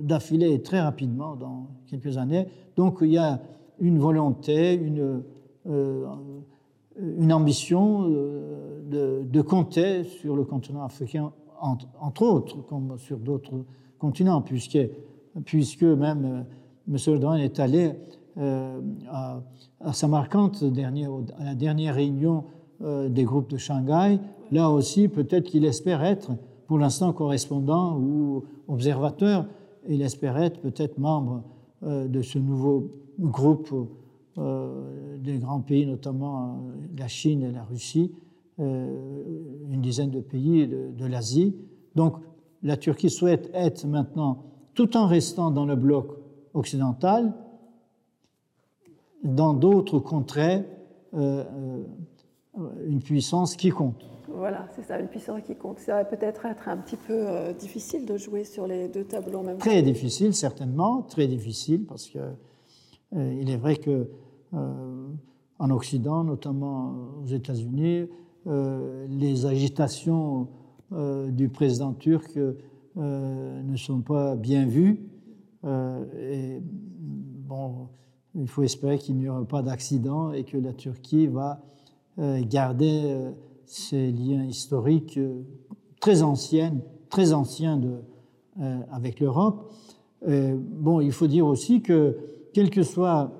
d'affilée 0.00 0.62
très 0.62 0.80
rapidement 0.80 1.36
dans 1.36 1.68
quelques 1.86 2.16
années. 2.16 2.46
Donc 2.76 2.98
il 3.02 3.10
y 3.10 3.18
a 3.18 3.40
une 3.78 3.98
volonté, 3.98 4.74
une 4.74 5.22
une 7.00 7.32
ambition 7.32 8.10
euh, 8.10 9.22
de, 9.24 9.42
compter 9.42 10.04
sur 10.04 10.36
le 10.36 10.44
continent 10.44 10.84
africain, 10.84 11.32
entre, 11.60 12.22
autres, 12.22 12.60
comme 12.62 12.98
sur 12.98 13.18
d'autres 13.18 13.64
continents, 13.98 14.42
puisque, 14.42 14.76
même 15.82 16.24
euh, 16.24 16.42
M. 16.88 16.96
Erdogan 17.06 17.38
est 17.38 17.60
allé 17.60 17.92
euh, 18.38 18.80
à, 19.10 19.42
Samarkand 19.92 20.52
à 20.60 21.44
la 21.44 21.54
dernière 21.54 21.94
réunion 21.94 22.44
des 22.82 23.24
groupes 23.24 23.48
de 23.48 23.56
Shanghai. 23.56 24.18
Là 24.50 24.70
aussi, 24.70 25.08
peut-être 25.08 25.44
qu'il 25.44 25.64
espère 25.64 26.02
être, 26.02 26.32
pour 26.66 26.78
l'instant, 26.78 27.12
correspondant 27.12 27.96
ou 27.96 28.44
observateur. 28.66 29.46
Il 29.88 30.02
espère 30.02 30.36
être 30.36 30.60
peut-être 30.60 30.98
membre 30.98 31.42
de 31.82 32.22
ce 32.22 32.38
nouveau 32.38 32.90
groupe 33.20 33.72
euh, 34.38 35.18
des 35.18 35.36
grands 35.36 35.60
pays, 35.60 35.84
notamment 35.84 36.42
euh, 36.42 36.54
la 36.96 37.06
Chine 37.06 37.42
et 37.42 37.52
la 37.52 37.64
Russie, 37.64 38.12
euh, 38.60 39.22
une 39.70 39.82
dizaine 39.82 40.10
de 40.10 40.20
pays 40.20 40.66
de, 40.66 41.04
l'Asie. 41.04 41.54
Donc 41.94 42.16
la 42.62 42.78
Turquie 42.78 43.10
souhaite 43.10 43.50
être 43.52 43.86
maintenant, 43.86 44.44
tout 44.72 44.96
en 44.96 45.06
restant 45.06 45.50
dans 45.50 45.66
le 45.66 45.76
bloc 45.76 46.16
occidental, 46.54 47.34
dans 49.22 49.52
d'autres 49.52 49.98
contrées, 49.98 50.64
une 52.86 53.00
puissance 53.00 53.56
qui 53.56 53.70
compte. 53.70 54.04
Voilà, 54.28 54.66
c'est 54.74 54.82
ça, 54.82 54.98
une 54.98 55.08
puissance 55.08 55.42
qui 55.42 55.56
compte. 55.56 55.78
Ça 55.78 55.94
va 55.94 56.04
peut-être 56.04 56.46
être 56.46 56.68
un 56.68 56.76
petit 56.76 56.96
peu 56.96 57.52
difficile 57.58 58.06
de 58.06 58.16
jouer 58.16 58.44
sur 58.44 58.66
les 58.66 58.88
deux 58.88 59.04
tableaux 59.04 59.40
en 59.40 59.42
même 59.42 59.58
temps. 59.58 59.64
Très 59.64 59.82
difficile, 59.82 60.34
certainement, 60.34 61.02
très 61.02 61.26
difficile, 61.26 61.84
parce 61.86 62.08
que 62.08 62.18
il 63.14 63.50
est 63.50 63.58
vrai 63.58 63.76
que 63.76 64.08
euh, 64.54 65.08
en 65.58 65.70
Occident, 65.70 66.24
notamment 66.24 66.94
aux 67.22 67.26
États-Unis, 67.26 68.08
euh, 68.46 69.06
les 69.08 69.46
agitations 69.46 70.48
euh, 70.92 71.30
du 71.30 71.48
président 71.48 71.92
turc 71.92 72.38
ne 72.96 73.76
sont 73.76 74.00
pas 74.02 74.36
bien 74.36 74.66
vues. 74.66 75.00
et 75.64 76.60
bon, 76.60 77.88
il 78.34 78.46
faut 78.46 78.62
espérer 78.64 78.98
qu'il 78.98 79.16
n'y 79.16 79.30
aura 79.30 79.46
pas 79.46 79.62
d'accident 79.62 80.32
et 80.32 80.44
que 80.44 80.58
la 80.58 80.74
Turquie 80.74 81.26
va 81.26 81.62
garder 82.18 83.16
ses 83.66 84.10
liens 84.12 84.44
historiques 84.44 85.18
très 86.00 86.22
anciens, 86.22 86.74
très 87.08 87.32
anciens 87.32 87.80
avec 88.90 89.20
l'Europe. 89.20 89.72
bon, 90.26 91.00
il 91.00 91.12
faut 91.12 91.26
dire 91.26 91.46
aussi 91.46 91.80
que, 91.80 92.16
quel 92.52 92.70
que 92.70 92.82
soit 92.82 93.32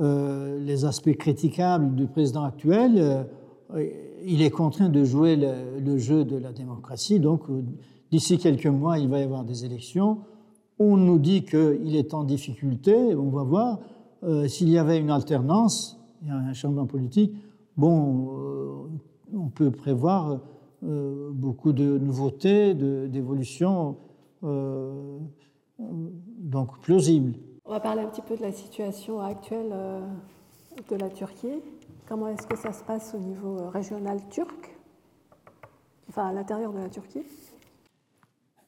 euh, 0.00 0.58
les 0.58 0.84
aspects 0.84 1.14
critiquables 1.16 1.94
du 1.94 2.06
président 2.06 2.44
actuel, 2.44 2.94
euh, 2.96 3.86
il 4.24 4.42
est 4.42 4.50
contraint 4.50 4.88
de 4.88 5.04
jouer 5.04 5.36
le, 5.36 5.98
jeu 5.98 6.24
de 6.24 6.36
la 6.36 6.50
démocratie. 6.50 7.20
Donc, 7.20 7.42
euh, 7.50 7.62
d'ici 8.10 8.38
quelques 8.38 8.66
mois, 8.66 8.98
il 8.98 9.08
va 9.08 9.20
y 9.20 9.22
avoir 9.22 9.44
des 9.44 9.64
élections. 9.64 10.18
On 10.78 10.96
nous 10.96 11.18
dit 11.18 11.44
qu'il 11.44 11.94
est 11.94 12.14
en 12.14 12.24
difficulté. 12.24 13.14
On 13.14 13.28
va 13.28 13.42
voir 13.44 13.78
s'il 14.46 14.68
y 14.68 14.78
avait 14.78 14.98
une 14.98 15.10
alternance, 15.10 16.00
un 16.28 16.52
changement 16.52 16.86
politique. 16.86 17.34
Bon, 17.76 18.88
on 19.34 19.48
peut 19.48 19.70
prévoir 19.70 20.40
beaucoup 20.82 21.72
de 21.72 21.98
nouveautés, 21.98 22.74
d'évolutions, 22.74 23.96
donc 25.78 26.78
plausibles. 26.80 27.34
On 27.64 27.70
va 27.70 27.80
parler 27.80 28.02
un 28.02 28.08
petit 28.08 28.22
peu 28.22 28.36
de 28.36 28.42
la 28.42 28.52
situation 28.52 29.20
actuelle 29.20 29.70
euh, 29.72 30.00
de 30.90 30.96
la 30.96 31.08
Turquie. 31.08 31.62
Comment 32.06 32.28
est-ce 32.28 32.46
que 32.46 32.58
ça 32.58 32.72
se 32.72 32.82
passe 32.82 33.14
au 33.14 33.18
niveau 33.18 33.58
euh, 33.58 33.68
régional 33.68 34.18
turc, 34.28 34.76
enfin 36.08 36.26
à 36.26 36.32
l'intérieur 36.32 36.72
de 36.72 36.78
la 36.78 36.88
Turquie 36.88 37.22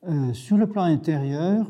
euh, 0.09 0.33
Sur 0.33 0.57
le 0.57 0.67
plan 0.69 0.85
intérieur, 0.85 1.67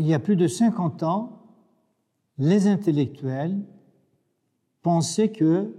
il 0.00 0.06
y 0.06 0.14
a 0.14 0.18
plus 0.18 0.34
de 0.36 0.48
50 0.48 1.02
ans, 1.04 1.42
les 2.38 2.66
intellectuels 2.66 3.60
pensaient 4.82 5.30
que 5.30 5.74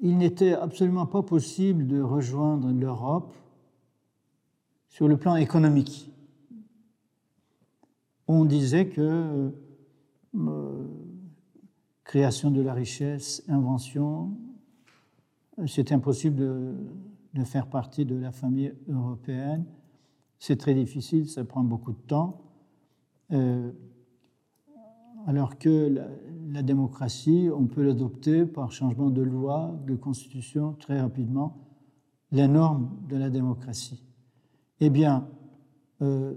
il 0.00 0.18
n'était 0.18 0.52
absolument 0.52 1.06
pas 1.06 1.22
possible 1.22 1.86
de 1.86 2.00
rejoindre 2.00 2.70
l'Europe 2.70 3.34
sur 4.88 5.08
le 5.08 5.16
plan 5.16 5.36
économique. 5.36 6.10
On 8.28 8.44
disait 8.44 8.88
que 8.88 9.50
euh, 10.34 10.86
création 12.04 12.50
de 12.50 12.60
la 12.60 12.74
richesse, 12.74 13.42
invention, 13.48 14.36
c'est 15.66 15.90
impossible 15.92 16.36
de, 16.36 17.44
faire 17.44 17.66
partie 17.66 18.04
de 18.04 18.16
la 18.16 18.30
famille 18.30 18.74
européenne. 18.88 19.64
C'est 20.38 20.56
très 20.56 20.74
difficile, 20.74 21.28
ça 21.28 21.44
prend 21.44 21.64
beaucoup 21.64 21.92
de 21.92 22.00
temps. 22.06 22.42
Euh, 23.32 23.72
alors 25.26 25.58
que 25.58 25.94
la, 26.52 26.62
démocratie, 26.62 27.48
on 27.54 27.66
peut 27.66 27.82
l'adopter 27.82 28.44
par 28.44 28.70
changement 28.70 29.10
de 29.10 29.22
loi, 29.22 29.74
de 29.86 29.94
constitution 29.94 30.74
très 30.74 31.00
rapidement, 31.00 31.56
les 32.30 32.46
normes 32.46 32.90
de 33.08 33.16
la 33.16 33.30
démocratie. 33.30 34.04
Eh 34.80 34.90
bien, 34.90 35.26
euh, 36.02 36.34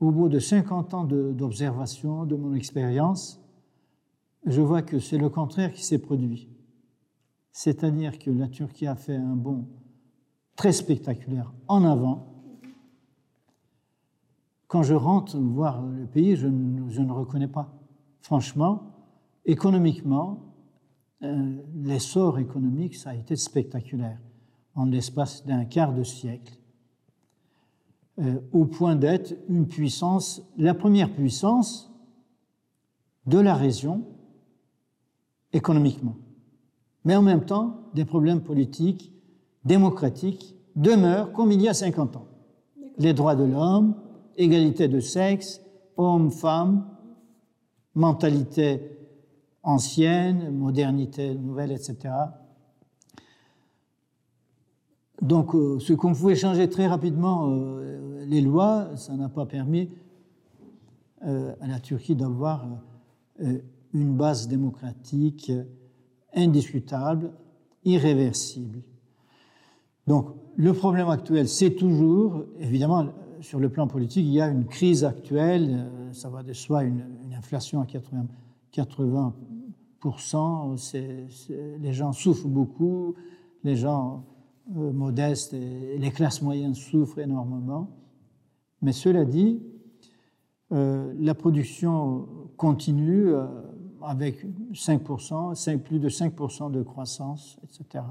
au 0.00 0.10
bout 0.10 0.28
de 0.28 0.38
50 0.38 0.94
ans 0.94 1.04
d'observation, 1.04 2.26
de, 2.26 2.36
mon 2.36 2.54
expérience, 2.54 3.40
je 4.46 4.60
vois 4.60 4.82
que 4.82 4.98
c'est 4.98 5.18
le 5.18 5.28
contraire 5.28 5.72
qui 5.72 5.84
s'est 5.84 5.98
produit. 5.98 6.48
C'est-à-dire 7.52 8.18
que 8.18 8.30
la 8.30 8.48
Turquie 8.48 8.86
a 8.86 8.96
fait 8.96 9.16
un 9.16 9.36
bond 9.36 9.68
très 10.56 10.72
spectaculaire 10.72 11.52
en 11.68 11.84
avant. 11.84 12.29
Quand 14.70 14.84
je 14.84 14.94
rentre 14.94 15.36
voir 15.36 15.82
le 15.82 16.06
pays, 16.06 16.36
je 16.36 16.46
ne, 16.46 17.12
reconnais 17.12 17.48
pas. 17.48 17.74
Franchement, 18.20 18.94
économiquement, 19.44 20.54
euh, 21.24 21.56
l'essor 21.74 22.38
économique, 22.38 22.94
ça 22.94 23.10
a 23.10 23.14
été 23.16 23.34
spectaculaire 23.34 24.20
en 24.76 24.84
l'espace 24.84 25.44
d'un 25.44 25.64
quart 25.64 25.92
de 25.92 26.04
siècle, 26.04 26.56
euh, 28.20 28.38
au 28.52 28.64
point 28.64 28.94
d'être 28.94 29.34
une 29.48 29.66
puissance, 29.66 30.40
la 30.56 30.74
première 30.74 31.12
puissance 31.12 31.92
de 33.26 33.40
la 33.40 33.56
région 33.56 34.04
économiquement. 35.52 36.14
Mais 37.04 37.16
en 37.16 37.22
même 37.22 37.44
temps, 37.44 37.90
des 37.92 38.04
problèmes 38.04 38.40
politiques, 38.40 39.12
démocratiques 39.64 40.54
demeurent 40.76 41.32
comme 41.32 41.50
il 41.50 41.60
y 41.60 41.68
a 41.68 41.74
50 41.74 42.14
ans. 42.14 42.28
Les 42.98 43.14
droits 43.14 43.34
de 43.34 43.42
l'homme, 43.42 43.96
égalité 44.36 44.88
de 44.88 45.00
sexe, 45.00 45.60
hommes-femmes, 45.96 46.86
mentalité 47.94 48.98
ancienne, 49.62 50.50
modernité 50.50 51.34
nouvelle, 51.34 51.72
etc. 51.72 52.14
Donc, 55.20 55.54
euh, 55.54 55.78
ce 55.78 55.92
qu'on 55.92 56.14
pouvait 56.14 56.34
changer 56.34 56.68
très 56.68 56.86
rapidement 56.86 57.50
euh, 57.50 58.24
les 58.24 58.40
lois, 58.40 58.96
ça 58.96 59.14
n'a 59.14 59.28
pas 59.28 59.44
permis 59.44 59.90
euh, 61.26 61.54
à 61.60 61.66
la 61.66 61.78
Turquie 61.78 62.14
d'avoir 62.14 62.66
une 63.94 64.16
base 64.16 64.48
démocratique 64.48 65.50
indiscutable, 66.34 67.32
irréversible. 67.84 68.82
Donc, 70.06 70.34
le 70.56 70.74
problème 70.74 71.08
actuel, 71.08 71.48
c'est 71.48 71.70
toujours, 71.70 72.44
évidemment, 72.58 73.06
sur 73.40 73.60
le 73.60 73.68
plan 73.68 73.86
politique, 73.86 74.24
il 74.26 74.32
y 74.32 74.40
a 74.40 74.48
une 74.48 74.66
crise 74.66 75.04
actuelle, 75.04 75.90
ça 76.12 76.28
va 76.28 76.42
de 76.42 76.52
soi, 76.52 76.84
une, 76.84 77.04
inflation 77.36 77.80
à 77.80 77.86
80, 77.86 78.26
80% 78.72 79.80
les 81.80 81.92
gens 81.92 82.12
souffrent 82.12 82.48
beaucoup, 82.48 83.14
les 83.64 83.76
gens 83.76 84.24
euh, 84.76 84.92
modestes 84.92 85.52
et 85.52 85.98
les 85.98 86.10
classes 86.10 86.42
moyennes 86.42 86.74
souffrent 86.74 87.18
énormément. 87.18 87.90
Mais 88.82 88.92
cela 88.92 89.24
dit, 89.24 89.62
euh, 90.72 91.12
la 91.18 91.34
production 91.34 92.28
continue 92.56 93.28
euh, 93.28 93.46
avec 94.02 94.46
5%, 94.72 95.54
5, 95.54 95.82
plus 95.82 95.98
de 95.98 96.08
5% 96.08 96.70
de 96.70 96.82
croissance, 96.82 97.58
etc. 97.64 98.04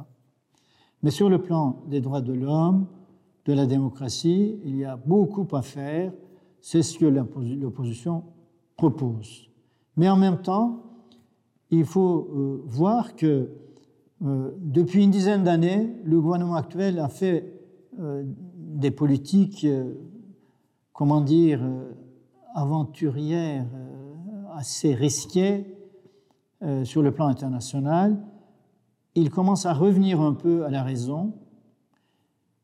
Mais 1.02 1.12
sur 1.12 1.30
le 1.30 1.42
plan 1.42 1.82
des 1.88 2.02
droits 2.02 2.22
de 2.22 2.34
l'homme, 2.34 2.88
de 3.50 3.54
la 3.56 3.66
démocratie, 3.66 4.60
il 4.64 4.78
y 4.78 4.86
a 4.86 4.96
beaucoup 4.96 5.48
à 5.56 5.64
faire. 5.64 6.14
C'est 6.62 6.84
ce 6.84 7.00
que 7.00 7.06
l'opposition 7.06 8.24
propose. 8.78 9.50
Mais 9.98 10.08
en 10.08 10.18
même 10.18 10.42
temps, 10.42 10.84
il 11.72 11.86
faut 11.86 12.62
voir 12.66 13.16
que 13.16 13.50
euh, 14.24 14.52
depuis 14.60 15.04
une 15.04 15.12
dizaine 15.12 15.44
d'années, 15.44 15.96
le 16.04 16.22
gouvernement 16.22 16.56
actuel 16.56 17.00
a 17.00 17.08
fait 17.08 17.54
euh, 18.00 18.24
des 18.56 18.92
politiques, 18.92 19.66
euh, 19.66 19.94
comment 20.94 21.22
dire, 21.22 21.62
aventurières, 22.54 23.66
assez 24.54 24.94
risquées 24.94 25.66
sur 26.84 27.02
le 27.02 27.12
plan 27.14 27.28
international. 27.28 28.22
Il 29.16 29.30
commence 29.30 29.66
à 29.66 29.74
revenir 29.74 30.20
un 30.20 30.34
peu 30.34 30.66
à 30.66 30.70
la 30.70 30.84
raison. 30.84 31.34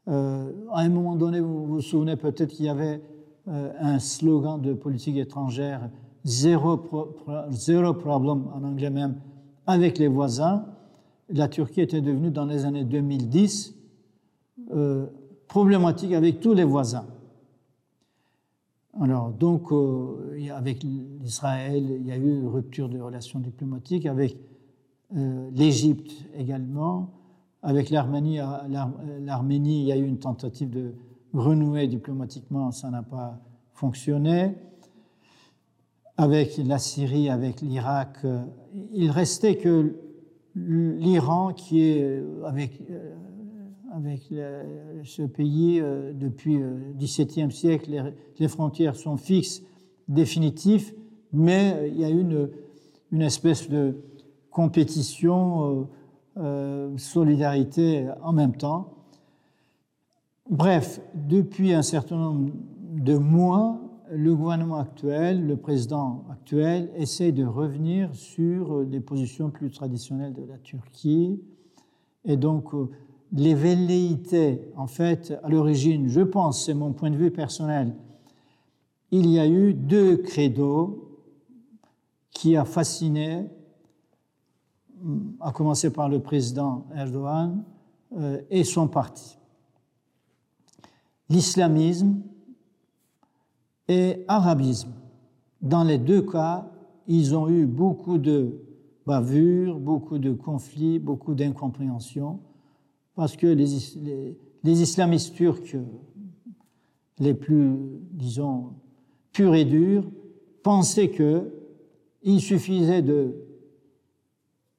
À 0.07 0.79
un 0.79 0.89
moment 0.89 1.15
donné, 1.15 1.39
vous 1.39 1.65
vous 1.65 1.81
souvenez 1.81 2.15
peut-être 2.15 2.49
qu'il 2.49 2.65
y 2.65 2.69
avait 2.69 3.01
un 3.47 3.99
slogan 3.99 4.61
de 4.61 4.73
politique 4.73 5.17
étrangère, 5.17 5.89
zéro, 6.23 6.79
zéro 7.49 7.93
problem 7.93 8.45
en 8.53 8.63
anglais 8.63 8.89
même, 8.89 9.15
avec 9.65 9.97
les 9.97 10.07
voisins 10.07 10.65
la 11.29 11.47
Turquie 11.47 11.81
était 11.81 12.01
devenue 12.01 12.31
dans 12.31 12.45
les 12.45 12.65
années 12.65 12.83
2010 12.83 13.75
euh, 14.71 15.07
problématique 15.47 16.13
avec 16.13 16.39
tous 16.39 16.53
les 16.53 16.63
voisins. 16.63 17.07
Alors, 18.99 19.31
donc, 19.31 19.71
euh, 19.71 20.49
avec 20.55 20.83
l'Israël, 20.83 21.83
il 21.99 22.05
y 22.05 22.11
a 22.11 22.17
eu 22.17 22.39
une 22.39 22.47
rupture 22.47 22.87
de 22.87 22.99
relations 22.99 23.39
diplomatiques, 23.39 24.05
avec 24.05 24.37
euh, 25.15 25.49
l'Égypte 25.53 26.11
également, 26.35 27.11
avec 27.65 27.89
l'Arménie, 27.89 28.37
l'Arménie, 29.21 29.81
il 29.81 29.87
y 29.87 29.91
a 29.91 29.97
eu 29.97 30.05
une 30.05 30.19
tentative 30.19 30.69
de 30.69 30.93
renouer 31.33 31.87
diplomatiquement, 31.87 32.71
ça 32.71 32.91
n'a 32.91 33.01
pas 33.01 33.41
fonctionné. 33.73 34.55
Avec 36.15 36.57
la 36.57 36.77
Syrie, 36.77 37.27
avec 37.27 37.61
l'Irak, 37.61 38.19
il 38.93 39.09
restait 39.09 39.57
que 39.57 39.95
l'Iran 40.55 41.53
qui 41.53 41.81
est 41.81 42.03
euh, 42.03 42.43
avec, 42.45 42.79
euh, 42.91 43.15
avec 43.93 44.21
ce 45.03 45.23
pays 45.23 45.79
euh, 45.81 46.13
depuis 46.13 46.59
le 46.59 46.93
XVIIe 46.97 47.51
siècle, 47.51 48.13
les, 48.39 48.47
frontières 48.47 48.95
sont 48.95 49.17
fixes, 49.17 49.63
définitives, 50.07 50.93
mais 51.33 51.89
il 51.91 51.99
y 51.99 52.05
a 52.05 52.09
une, 52.09 52.51
une 53.11 53.23
espèce 53.23 53.67
de 53.69 53.97
compétition, 54.51 55.87
solidarité 56.97 58.09
en 58.21 58.33
même 58.33 58.55
temps. 58.55 58.93
Bref, 60.49 61.01
depuis 61.13 61.73
un 61.73 61.81
certain 61.81 62.17
nombre 62.17 62.51
de 62.93 63.17
mois, 63.17 63.79
le 64.11 64.35
gouvernement 64.35 64.77
actuel, 64.77 65.45
le 65.45 65.57
président 65.57 66.23
actuel, 66.31 66.91
essaie 66.95 67.31
de 67.31 67.45
revenir 67.45 68.13
sur 68.13 68.85
des 68.85 68.99
positions 68.99 69.49
plus 69.49 69.71
traditionnelles 69.71 70.33
de 70.33 70.43
la 70.43 70.57
Turquie. 70.57 71.41
Et 72.23 72.37
donc, 72.37 72.73
euh, 72.73 72.89
les 73.33 73.53
velléités, 73.53 74.61
en 74.75 74.87
fait, 74.87 75.33
à 75.43 75.49
l'origine, 75.49 76.07
je 76.07 76.21
pense, 76.21 76.65
c'est 76.65 76.73
mon 76.73 76.93
point 76.93 77.11
de 77.11 77.17
vue 77.17 77.31
personnel, 77.31 77.95
il 79.11 79.29
y 79.29 79.39
a 79.39 79.47
eu 79.47 79.73
deux 79.73 80.17
credos 80.17 81.19
qui 82.31 82.55
a 82.57 82.65
fasciné, 82.65 83.45
à 85.39 85.51
commencer 85.51 85.91
par 85.91 86.09
le 86.09 86.19
président 86.19 86.85
Erdogan 86.95 87.63
euh, 88.17 88.41
et 88.49 88.63
son 88.63 88.87
parti. 88.87 89.37
L'islamisme 91.29 92.21
et 93.87 94.23
arabisme. 94.27 94.91
Dans 95.61 95.83
les 95.83 95.97
deux 95.97 96.21
cas, 96.21 96.69
ils 97.07 97.35
ont 97.35 97.49
eu 97.49 97.65
beaucoup 97.65 98.17
de 98.17 98.59
bavures, 99.05 99.79
beaucoup 99.79 100.17
de 100.17 100.33
conflits, 100.33 100.99
beaucoup 100.99 101.35
d'incompréhensions, 101.35 102.39
parce 103.15 103.35
que 103.35 103.47
les, 103.47 104.35
les, 104.63 104.81
islamistes 104.81 105.35
turcs 105.35 105.77
les 107.19 107.33
plus, 107.33 107.77
disons, 108.11 108.73
purs 109.31 109.55
et 109.55 109.65
durs, 109.65 110.05
pensaient 110.63 111.11
qu'il 111.11 112.41
suffisait 112.41 113.01
de 113.01 113.44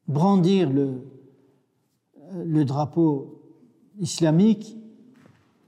brandir 0.09 0.70
le, 0.70 1.02
drapeau 2.64 3.42
islamique 3.98 4.76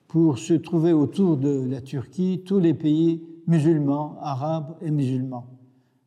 pour 0.06 0.38
se 0.38 0.54
trouver 0.54 0.92
autour 0.92 1.36
de 1.36 1.64
la 1.68 1.80
Turquie 1.80 2.42
tous 2.44 2.58
les 2.58 2.74
pays 2.74 3.22
musulmans, 3.46 4.16
arabes 4.20 4.76
et 4.80 4.90
musulmans. 4.90 5.46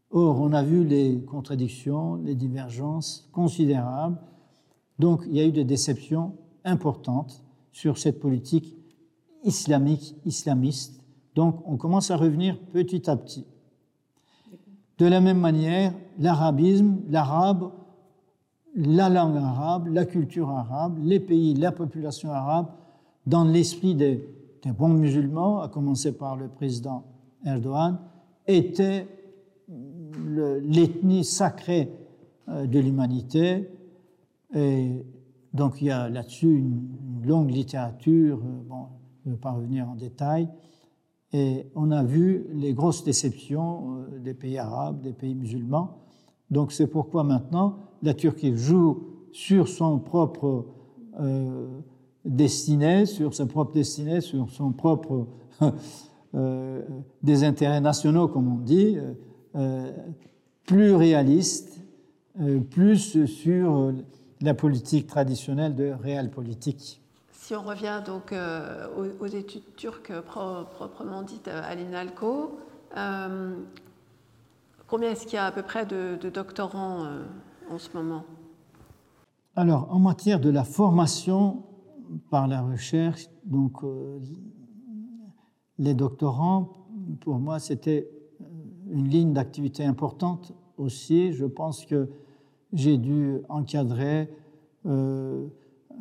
Or, 0.10 0.42
on 0.42 0.52
a 0.52 0.64
vu 0.64 0.84
les 0.84 1.22
contradictions, 1.22 2.16
les 2.16 2.36
divergences 2.36 3.30
considérables. 3.32 4.18
Donc, 5.00 5.24
il 5.28 5.38
y 5.38 5.40
a 5.40 5.46
eu 5.46 5.52
des 5.52 5.64
déceptions 5.64 6.36
importantes 6.66 7.44
sur 7.72 7.98
cette 7.98 8.20
politique 8.20 8.76
islamique, 9.44 10.16
islamiste. 10.26 11.02
Donc, 11.34 11.62
on 11.66 11.78
commence 11.78 12.12
à 12.12 12.18
revenir 12.18 12.60
petit 12.74 13.10
à 13.10 13.16
petit. 13.16 13.46
De 14.98 15.06
la 15.06 15.22
même 15.22 15.40
manière, 15.40 15.94
l'arabisme, 16.20 16.98
l'arabe, 17.10 17.72
la 18.76 19.10
langue 19.10 19.38
arabe, 19.38 19.88
la 19.88 20.06
culture 20.06 20.50
arabe, 20.50 21.00
les 21.02 21.20
pays, 21.20 21.54
la 21.54 21.72
population 21.72 22.32
arabe 22.32 22.68
dans 23.26 23.44
l'esprit 23.44 23.96
des, 23.96 24.28
bons 24.78 24.90
musulmans, 24.90 25.62
à 25.62 25.70
commencer 25.70 26.12
par 26.12 26.36
le 26.36 26.48
président 26.48 27.04
Erdogan, 27.46 28.00
était 28.48 29.08
l'ethnie 30.28 31.24
sacrée 31.24 31.92
euh, 32.50 32.68
de 32.68 32.80
l'humanité. 32.80 33.70
Et 34.54 35.06
donc 35.54 35.82
il 35.82 35.88
y 35.88 35.92
a 35.92 36.10
là-dessus 36.10 36.58
une, 36.58 36.90
longue 37.24 37.52
littérature, 37.52 38.40
euh, 38.40 38.64
bon, 38.68 38.88
je 39.24 39.30
ne 39.30 39.36
vais 39.36 39.40
pas 39.40 39.52
revenir 39.52 39.88
en 39.88 39.96
détail, 39.96 40.50
et 41.34 41.68
on 41.76 41.92
a 41.92 42.04
vu 42.04 42.48
les 42.54 42.74
grosses 42.74 43.04
déceptions 43.04 43.96
euh, 43.96 44.20
des 44.20 44.34
pays 44.34 44.58
arabes, 44.58 45.02
des 45.02 45.14
pays 45.14 45.36
musulmans, 45.36 46.00
Donc 46.50 46.72
c'est 46.72 46.88
pourquoi 46.88 47.24
maintenant 47.24 47.91
la 48.04 48.14
Turquie 48.14 48.56
joue 48.56 49.08
sur 49.32 49.68
son 49.68 50.00
propre 50.00 50.66
euh, 51.20 51.68
destinée, 52.26 53.06
sur 53.06 53.34
sa 53.34 53.46
propre 53.46 53.74
destinée, 53.74 54.22
sur 54.22 54.50
son 54.50 54.72
propre 54.72 55.28
euh, 56.36 56.82
des 57.22 57.44
intérêts 57.44 57.82
nationaux, 57.82 58.28
comme 58.28 58.52
on 58.52 58.58
dit, 58.58 58.98
euh, 59.56 59.92
plus 60.66 60.94
réaliste, 60.96 61.82
plus 62.70 63.26
sur 63.26 63.94
la 64.40 64.54
politique 64.54 65.06
traditionnelle 65.06 65.76
de 65.76 65.92
réelle 65.92 66.32
politique. 66.32 67.02
Si 67.34 67.54
on 67.54 67.62
revient 67.62 68.02
donc 68.06 68.34
aux, 69.20 69.26
études 69.28 69.76
turques 69.76 70.14
proprement 70.22 71.24
dites 71.24 71.50
à 71.50 71.76
l'INALCO, 71.76 72.58
combien 74.88 75.12
est-ce 75.12 75.26
qu'il 75.26 75.34
y 75.34 75.40
a 75.40 75.48
à 75.48 75.52
peu 75.52 75.62
près 75.62 75.86
de 75.86 76.30
doctorants 76.30 77.06
alors, 79.56 79.88
en 79.92 80.00
matière 80.00 80.40
de 80.40 80.50
la 80.50 80.64
formation 80.64 81.64
par 82.30 82.48
la 82.48 82.62
recherche, 82.62 83.28
donc 83.44 83.84
euh, 83.84 84.20
les 85.78 85.94
doctorants, 85.94 86.88
pour 87.20 87.38
moi, 87.38 87.60
c'était 87.60 88.10
euh, 88.42 88.46
une 88.92 89.10
ligne 89.10 89.34
d'activité 89.34 89.84
importante 89.84 90.54
aussi. 90.78 91.34
Je 91.34 91.46
pense 91.46 91.86
que 91.86 92.10
j'ai 92.72 92.98
dû 92.98 93.42
encadrer 93.50 94.30
euh, 94.86 95.48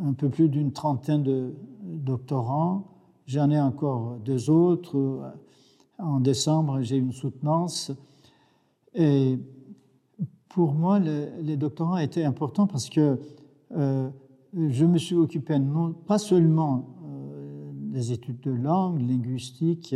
un 0.01 0.13
peu 0.13 0.29
plus 0.29 0.49
d'une 0.49 0.73
trentaine 0.73 1.25
de 1.25 1.53
doctorants. 1.83 2.85
J'en 3.27 3.51
ai 3.51 3.61
encore 3.61 4.17
deux 4.25 4.49
autres. 4.49 5.33
En 5.99 6.21
décembre, 6.21 6.83
j'ai 6.83 6.97
une 6.97 7.13
soutenance. 7.13 7.91
Et 8.95 9.39
pour 10.51 10.75
moi, 10.75 10.99
les 10.99 11.57
doctorants 11.57 11.97
étaient 11.97 12.25
importants 12.25 12.67
parce 12.67 12.91
que 12.91 13.19
euh, 13.77 14.11
je 14.53 14.85
me 14.85 14.99
suis 14.99 15.15
occupé 15.15 15.59
non, 15.59 15.93
pas 15.93 16.19
seulement 16.19 16.97
euh, 17.05 17.71
des 17.73 18.13
études 18.13 18.41
de 18.41 18.51
langue, 18.51 19.01
linguistique, 19.01 19.95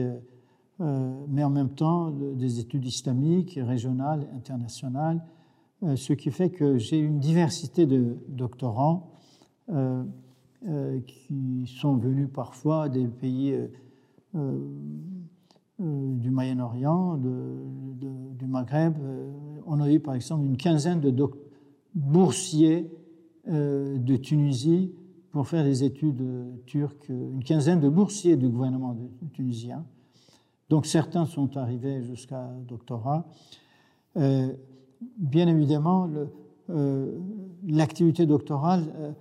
euh, 0.80 1.24
mais 1.28 1.42
en 1.42 1.50
même 1.50 1.70
temps 1.70 2.10
des 2.10 2.60
études 2.60 2.86
islamiques, 2.86 3.58
régionales, 3.60 4.28
internationales, 4.34 5.22
ce 5.96 6.12
qui 6.12 6.30
fait 6.30 6.50
que 6.50 6.78
j'ai 6.78 6.98
une 6.98 7.18
diversité 7.18 7.84
de 7.84 8.16
doctorants 8.28 9.10
qui 11.06 11.66
sont 11.66 11.96
venus 11.96 12.28
parfois 12.32 12.88
des 12.88 13.06
pays 13.06 13.54
du 15.78 16.30
Moyen-Orient, 16.30 17.16
du 17.16 18.46
Maghreb. 18.46 18.94
On 19.66 19.80
a 19.80 19.90
eu 19.90 20.00
par 20.00 20.14
exemple 20.14 20.44
une 20.44 20.56
quinzaine 20.56 21.00
de 21.00 21.10
boursiers 21.94 22.90
euh, 23.48 23.98
de 23.98 24.16
Tunisie 24.16 24.92
pour 25.30 25.48
faire 25.48 25.64
des 25.64 25.84
études 25.84 26.24
turques, 26.66 27.08
une 27.08 27.42
quinzaine 27.42 27.80
de 27.80 27.88
boursiers 27.88 28.36
du 28.36 28.48
gouvernement 28.48 28.96
tunisien. 29.32 29.84
Donc 30.70 30.86
certains 30.86 31.26
sont 31.26 31.56
arrivés 31.56 32.02
jusqu'à 32.02 32.50
doctorat. 32.66 33.26
Euh, 34.16 34.52
bien 35.18 35.48
évidemment, 35.48 36.08
euh, 36.70 37.18
l'activité 37.66 38.26
doctorale, 38.26 39.14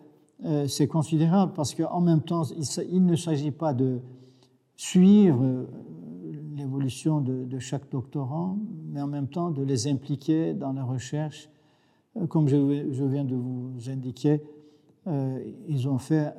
c'est 0.68 0.88
considérable 0.88 1.54
parce 1.56 1.74
qu'en 1.74 2.02
même 2.02 2.22
temps, 2.22 2.44
il, 2.90 3.06
ne 3.06 3.16
s'agit 3.16 3.52
pas 3.52 3.74
de 3.74 4.02
suivre 4.76 5.68
de, 6.84 7.60
chaque 7.60 7.90
doctorant, 7.92 8.58
mais 8.92 9.02
en 9.02 9.08
même 9.08 9.28
temps 9.28 9.52
de 9.52 9.64
les 9.64 9.88
impliquer 9.88 10.54
dans 10.54 10.74
la 10.74 10.84
recherche 10.84 11.50
comme 12.30 12.48
je, 12.48 13.04
viens 13.06 13.24
de 13.24 13.36
vous 13.36 13.90
indiquer, 13.90 14.42
euh, 15.08 15.40
ils 15.68 15.88
ont 15.88 15.98
fait 15.98 16.28
euh, 16.28 16.32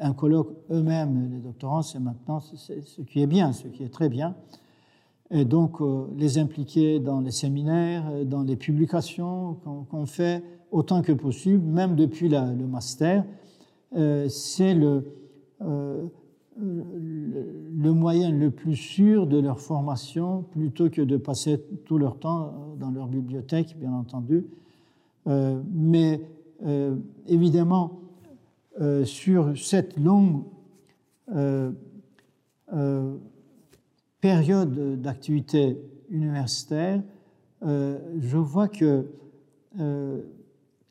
un 0.00 0.12
colloque 0.12 0.50
eux-mêmes, 0.70 1.30
les 1.30 1.38
doctorants, 1.38 1.82
c'est 1.82 2.00
maintenant 2.00 2.40
ce 2.40 3.02
qui 3.02 3.20
est 3.20 3.26
bien, 3.26 3.52
ce 3.52 3.68
qui 3.68 3.84
est 3.84 3.92
très 3.92 4.08
bien. 4.08 4.34
Et 5.30 5.44
donc, 5.44 5.80
euh, 5.80 6.06
les 6.16 6.38
impliquer 6.38 6.98
dans 6.98 7.20
les 7.20 7.30
séminaires, 7.30 8.24
dans 8.24 8.42
les 8.42 8.56
publications 8.56 9.54
qu'on 9.90 10.06
fait 10.06 10.42
autant 10.70 11.02
que 11.02 11.12
possible, 11.12 11.64
même 11.64 11.94
depuis 11.94 12.28
le 12.28 12.66
master, 12.66 13.24
c'est 14.28 14.74
le, 14.74 15.04
le 16.60 17.92
moyen 17.92 18.30
le 18.30 18.50
plus 18.50 18.76
sûr 18.76 19.26
de 19.26 19.38
leur 19.38 19.60
formation 19.60 20.42
plutôt 20.42 20.90
que 20.90 21.02
de 21.02 21.16
passer 21.16 21.62
tout 21.84 21.98
leur 21.98 22.18
temps 22.18 22.74
dans 22.78 22.90
leur 22.90 23.06
bibliothèque, 23.06 23.76
bien 23.78 23.92
entendu, 23.92 24.46
euh, 25.26 25.60
mais 25.72 26.20
euh, 26.64 26.96
évidemment, 27.26 28.00
euh, 28.80 29.04
sur 29.04 29.56
cette 29.56 29.98
longue 29.98 30.44
période 34.20 35.00
d'activité 35.00 35.78
universitaire, 36.10 37.02
je 37.62 38.36
vois 38.36 38.68
que 38.68 39.06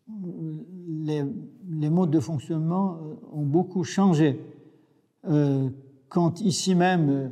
les, 0.07 1.23
les, 1.69 1.89
modes 1.89 2.09
de 2.09 2.19
fonctionnement 2.19 2.97
ont 3.31 3.45
beaucoup 3.45 3.83
changé. 3.83 4.39
Quand 5.23 6.41
ici 6.41 6.75
même, 6.75 7.31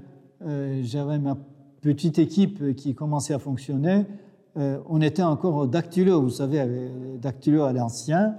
j'avais 0.81 1.19
ma 1.19 1.37
petite 1.81 2.19
équipe 2.19 2.75
qui 2.75 2.93
commençait 2.95 3.33
à 3.33 3.39
fonctionner, 3.39 4.05
euh, 4.57 4.79
on 4.87 5.01
était 5.01 5.23
encore 5.23 5.55
au 5.55 5.67
dactylo, 5.67 6.21
vous 6.21 6.29
savez, 6.29 6.89
dactylo 7.21 7.63
à 7.63 7.73
l'ancien. 7.73 8.35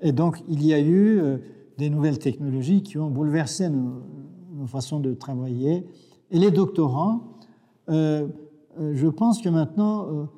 Et 0.00 0.12
donc, 0.12 0.42
il 0.48 0.64
y 0.64 0.74
a 0.74 0.80
eu 0.80 1.18
euh, 1.18 1.38
des 1.78 1.90
nouvelles 1.90 2.18
technologies 2.18 2.82
qui 2.82 2.98
ont 2.98 3.08
bouleversé 3.08 3.70
nos, 3.70 4.02
façons 4.66 5.00
de 5.00 5.12
travailler. 5.12 5.86
Et 6.30 6.38
les 6.38 6.50
doctorants, 6.50 7.20
euh, 7.90 8.28
je 8.78 9.08
pense 9.08 9.42
que 9.42 9.50
maintenant, 9.50 10.28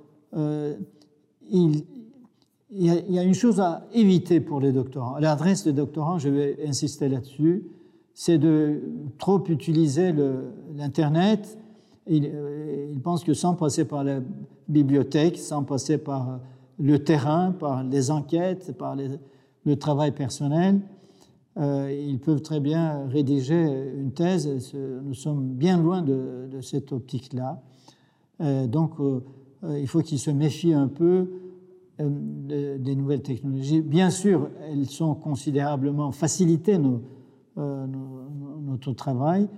il, 1.49 1.85
y 2.71 3.19
a, 3.19 3.23
une 3.23 3.35
chose 3.35 3.61
à 3.61 3.87
éviter 3.93 4.41
pour 4.41 4.61
les 4.61 4.73
doctorants. 4.73 5.15
À 5.15 5.21
l'adresse 5.21 5.63
des 5.63 5.73
doctorants, 5.73 6.19
je 6.19 6.29
vais 6.29 6.59
insister 6.67 7.09
là-dessus, 7.09 7.67
c'est 8.19 8.39
de 8.39 8.81
trop 9.19 9.45
utiliser 9.49 10.13
l'Internet. 10.75 11.59
Ils, 12.07 12.33
ils 12.91 13.01
pensent 13.01 13.25
que 13.25 13.35
sans 13.35 13.55
passer 13.55 13.85
par 13.85 14.05
la 14.05 14.21
bibliothèque 14.69 15.37
sans 15.37 15.63
passer 15.63 15.99
par 15.99 16.41
le 16.79 16.99
terrain, 16.99 17.53
par 17.53 17.85
les 17.85 18.11
enquêtes, 18.11 18.77
par 18.77 18.97
le 18.97 19.77
travail 19.77 20.13
personnel. 20.13 20.81
Euh, 21.59 21.91
ils 21.91 22.19
peuvent 22.19 22.43
très 22.43 22.61
bien 22.61 23.07
rédiger 23.09 23.63
une 23.97 24.13
thèse. 24.13 24.75
Nous 24.75 25.15
sommes 25.15 25.55
bien 25.55 25.81
loin 25.81 26.03
de, 26.03 26.61
cette 26.61 26.93
optique-là. 26.93 27.63
Euh, 28.41 28.67
donc, 28.67 28.93
euh, 29.01 29.21
il 29.79 29.87
faut 29.87 30.01
qu'ils 30.01 30.19
se 30.19 30.31
méfient 30.31 30.75
un 30.75 30.89
peu 30.89 31.31
des 31.99 32.95
nouvelles 32.95 33.23
technologies. 33.23 33.81
Bien 33.81 34.11
sûr, 34.11 34.51
elles 34.71 34.85
sont 34.85 35.15
considérablement 35.15 36.13
facilitées 36.13 36.79
notre 37.57 38.93
travail, 38.93 39.49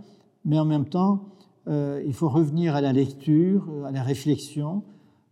mais 0.44 0.58
en 0.58 0.64
même 0.64 0.86
temps, 0.86 1.24
il 1.66 2.12
faut 2.12 2.28
revenir 2.28 2.74
à 2.74 2.80
la 2.80 2.92
lecture, 2.92 3.68
à 3.84 3.90
la 3.90 4.02
réflexion, 4.02 4.82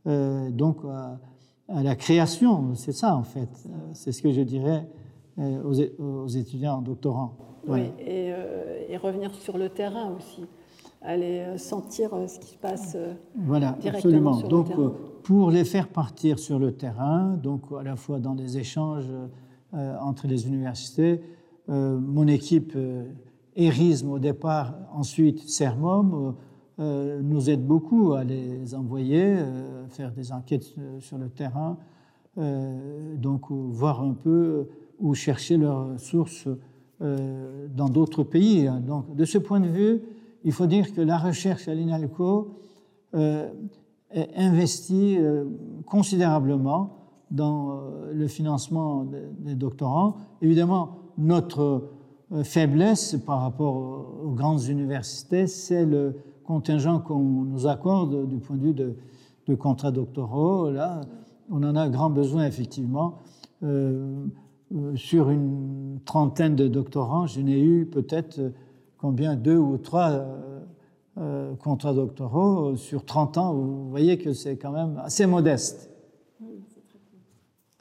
euh, 0.06 0.50
donc 0.50 0.78
à, 1.68 1.82
la 1.82 1.96
création. 1.96 2.74
C'est 2.74 2.92
ça, 2.92 3.16
en 3.16 3.24
fait. 3.24 3.48
C'est 3.92 4.12
ce 4.12 4.22
que 4.22 4.30
je 4.30 4.42
dirais 4.42 4.88
euh, 5.38 5.62
aux, 5.98 6.28
étudiants 6.28 6.80
doctorants. 6.80 7.36
Oui, 7.66 7.90
euh, 8.06 8.86
et, 8.88 8.96
revenir 8.96 9.34
sur 9.34 9.58
le 9.58 9.68
terrain 9.68 10.12
aussi. 10.16 10.44
Aller 11.02 11.58
sentir 11.58 12.10
ce 12.26 12.38
qui 12.38 12.54
se 12.54 12.58
passe 12.58 12.96
voilà, 13.36 13.76
absolument. 13.84 14.40
donc, 14.40 14.72
pour 15.22 15.50
les 15.50 15.64
faire 15.64 15.88
partir 15.88 16.38
sur 16.38 16.58
le 16.58 16.72
terrain, 16.72 17.38
donc 17.40 17.62
à 17.78 17.82
la 17.82 17.96
fois 17.96 18.18
dans 18.18 18.34
les 18.34 18.58
échanges 18.58 19.08
entre 19.72 20.26
les 20.26 20.48
universités, 20.48 21.20
mon 21.68 22.26
équipe 22.26 22.76
ERISM 23.56 24.10
au 24.10 24.18
départ, 24.18 24.74
ensuite 24.92 25.40
CERMOM, 25.48 26.34
euh, 26.78 27.22
nous 27.22 27.48
aide 27.48 27.66
beaucoup 27.66 28.12
à 28.12 28.22
les 28.22 28.74
envoyer, 28.74 29.24
euh, 29.24 29.86
faire 29.88 30.12
des 30.12 30.30
enquêtes 30.30 30.74
euh, 30.78 31.00
sur 31.00 31.16
le 31.16 31.30
terrain, 31.30 31.78
donc 33.16 33.50
voir 33.50 34.02
un 34.02 34.12
peu 34.12 34.68
où 35.00 35.14
chercher 35.14 35.56
leurs 35.56 35.98
sources 35.98 36.46
dans 37.00 37.88
d'autres 37.88 38.24
pays. 38.24 38.68
Donc, 38.86 39.16
de 39.16 39.24
ce 39.24 39.38
point 39.38 39.58
de 39.58 39.68
vue, 39.68 40.02
il 40.44 40.52
faut 40.52 40.66
dire 40.66 40.92
que 40.92 41.00
la 41.00 41.16
recherche 41.16 41.66
à 41.66 41.72
l'INALCO 41.72 42.58
investit 44.14 45.16
considérablement 45.86 46.98
dans 47.30 47.80
le 48.12 48.26
financement 48.26 49.06
des 49.38 49.54
doctorants. 49.54 50.16
Évidemment, 50.42 51.05
notre 51.18 51.90
faiblesse 52.42 53.16
par 53.24 53.40
rapport 53.40 53.76
aux 54.24 54.30
grandes 54.30 54.64
universités, 54.64 55.46
c'est 55.46 55.84
le 55.84 56.16
contingent 56.44 57.00
qu'on 57.00 57.18
nous 57.18 57.66
accorde 57.66 58.28
du 58.28 58.38
point 58.38 58.56
de 58.56 58.62
vue 58.62 58.74
de, 58.74 59.54
contrats 59.54 59.92
doctoraux, 59.92 60.70
là, 60.70 61.02
on 61.50 61.62
en 61.62 61.76
a 61.76 61.88
grand 61.88 62.10
besoin 62.10 62.46
effectivement. 62.46 63.18
sur 64.96 65.30
une 65.30 66.00
trentaine 66.04 66.56
de 66.56 66.66
doctorants, 66.66 67.26
je 67.26 67.40
n'ai 67.40 67.60
eu 67.60 67.86
peut-être 67.86 68.40
combien 68.98 69.36
deux 69.36 69.58
ou 69.58 69.78
trois 69.78 70.26
contrats 71.60 71.94
doctoraux 71.94 72.76
sur 72.76 73.04
30 73.04 73.38
ans. 73.38 73.54
Vous 73.54 73.88
voyez 73.90 74.18
que 74.18 74.32
c'est 74.32 74.56
quand 74.56 74.72
même 74.72 75.00
assez 75.02 75.26
modeste. 75.26 75.90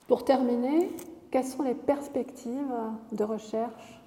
Pour 0.07 0.23
terminer, 0.23 0.89
quelles 1.31 1.45
sont 1.45 1.63
les 1.63 1.75
perspectives 1.75 2.73
de 3.11 3.23
recherche 3.23 4.01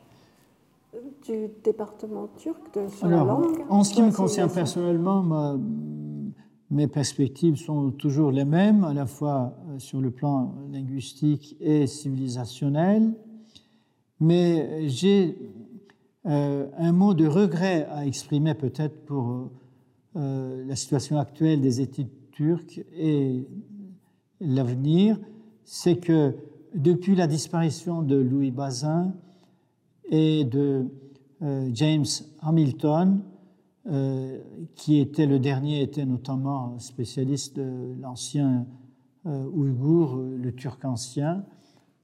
du 1.25 1.49
département 1.63 2.29
turc 2.39 2.61
de, 2.75 2.89
sur 2.89 3.09
la 3.09 3.25
langue 3.25 3.65
En 3.69 3.85
ce 3.85 3.95
qui 3.95 4.03
me 4.03 4.11
concerne 4.11 4.51
personnellement, 4.51 5.59
mes 6.71 6.87
perspectives 6.87 7.57
sont 7.57 7.91
toujours 7.91 8.31
les 8.31 8.45
mêmes, 8.45 8.85
à 8.85 8.93
la 8.93 9.07
fois 9.07 9.55
euh, 9.69 9.79
sur 9.79 10.01
le 10.01 10.11
plan 10.11 10.55
linguistique 10.71 11.57
et 11.61 11.87
civilisationnel, 11.87 13.15
mais 14.21 14.89
j'ai 14.89 15.39
euh, 16.27 16.67
un 16.77 16.93
mot 16.93 17.15
de 17.15 17.27
regret 17.27 17.87
à 17.91 18.07
exprimer 18.07 18.55
peut-être 18.55 19.05
pour 19.07 19.51
euh, 20.17 20.65
la 20.67 20.77
situation 20.77 21.19
actuelle 21.19 21.61
des 21.61 21.81
études 21.81 22.11
turques 22.33 22.85
et 22.95 23.47
l'avenir, 24.41 25.19
c'est 25.65 25.97
que 25.97 26.35
depuis 26.79 27.15
la 27.17 27.27
disparition 27.27 28.03
de 28.03 28.15
Louis 28.15 28.53
Bazin 28.53 29.13
et 30.05 30.45
de 30.45 30.87
euh, 31.43 31.69
James 31.75 32.07
Hamilton, 32.41 33.21
euh, 33.87 34.39
qui 34.77 35.01
était 35.01 35.27
le 35.27 35.41
dernier, 35.41 35.83
était 35.83 36.07
notamment 36.07 36.79
spécialiste 36.79 37.57
de 37.57 37.97
l'ancien 38.01 38.65
euh, 39.27 39.45
ouïghour, 39.53 40.17
le 40.17 40.55
turc 40.55 40.85
ancien. 40.85 41.45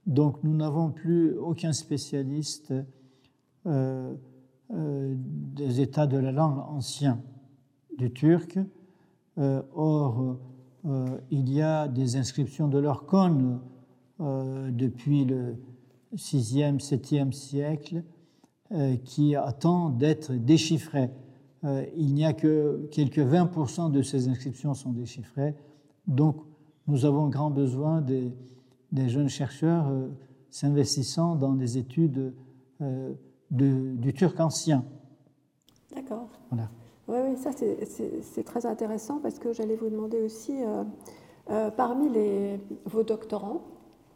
Donc 0.06 0.42
nous 0.42 0.56
n'avons 0.56 0.90
plus 0.90 1.38
aucun 1.38 1.72
spécialiste 1.72 2.74
des 3.64 4.20
états 5.80 6.06
de 6.06 6.18
la 6.18 6.32
langue 6.32 6.58
ancien 6.58 7.22
du 7.96 8.12
turc. 8.12 8.58
or, 9.38 10.36
il 11.30 11.50
y 11.50 11.62
a 11.62 11.88
des 11.88 12.16
inscriptions 12.16 12.68
de 12.68 12.78
l'Orcon 12.78 13.60
euh, 14.24 14.70
depuis 14.70 15.26
le 15.26 15.56
6e, 16.16 16.80
7e 16.80 17.32
siècle 17.32 18.02
euh, 18.72 18.96
qui 19.04 19.36
attend 19.36 19.90
d'être 19.90 20.32
déchiffré. 20.32 21.10
Euh, 21.64 21.84
il 21.94 22.14
n'y 22.14 22.24
a 22.24 22.32
que 22.32 22.88
quelques 22.90 23.18
20% 23.18 23.90
de 23.90 24.00
ces 24.00 24.28
inscriptions 24.28 24.72
sont 24.72 24.92
déchiffrées. 24.92 25.54
Donc, 26.06 26.36
nous 26.86 27.04
avons 27.04 27.28
grand 27.28 27.50
besoin 27.50 28.00
des, 28.00 28.32
des 28.92 29.10
jeunes 29.10 29.28
chercheurs 29.28 29.92
s'investissant 30.50 31.34
dans 31.34 31.52
des 31.52 31.76
études 31.78 32.32
du 33.50 34.12
turc 34.14 34.38
ancien. 34.40 34.84
D'accord. 35.94 36.28
Voilà. 36.50 36.70
Oui, 37.08 37.16
oui, 37.24 37.36
ça 37.36 37.50
c'est 37.52 38.44
très 38.44 38.64
intéressant 38.66 39.18
parce 39.18 39.38
que 39.38 39.52
j'allais 39.52 39.76
vous 39.76 39.88
demander 39.88 40.20
aussi, 40.20 40.52
parmi 41.76 42.10
les, 42.10 42.60
vos 42.84 43.02
doctorants, 43.02 43.62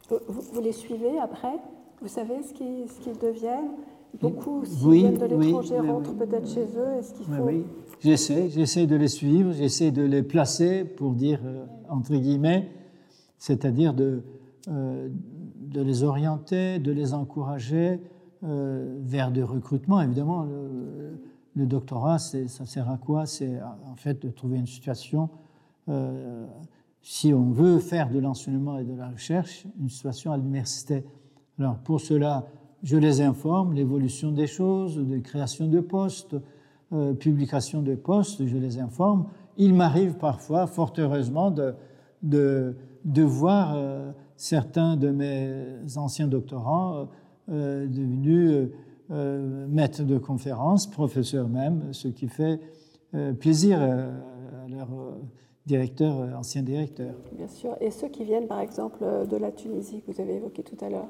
vous, 0.09 0.61
les 0.61 0.72
suivez 0.72 1.18
après 1.18 1.59
Vous 2.00 2.09
savez 2.09 2.42
ce 2.42 2.52
qu'ils 2.52 3.18
deviennent? 3.18 3.72
Beaucoup, 4.20 4.64
s'ils 4.64 4.90
viennent 4.90 5.18
de 5.18 5.26
l'étranger, 5.26 5.80
rentrent 5.80 6.14
peut-être 6.14 6.48
chez 6.48 6.64
eux. 6.76 6.98
Est-ce 6.98 7.12
qu'il 7.14 7.26
faut... 7.26 7.42
Oui, 7.42 7.64
j'essaie, 8.00 8.48
j'essaie 8.48 8.86
de 8.86 8.96
les 8.96 9.09
suivre, 9.09 9.52
j'essaie 9.52 9.90
de 9.90 10.02
les 10.02 10.22
placer, 10.22 10.84
pour 10.84 11.12
dire 11.12 11.40
euh, 11.44 11.66
entre 11.90 12.14
guillemets, 12.14 12.70
c'est-à-dire 13.36 13.92
de, 13.92 14.22
euh, 14.68 15.09
de 15.61 15.82
les 15.82 16.04
orienter, 16.04 16.78
de 16.78 16.90
les 16.90 17.12
encourager 17.12 18.00
euh, 18.44 18.96
vers 19.02 19.30
des 19.30 19.42
recrutements. 19.42 20.00
Évidemment, 20.00 20.44
le, 20.44 21.20
le 21.54 21.66
doctorat, 21.66 22.18
ça 22.18 22.64
sert 22.64 22.88
à 22.90 22.96
quoi? 22.96 23.26
C'est 23.26 23.61
en 23.62 23.96
fait 23.96 24.22
de 24.22 24.30
trouver 24.30 24.56
une 24.59 24.66
situation 24.66 25.28
si 27.03 27.32
on 27.32 27.51
veut 27.51 27.78
faire 27.78 28.11
de 28.11 28.18
l'enseignement 28.18 28.78
et 28.78 28.84
de 28.84 28.94
la 28.94 29.09
recherche, 29.09 29.66
une 29.80 29.88
situation 29.88 30.32
à 30.32 30.36
l'université. 30.36 31.05
Alors 31.59 31.78
pour 31.78 32.01
cela, 32.01 32.46
je 32.82 32.96
les 32.96 33.20
informe, 33.20 33.72
l'évolution 33.74 34.30
des 34.30 34.46
choses, 34.46 34.96
de 34.96 35.18
création 35.18 35.66
de 35.66 35.80
postes, 35.80 36.36
euh, 36.92 37.12
publication 37.12 37.82
de 37.82 37.94
postes, 37.94 38.46
je 38.46 38.57
les 38.57 38.78
informe. 38.78 39.26
Il 39.57 39.74
m'arrive 39.74 40.14
parfois, 40.14 40.66
fort 40.66 40.92
heureusement, 40.99 41.51
de, 41.51 41.74
de, 42.22 43.22
voir 43.22 43.74
euh, 43.74 44.11
certains 44.36 44.96
de 44.96 45.11
mes 45.11 45.96
anciens 45.96 46.28
doctorants 46.28 47.09
euh, 47.51 47.86
devenus 47.86 48.70
maîtres 49.11 50.05
de 50.05 50.18
conférences, 50.18 50.86
professeurs 50.86 51.49
même, 51.49 51.92
ce 51.92 52.09
qui 52.09 52.28
fait 52.28 52.61
plaisir 53.40 53.80
à 53.80 54.68
leur 54.68 54.88
directeur, 55.68 56.18
euh, 56.18 56.34
ancien 56.34 56.62
directeur. 56.62 57.14
Bien 57.32 57.46
sûr. 57.46 57.76
Et 57.80 57.92
ceux 57.92 58.08
qui 58.08 58.24
viennent, 58.24 58.48
par 58.48 58.60
exemple, 58.60 58.98
euh, 59.02 59.24
de 59.24 59.36
la 59.36 59.52
Tunisie, 59.52 60.02
que 60.04 60.10
vous 60.10 60.20
avez 60.20 60.36
évoqué 60.36 60.64
tout 60.64 60.82
à 60.84 60.88
l'heure 60.88 61.08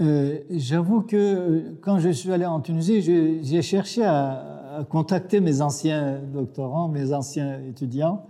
euh, 0.00 0.38
J'avoue 0.48 1.02
que 1.02 1.74
quand 1.82 1.98
je 1.98 2.08
suis 2.08 2.32
allé 2.32 2.46
en 2.46 2.60
Tunisie, 2.60 3.02
j'ai 3.02 3.62
cherché 3.62 4.02
à, 4.04 4.86
contacter 4.88 5.40
mes 5.40 5.60
anciens 5.60 6.20
doctorants, 6.32 6.88
mes 6.88 7.12
anciens 7.12 7.60
étudiants. 7.68 8.24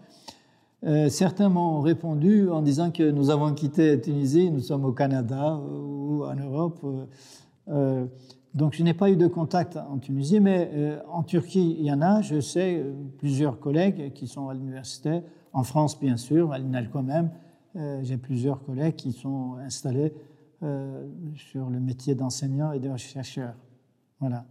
certains 1.11 1.51
m'ont 1.51 1.83
répondu 1.83 2.49
en 2.49 2.63
disant 2.63 2.91
que 2.91 3.09
nous 3.09 3.29
avons 3.29 3.53
quitté 3.53 3.91
la 3.91 3.97
Tunisie, 3.99 4.51
nous 4.51 4.61
sommes 4.61 4.87
au 4.87 4.93
Canada 4.93 5.61
ou 5.63 6.25
en 6.25 6.35
Europe. 6.35 6.81
Donc 8.55 8.75
je 8.75 8.83
n'ai 8.83 8.95
pas 8.95 9.11
eu 9.11 9.17
de 9.17 9.29
contact 9.29 9.77
en 9.77 9.99
Tunisie, 9.99 10.41
mais 10.41 10.71
euh, 10.75 10.99
en 11.09 11.23
Turquie, 11.23 11.77
il 11.79 11.85
y 11.85 11.93
en 11.93 12.03
a. 12.03 12.21
Je 12.21 12.41
sais 12.41 12.79
euh, 12.79 12.93
plusieurs 13.19 13.61
collègues 13.61 14.13
qui 14.13 14.27
sont 14.27 14.49
à 14.49 14.55
l'université, 14.55 15.21
en 15.53 15.63
France 15.63 16.01
bien 16.01 16.17
sûr, 16.17 16.53
à 16.53 16.59
l'INALCO 16.59 17.03
même. 17.03 17.31
Euh, 17.77 18.01
j'ai 18.03 18.17
plusieurs 18.17 18.65
collègues 18.65 18.97
qui 18.97 19.13
sont 19.13 19.55
installés 19.61 20.13
sur 21.37 21.71
le 21.71 21.81
métier 21.81 22.15
d'enseignant 22.15 22.73
et 22.73 22.81
de 22.81 22.95
chercheur. 22.99 23.55
Voilà. 24.21 24.45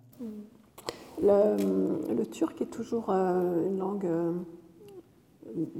Le, 1.21 2.23
turc 2.23 2.59
est 2.63 2.71
toujours 2.71 3.11
une 3.11 3.77
langue 3.77 4.09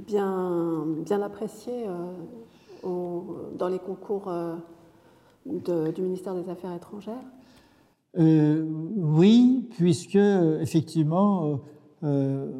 bien, 0.06 0.86
bien 1.04 1.20
appréciée 1.20 1.86
dans 2.84 3.68
les 3.68 3.80
concours 3.80 4.32
du 5.44 6.00
ministère 6.00 6.36
des 6.36 6.48
Affaires 6.48 6.76
étrangères 6.76 7.24
euh, 8.18 8.64
oui, 8.96 9.68
puisque 9.76 10.16
effectivement, 10.16 11.60
euh, 12.02 12.50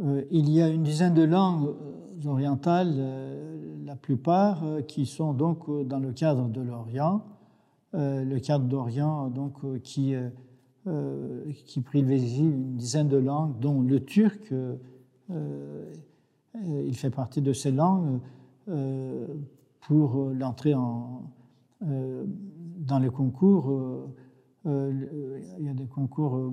euh, 0.00 0.22
il 0.30 0.48
y 0.50 0.62
a 0.62 0.68
une 0.68 0.84
dizaine 0.84 1.14
de 1.14 1.24
langues 1.24 1.74
orientales, 2.26 2.94
la 3.84 3.96
plupart 3.96 4.62
qui 4.86 5.06
sont 5.06 5.32
donc 5.32 5.68
dans 5.86 5.98
le 5.98 6.12
cadre 6.12 6.48
de 6.48 6.60
l'Orient, 6.60 7.24
le 7.92 8.38
cadre 8.38 8.66
d'Orient 8.66 9.28
donc 9.30 9.54
qui 9.82 10.14
qui 11.64 11.80
privilégie 11.80 12.44
une 12.44 12.76
dizaine 12.76 13.08
de 13.08 13.16
langues, 13.16 13.58
dont 13.58 13.80
le 13.80 14.04
turc. 14.04 14.52
il 15.30 16.94
fait 16.94 17.10
partie 17.10 17.40
de 17.40 17.54
ces 17.54 17.72
langues 17.72 18.20
pour 19.80 20.30
l'entrée 20.34 20.74
en 20.74 21.22
dans 21.80 22.98
les 22.98 23.10
concours 23.10 24.10
il 25.58 25.66
y 25.66 25.68
a 25.68 25.74
des 25.74 25.86
concours, 25.86 26.36
euh, 26.36 26.52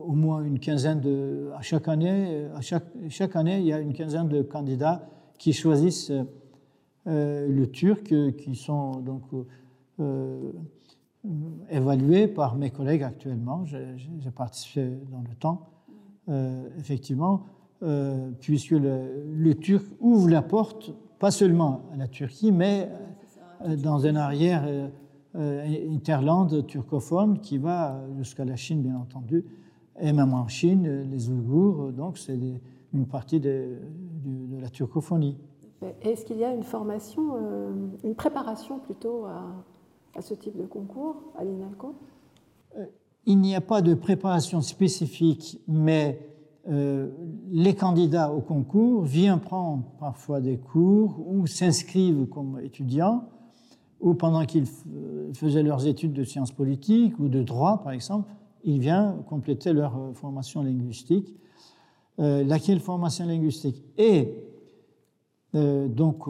au 0.00 0.12
moins 0.12 0.42
une 0.42 0.58
quinzaine 0.58 1.00
de. 1.00 1.50
À 1.56 1.62
chaque 1.62 1.88
année, 1.88 2.46
à 2.54 2.60
chaque, 2.60 2.86
chaque 3.08 3.36
année, 3.36 3.58
il 3.58 3.66
y 3.66 3.72
a 3.72 3.80
une 3.80 3.92
quinzaine 3.92 4.28
de 4.28 4.42
candidats 4.42 5.08
qui 5.38 5.52
choisissent 5.52 6.12
euh, 7.06 7.48
le 7.48 7.66
turc, 7.70 8.14
qui 8.36 8.54
sont 8.54 9.00
donc 9.00 9.22
évalués 11.70 12.28
par 12.28 12.56
mes 12.56 12.70
collègues 12.70 13.02
actuellement. 13.02 13.64
J'ai 13.64 14.30
participé 14.34 14.90
dans 15.10 15.20
le 15.20 15.34
temps, 15.38 15.68
effectivement, 16.78 17.44
puisque 18.40 18.72
le, 18.72 19.24
le, 19.32 19.54
turc 19.54 19.86
ouvre 20.00 20.28
la 20.28 20.42
porte, 20.42 20.92
pas 21.18 21.30
seulement 21.30 21.82
à 21.92 21.96
la 21.96 22.08
Turquie, 22.08 22.50
mais 22.50 22.88
dans 23.68 24.06
un 24.06 24.16
arrière 24.16 24.64
euh, 24.66 24.88
interland 25.34 26.66
turcophone 26.66 27.38
qui 27.40 27.58
va 27.58 28.02
jusqu'à 28.18 28.44
la 28.44 28.56
Chine, 28.56 28.82
bien 28.82 28.96
entendu, 28.96 29.44
et 30.00 30.12
même 30.12 30.34
en 30.34 30.46
Chine, 30.48 31.08
les 31.10 31.30
Ouïghours, 31.30 31.92
donc 31.92 32.18
c'est 32.18 32.38
une 32.92 33.06
partie 33.06 33.40
de, 33.40 33.78
la 34.60 34.68
turcophonie. 34.68 35.38
Est-ce 36.02 36.24
qu'il 36.24 36.38
y 36.38 36.44
a 36.44 36.54
une 36.54 36.62
formation, 36.62 37.34
euh, 37.34 37.72
une 38.04 38.14
préparation 38.14 38.78
plutôt 38.78 39.24
à, 39.24 40.20
ce 40.20 40.34
type 40.34 40.56
de 40.56 40.66
concours 40.66 41.16
à 41.36 41.44
l'INALCO? 41.44 41.94
Euh, 42.78 42.84
Il 43.26 43.38
n'y 43.40 43.56
a 43.56 43.60
pas 43.60 43.82
de 43.82 43.94
préparation 43.94 44.60
spécifique, 44.60 45.60
mais 45.66 46.28
les 46.64 47.74
candidats 47.74 48.32
au 48.32 48.40
concours 48.40 49.02
viennent 49.02 49.40
prendre 49.40 49.82
parfois 49.98 50.40
des 50.40 50.58
cours 50.58 51.20
ou 51.26 51.48
s'inscrivent 51.48 52.28
comme 52.28 52.60
étudiants 52.60 53.24
ou 54.02 54.14
pendant 54.14 54.44
qu'ils 54.44 54.66
faisaient 55.32 55.62
leurs 55.62 55.86
études 55.86 56.12
de 56.12 56.24
sciences 56.24 56.50
politiques 56.50 57.18
ou 57.20 57.28
de 57.28 57.42
droit, 57.42 57.82
par 57.82 57.92
exemple, 57.92 58.28
ils 58.64 58.80
viennent 58.80 59.22
compléter 59.26 59.72
leur 59.72 59.96
euh, 59.96 60.12
formation 60.12 60.62
linguistique, 60.62 61.34
euh, 62.18 62.44
laquelle 62.44 62.80
formation 62.80 63.26
linguistique? 63.26 63.82
Est 63.96 64.34
euh, 65.54 65.88
donc 65.88 66.24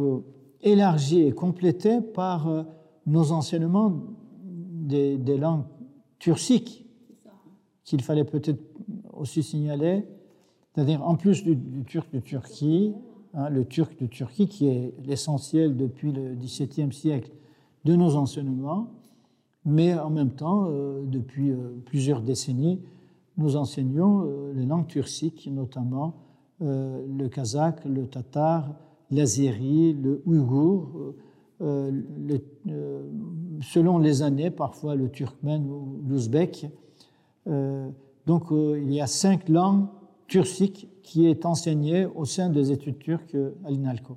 élargie 0.60 1.22
et 1.22 1.32
complétée 1.32 2.00
par 2.00 2.66
nos 3.06 3.32
enseignements 3.32 3.92
des, 4.34 5.16
langues 5.36 5.64
turciques, 6.18 6.86
qu'il 7.84 8.02
fallait 8.02 8.24
peut-être 8.24 8.62
aussi 9.12 9.42
signaler, 9.42 10.04
c'est-à-dire 10.74 11.02
en 11.02 11.16
plus 11.16 11.42
du, 11.42 11.84
turc 11.84 12.12
de 12.12 12.20
Turquie, 12.20 12.94
hein, 13.34 13.48
le 13.48 13.64
turc 13.64 13.98
de 14.00 14.06
Turquie 14.06 14.46
qui 14.46 14.68
est 14.68 14.94
l'essentiel 15.04 15.76
depuis 15.76 16.12
le 16.12 16.34
XVIIe 16.34 16.92
siècle 16.92 17.32
de 17.84 17.96
nos 17.96 18.16
enseignements, 18.16 18.88
mais 19.64 19.94
en 19.98 20.10
même 20.10 20.30
temps, 20.30 20.66
euh, 20.68 21.02
depuis 21.04 21.50
euh, 21.50 21.80
plusieurs 21.84 22.22
décennies, 22.22 22.80
nous 23.36 23.56
enseignons 23.56 24.24
euh, 24.24 24.52
les 24.54 24.66
langues 24.66 24.86
turciques, 24.86 25.48
notamment 25.50 26.14
le 26.60 27.26
kazakh, 27.26 27.84
le 27.86 28.06
tatar, 28.06 28.72
l'azéri, 29.10 29.94
le 29.94 30.22
ouïghour, 30.26 31.12
selon 33.60 33.98
les 33.98 34.22
années, 34.22 34.52
parfois 34.52 34.94
le 34.94 35.08
turkmène 35.08 35.66
ou 35.66 36.00
l'ouzbek. 36.08 36.70
donc 38.26 38.44
il 38.52 38.92
y 38.94 39.00
a 39.00 39.08
cinq 39.08 39.48
langues 39.48 39.86
turciques 40.28 40.88
qui 41.02 41.26
est 41.26 41.44
enseignées 41.46 42.06
au 42.06 42.24
sein 42.26 42.48
des 42.48 42.70
études 42.70 43.00
turques 43.00 43.36
à 43.64 43.70
l'INALCO. 43.70 44.16